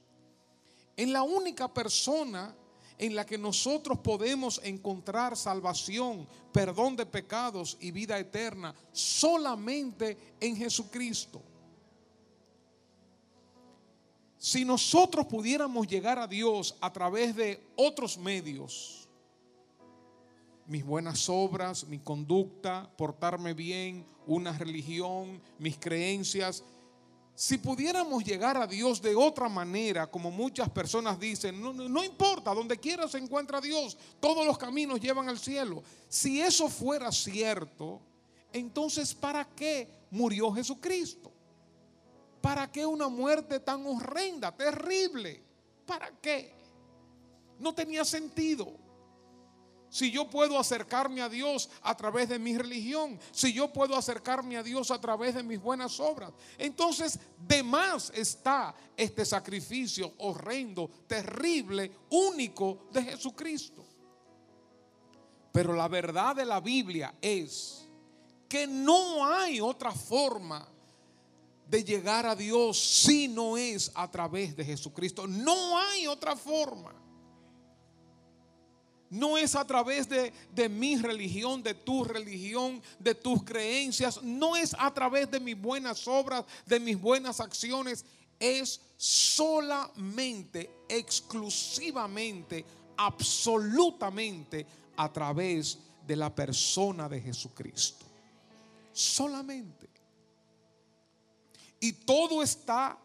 En 0.96 1.12
la 1.12 1.22
única 1.22 1.72
persona 1.72 2.56
en 3.00 3.14
la 3.14 3.24
que 3.24 3.38
nosotros 3.38 3.98
podemos 4.00 4.60
encontrar 4.62 5.34
salvación, 5.34 6.28
perdón 6.52 6.96
de 6.96 7.06
pecados 7.06 7.78
y 7.80 7.90
vida 7.92 8.18
eterna, 8.18 8.74
solamente 8.92 10.34
en 10.38 10.54
Jesucristo. 10.54 11.40
Si 14.36 14.66
nosotros 14.66 15.24
pudiéramos 15.24 15.86
llegar 15.86 16.18
a 16.18 16.26
Dios 16.26 16.76
a 16.78 16.92
través 16.92 17.34
de 17.34 17.58
otros 17.74 18.18
medios, 18.18 19.08
mis 20.66 20.84
buenas 20.84 21.26
obras, 21.30 21.86
mi 21.86 22.00
conducta, 22.00 22.90
portarme 22.98 23.54
bien, 23.54 24.04
una 24.26 24.52
religión, 24.58 25.40
mis 25.58 25.78
creencias, 25.78 26.64
si 27.40 27.56
pudiéramos 27.56 28.22
llegar 28.22 28.58
a 28.58 28.66
Dios 28.66 29.00
de 29.00 29.16
otra 29.16 29.48
manera, 29.48 30.06
como 30.06 30.30
muchas 30.30 30.68
personas 30.68 31.18
dicen, 31.18 31.58
no, 31.58 32.04
importa, 32.04 32.52
donde 32.52 32.76
quiera 32.76 33.08
se 33.08 33.16
encuentra 33.16 33.62
Dios, 33.62 33.96
todos 34.20 34.44
los 34.44 34.58
caminos 34.58 35.00
llevan 35.00 35.26
al 35.26 35.38
cielo. 35.38 35.82
Si 36.06 36.38
eso 36.38 36.68
fuera 36.68 37.10
cierto, 37.10 37.98
entonces 38.52 39.14
¿para 39.14 39.46
qué 39.56 39.88
murió 40.10 40.52
Jesucristo? 40.52 41.32
¿Para 42.42 42.70
qué 42.70 42.84
una 42.84 43.08
muerte 43.08 43.58
tan 43.58 43.86
horrenda, 43.86 44.54
terrible? 44.54 45.42
¿Para 45.86 46.10
qué? 46.20 46.52
No 47.58 47.74
tenía 47.74 48.04
sentido. 48.04 48.70
Si 49.90 50.12
yo 50.12 50.30
puedo 50.30 50.56
acercarme 50.56 51.20
a 51.20 51.28
Dios 51.28 51.68
a 51.82 51.96
través 51.96 52.28
de 52.28 52.38
mi 52.38 52.56
religión, 52.56 53.18
si 53.32 53.52
yo 53.52 53.72
puedo 53.72 53.96
acercarme 53.96 54.56
a 54.56 54.62
Dios 54.62 54.92
a 54.92 55.00
través 55.00 55.34
de 55.34 55.42
mis 55.42 55.60
buenas 55.60 55.98
obras, 55.98 56.32
entonces 56.56 57.18
de 57.36 57.64
más 57.64 58.12
está 58.14 58.72
este 58.96 59.24
sacrificio 59.24 60.14
horrendo, 60.18 60.88
terrible, 61.08 61.90
único 62.10 62.86
de 62.92 63.02
Jesucristo. 63.02 63.84
Pero 65.50 65.72
la 65.72 65.88
verdad 65.88 66.36
de 66.36 66.44
la 66.44 66.60
Biblia 66.60 67.12
es 67.20 67.88
que 68.48 68.68
no 68.68 69.26
hay 69.26 69.60
otra 69.60 69.90
forma 69.90 70.68
de 71.68 71.82
llegar 71.82 72.26
a 72.26 72.36
Dios 72.36 72.78
si 72.78 73.26
no 73.26 73.56
es 73.56 73.90
a 73.94 74.08
través 74.08 74.56
de 74.56 74.64
Jesucristo. 74.64 75.26
No 75.26 75.78
hay 75.78 76.06
otra 76.06 76.36
forma. 76.36 76.92
No 79.10 79.36
es 79.36 79.56
a 79.56 79.66
través 79.66 80.08
de, 80.08 80.32
de, 80.54 80.68
mi 80.68 80.96
religión, 80.96 81.62
de 81.62 81.74
tu 81.74 82.04
religión, 82.04 82.80
de 82.98 83.14
tus 83.14 83.42
creencias. 83.42 84.22
No 84.22 84.56
es 84.56 84.74
a 84.78 84.94
través 84.94 85.30
de 85.30 85.40
mis 85.40 85.60
buenas 85.60 86.06
obras, 86.06 86.44
de 86.64 86.78
mis 86.78 86.98
buenas 86.98 87.40
acciones. 87.40 88.04
Es 88.38 88.80
solamente, 88.96 90.70
exclusivamente, 90.88 92.64
absolutamente 92.96 94.64
a 94.96 95.12
través 95.12 95.78
de 96.06 96.16
la 96.16 96.34
persona 96.34 97.08
de 97.08 97.20
Jesucristo. 97.20 98.04
Solamente. 98.92 99.88
Y 101.80 101.92
todo 101.92 102.42
está 102.42 102.98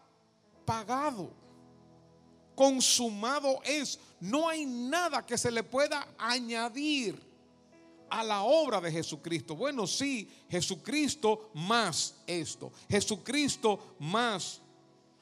pagado. 0.66 1.32
Consumado 2.56 3.62
es. 3.64 4.00
No 4.20 4.48
hay 4.48 4.66
nada 4.66 5.26
que 5.26 5.38
se 5.38 5.52
le 5.52 5.64
pueda 5.64 6.08
añadir 6.18 7.22
a 8.10 8.24
la 8.24 8.44
obra 8.44 8.80
de 8.80 8.92
Jesucristo. 8.92 9.56
Bueno, 9.56 9.86
sí, 9.86 10.30
Jesucristo 10.50 11.52
más 11.54 12.16
esto. 12.26 12.72
Jesucristo 12.90 13.96
más. 14.00 14.62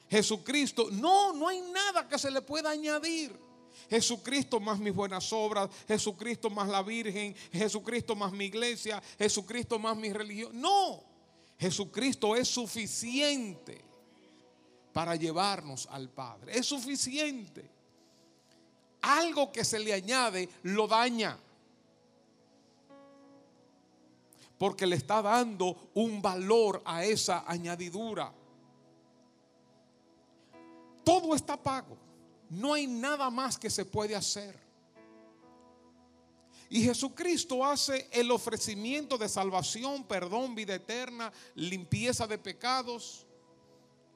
Jesucristo. 0.08 0.88
No, 0.92 1.32
no 1.32 1.48
hay 1.48 1.60
nada 1.60 2.08
que 2.08 2.18
se 2.18 2.30
le 2.30 2.40
pueda 2.40 2.70
añadir. 2.70 3.36
Jesucristo 3.90 4.60
más 4.60 4.78
mis 4.78 4.94
buenas 4.94 5.32
obras, 5.32 5.68
Jesucristo 5.88 6.48
más 6.48 6.68
la 6.68 6.82
Virgen, 6.82 7.34
Jesucristo 7.52 8.14
más 8.14 8.32
mi 8.32 8.46
iglesia, 8.46 9.02
Jesucristo 9.18 9.78
más 9.78 9.96
mi 9.96 10.12
religión. 10.12 10.52
No, 10.58 11.02
Jesucristo 11.58 12.36
es 12.36 12.48
suficiente 12.48 13.84
para 14.94 15.16
llevarnos 15.16 15.88
al 15.90 16.08
Padre. 16.08 16.56
Es 16.56 16.66
suficiente. 16.66 17.68
Algo 19.02 19.50
que 19.52 19.64
se 19.64 19.80
le 19.80 19.92
añade 19.92 20.48
lo 20.62 20.86
daña. 20.86 21.36
Porque 24.56 24.86
le 24.86 24.94
está 24.94 25.20
dando 25.20 25.90
un 25.94 26.22
valor 26.22 26.80
a 26.86 27.04
esa 27.04 27.44
añadidura. 27.46 28.32
Todo 31.02 31.34
está 31.34 31.60
pago. 31.60 31.98
No 32.48 32.72
hay 32.72 32.86
nada 32.86 33.28
más 33.30 33.58
que 33.58 33.68
se 33.68 33.84
puede 33.84 34.14
hacer. 34.14 34.56
Y 36.70 36.82
Jesucristo 36.84 37.66
hace 37.66 38.08
el 38.12 38.30
ofrecimiento 38.30 39.18
de 39.18 39.28
salvación, 39.28 40.04
perdón, 40.04 40.54
vida 40.54 40.76
eterna, 40.76 41.32
limpieza 41.56 42.28
de 42.28 42.38
pecados. 42.38 43.26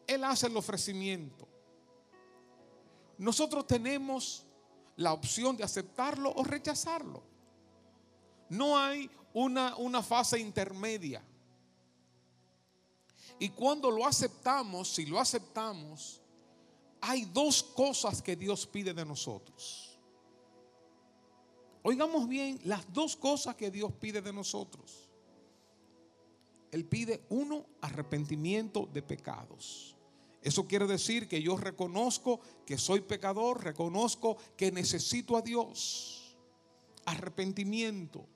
Él 0.08 0.24
hace 0.24 0.48
el 0.48 0.56
ofrecimiento. 0.56 1.46
Nosotros 3.18 3.66
tenemos 3.66 4.44
la 4.96 5.12
opción 5.12 5.56
de 5.56 5.62
aceptarlo 5.62 6.32
o 6.34 6.42
rechazarlo. 6.42 7.22
No 8.48 8.76
hay 8.76 9.08
una, 9.34 9.76
una 9.76 10.02
fase 10.02 10.38
intermedia. 10.38 11.22
Y 13.38 13.50
cuando 13.50 13.90
lo 13.90 14.06
aceptamos, 14.06 14.88
si 14.88 15.06
lo 15.06 15.20
aceptamos, 15.20 16.22
hay 17.00 17.26
dos 17.26 17.62
cosas 17.62 18.22
que 18.22 18.34
Dios 18.34 18.66
pide 18.66 18.94
de 18.94 19.04
nosotros. 19.04 19.98
Oigamos 21.82 22.26
bien 22.26 22.60
las 22.64 22.90
dos 22.92 23.14
cosas 23.14 23.54
que 23.54 23.70
Dios 23.70 23.92
pide 23.92 24.22
de 24.22 24.32
nosotros. 24.32 25.08
Él 26.70 26.84
pide 26.84 27.24
uno, 27.28 27.66
arrepentimiento 27.80 28.88
de 28.92 29.02
pecados. 29.02 29.97
Eso 30.42 30.66
quiere 30.66 30.86
decir 30.86 31.28
que 31.28 31.42
yo 31.42 31.56
reconozco 31.56 32.40
que 32.64 32.78
soy 32.78 33.00
pecador, 33.00 33.64
reconozco 33.64 34.36
que 34.56 34.70
necesito 34.70 35.36
a 35.36 35.42
Dios. 35.42 36.36
Arrepentimiento. 37.06 38.26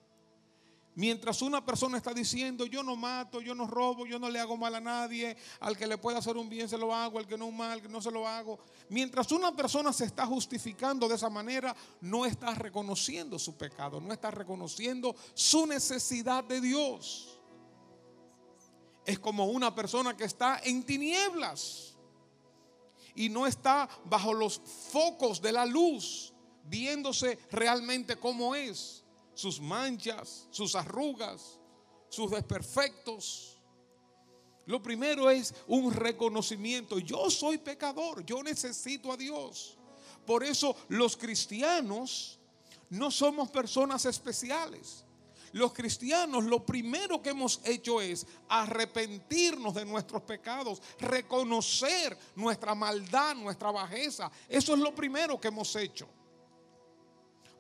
Mientras 0.95 1.41
una 1.41 1.65
persona 1.65 1.97
está 1.97 2.13
diciendo, 2.13 2.67
yo 2.67 2.83
no 2.83 2.97
mato, 2.97 3.41
yo 3.41 3.55
no 3.55 3.67
robo, 3.67 4.05
yo 4.05 4.19
no 4.19 4.29
le 4.29 4.39
hago 4.39 4.59
mal 4.59 4.75
a 4.75 4.81
nadie, 4.81 5.35
al 5.61 5.77
que 5.77 5.87
le 5.87 5.97
pueda 5.97 6.19
hacer 6.19 6.37
un 6.37 6.51
bien 6.51 6.69
se 6.69 6.77
lo 6.77 6.95
hago, 6.95 7.19
al 7.19 7.27
que 7.27 7.39
no 7.39 7.47
un 7.47 7.57
mal, 7.57 7.81
no 7.91 8.03
se 8.03 8.11
lo 8.11 8.29
hago. 8.29 8.59
Mientras 8.91 9.33
una 9.33 9.57
persona 9.57 9.91
se 9.91 10.05
está 10.05 10.27
justificando 10.27 11.09
de 11.09 11.15
esa 11.15 11.31
manera, 11.31 11.75
no 12.03 12.27
está 12.27 12.55
reconociendo 12.55 13.39
su 13.39 13.57
pecado, 13.57 14.03
no 14.03 14.13
está 14.13 14.31
reconociendo 14.31 15.17
su 15.33 15.67
necesidad 15.67 16.45
de 16.45 16.61
Dios. 16.61 17.39
Es 19.07 19.19
como 19.19 19.47
una 19.47 19.75
persona 19.75 20.15
que 20.15 20.25
está 20.25 20.61
en 20.63 20.85
tinieblas 20.85 21.92
y 23.15 23.29
no 23.29 23.47
está 23.47 23.89
bajo 24.05 24.33
los 24.33 24.61
focos 24.91 25.41
de 25.41 25.53
la 25.53 25.67
luz, 25.67 26.33
viéndose 26.65 27.39
realmente 27.51 28.17
como 28.17 28.55
es 28.55 29.05
sus 29.35 29.61
manchas, 29.61 30.47
sus 30.51 30.75
arrugas, 30.75 31.59
sus 32.09 32.31
desperfectos. 32.31 33.59
Lo 34.67 34.83
primero 34.83 35.29
es 35.31 35.55
un 35.67 35.93
reconocimiento. 35.93 36.99
Yo 36.99 37.31
soy 37.31 37.59
pecador, 37.59 38.25
yo 38.25 38.43
necesito 38.43 39.13
a 39.13 39.17
Dios. 39.17 39.77
Por 40.27 40.45
eso 40.45 40.77
los 40.89 41.17
cristianos 41.17 42.39
no 42.91 43.11
somos 43.11 43.51
personas 43.51 44.05
especiales. 44.07 45.05
Los 45.53 45.73
cristianos 45.73 46.45
lo 46.45 46.65
primero 46.65 47.21
que 47.23 47.31
hemos 47.31 47.61
hecho 47.65 48.01
es 48.01 48.27
arrepentirnos 48.49 49.75
de 49.75 49.85
nuestros 49.85 50.23
pecados, 50.23 50.81
reconocer 50.99 52.17
nuestra 52.37 52.75
maldad, 52.75 53.35
nuestra 53.35 53.71
bajeza. 53.71 54.31
Eso 54.49 54.75
es 54.75 54.81
lo 54.81 54.95
primero 54.95 55.41
que 55.41 55.49
hemos 55.49 55.75
hecho. 55.77 56.09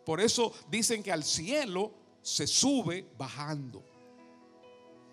Por 0.04 0.20
eso 0.20 0.52
dicen 0.70 1.02
que 1.02 1.12
al 1.12 1.22
cielo 1.22 1.92
se 2.22 2.46
sube 2.46 3.10
bajando. 3.16 3.84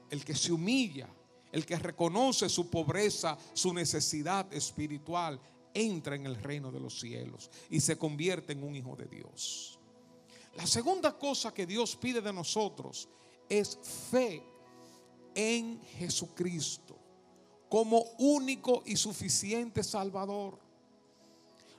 El 0.10 0.24
que 0.26 0.34
se 0.34 0.52
humilla, 0.52 1.08
el 1.52 1.66
que 1.66 1.76
reconoce 1.78 2.50
su 2.50 2.70
pobreza, 2.70 3.38
su 3.54 3.74
necesidad 3.74 4.52
espiritual, 4.54 5.40
entra 5.74 6.16
en 6.16 6.26
el 6.26 6.36
reino 6.36 6.72
de 6.72 6.80
los 6.80 7.00
cielos 7.00 7.52
y 7.70 7.80
se 7.80 7.98
convierte 7.98 8.54
en 8.54 8.64
un 8.64 8.76
hijo 8.76 8.96
de 8.96 9.06
Dios. 9.06 9.79
La 10.60 10.68
segunda 10.68 11.18
cosa 11.18 11.54
que 11.54 11.66
Dios 11.66 11.96
pide 11.96 12.20
de 12.20 12.34
nosotros 12.34 13.08
es 13.48 13.80
fe 14.12 14.44
en 15.34 15.82
Jesucristo 15.98 17.00
como 17.70 18.04
único 18.18 18.84
y 18.86 18.98
suficiente 18.98 19.84
Salvador. 19.84 20.60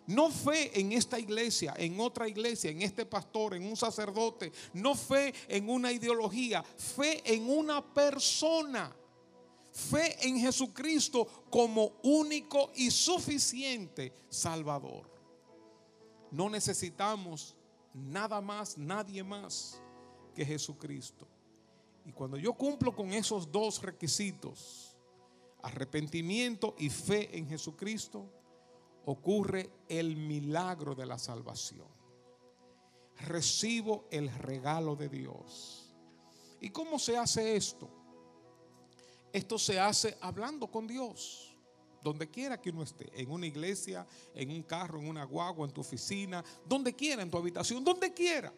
No 0.06 0.30
fe 0.30 0.80
en 0.80 0.92
esta 0.92 1.18
iglesia, 1.18 1.74
en 1.76 2.00
otra 2.00 2.26
iglesia, 2.26 2.70
en 2.70 2.80
este 2.80 3.04
pastor, 3.04 3.54
en 3.54 3.66
un 3.66 3.76
sacerdote. 3.76 4.50
No 4.72 4.94
fe 4.94 5.34
en 5.46 5.68
una 5.68 5.92
ideología. 5.92 6.62
Fe 6.62 7.22
en 7.34 7.50
una 7.50 7.84
persona. 7.84 8.96
Fe 9.72 10.26
en 10.26 10.40
Jesucristo 10.40 11.26
como 11.50 11.98
único 12.02 12.72
y 12.76 12.90
suficiente 12.90 14.14
Salvador. 14.30 15.10
No 16.30 16.48
necesitamos 16.48 17.56
nada 17.95 18.41
más, 18.41 18.78
nadie 18.78 19.22
más 19.22 19.80
que 20.34 20.45
Jesucristo. 20.45 21.26
Y 22.05 22.12
cuando 22.12 22.36
yo 22.36 22.55
cumplo 22.55 22.95
con 22.95 23.12
esos 23.12 23.51
dos 23.51 23.82
requisitos, 23.82 24.97
arrepentimiento 25.62 26.74
y 26.78 26.88
fe 26.88 27.36
en 27.36 27.49
Jesucristo, 27.49 28.26
ocurre 29.07 29.70
el 29.88 30.16
milagro 30.16 30.95
de 30.95 31.07
la 31.07 31.18
salvación. 31.18 31.88
Recibo 33.26 34.07
el 34.11 34.32
regalo 34.32 34.97
de 34.97 35.09
Dios. 35.09 35.95
¿Y 36.61 36.70
cómo 36.70 36.99
se 36.99 37.16
hace 37.16 37.57
esto? 37.57 37.88
Esto 39.32 39.59
se 39.59 39.78
hace 39.78 40.16
hablando 40.20 40.70
con 40.70 40.86
Dios, 40.86 41.49
donde 42.03 42.30
quiera 42.30 42.61
que 42.61 42.70
uno 42.70 42.82
esté, 42.82 43.11
en 43.14 43.30
una 43.30 43.46
iglesia, 43.46 44.07
en 44.34 44.51
un 44.51 44.62
carro, 44.62 44.98
en 45.01 45.09
una 45.09 45.24
guagua, 45.24 45.66
en 45.66 45.72
tu 45.72 45.80
oficina, 45.80 46.44
donde 46.66 46.94
quiera, 46.94 47.22
en 47.22 47.30
tu 47.30 47.38
habitación, 47.38 47.84
donde 47.84 48.12
quiera. 48.12 48.53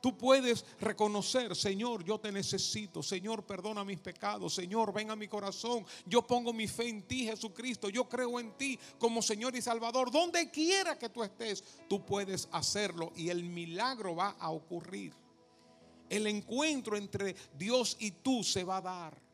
Tú 0.00 0.16
puedes 0.16 0.64
reconocer, 0.78 1.56
Señor, 1.56 2.04
yo 2.04 2.20
te 2.20 2.30
necesito. 2.30 3.02
Señor, 3.02 3.44
perdona 3.44 3.84
mis 3.84 3.98
pecados. 3.98 4.54
Señor, 4.54 4.92
ven 4.92 5.10
a 5.10 5.16
mi 5.16 5.26
corazón. 5.26 5.84
Yo 6.06 6.24
pongo 6.24 6.52
mi 6.52 6.68
fe 6.68 6.88
en 6.88 7.02
ti, 7.02 7.24
Jesucristo. 7.24 7.88
Yo 7.88 8.08
creo 8.08 8.38
en 8.38 8.56
ti 8.56 8.78
como 8.98 9.20
Señor 9.22 9.56
y 9.56 9.62
Salvador. 9.62 10.12
Donde 10.12 10.50
quiera 10.50 10.96
que 10.96 11.08
tú 11.08 11.24
estés, 11.24 11.64
tú 11.88 12.06
puedes 12.06 12.48
hacerlo 12.52 13.12
y 13.16 13.28
el 13.28 13.42
milagro 13.42 14.14
va 14.14 14.36
a 14.38 14.50
ocurrir. 14.50 15.12
El 16.08 16.28
encuentro 16.28 16.96
entre 16.96 17.34
Dios 17.56 17.96
y 17.98 18.12
tú 18.12 18.44
se 18.44 18.62
va 18.62 18.76
a 18.76 18.82
dar. 18.82 19.27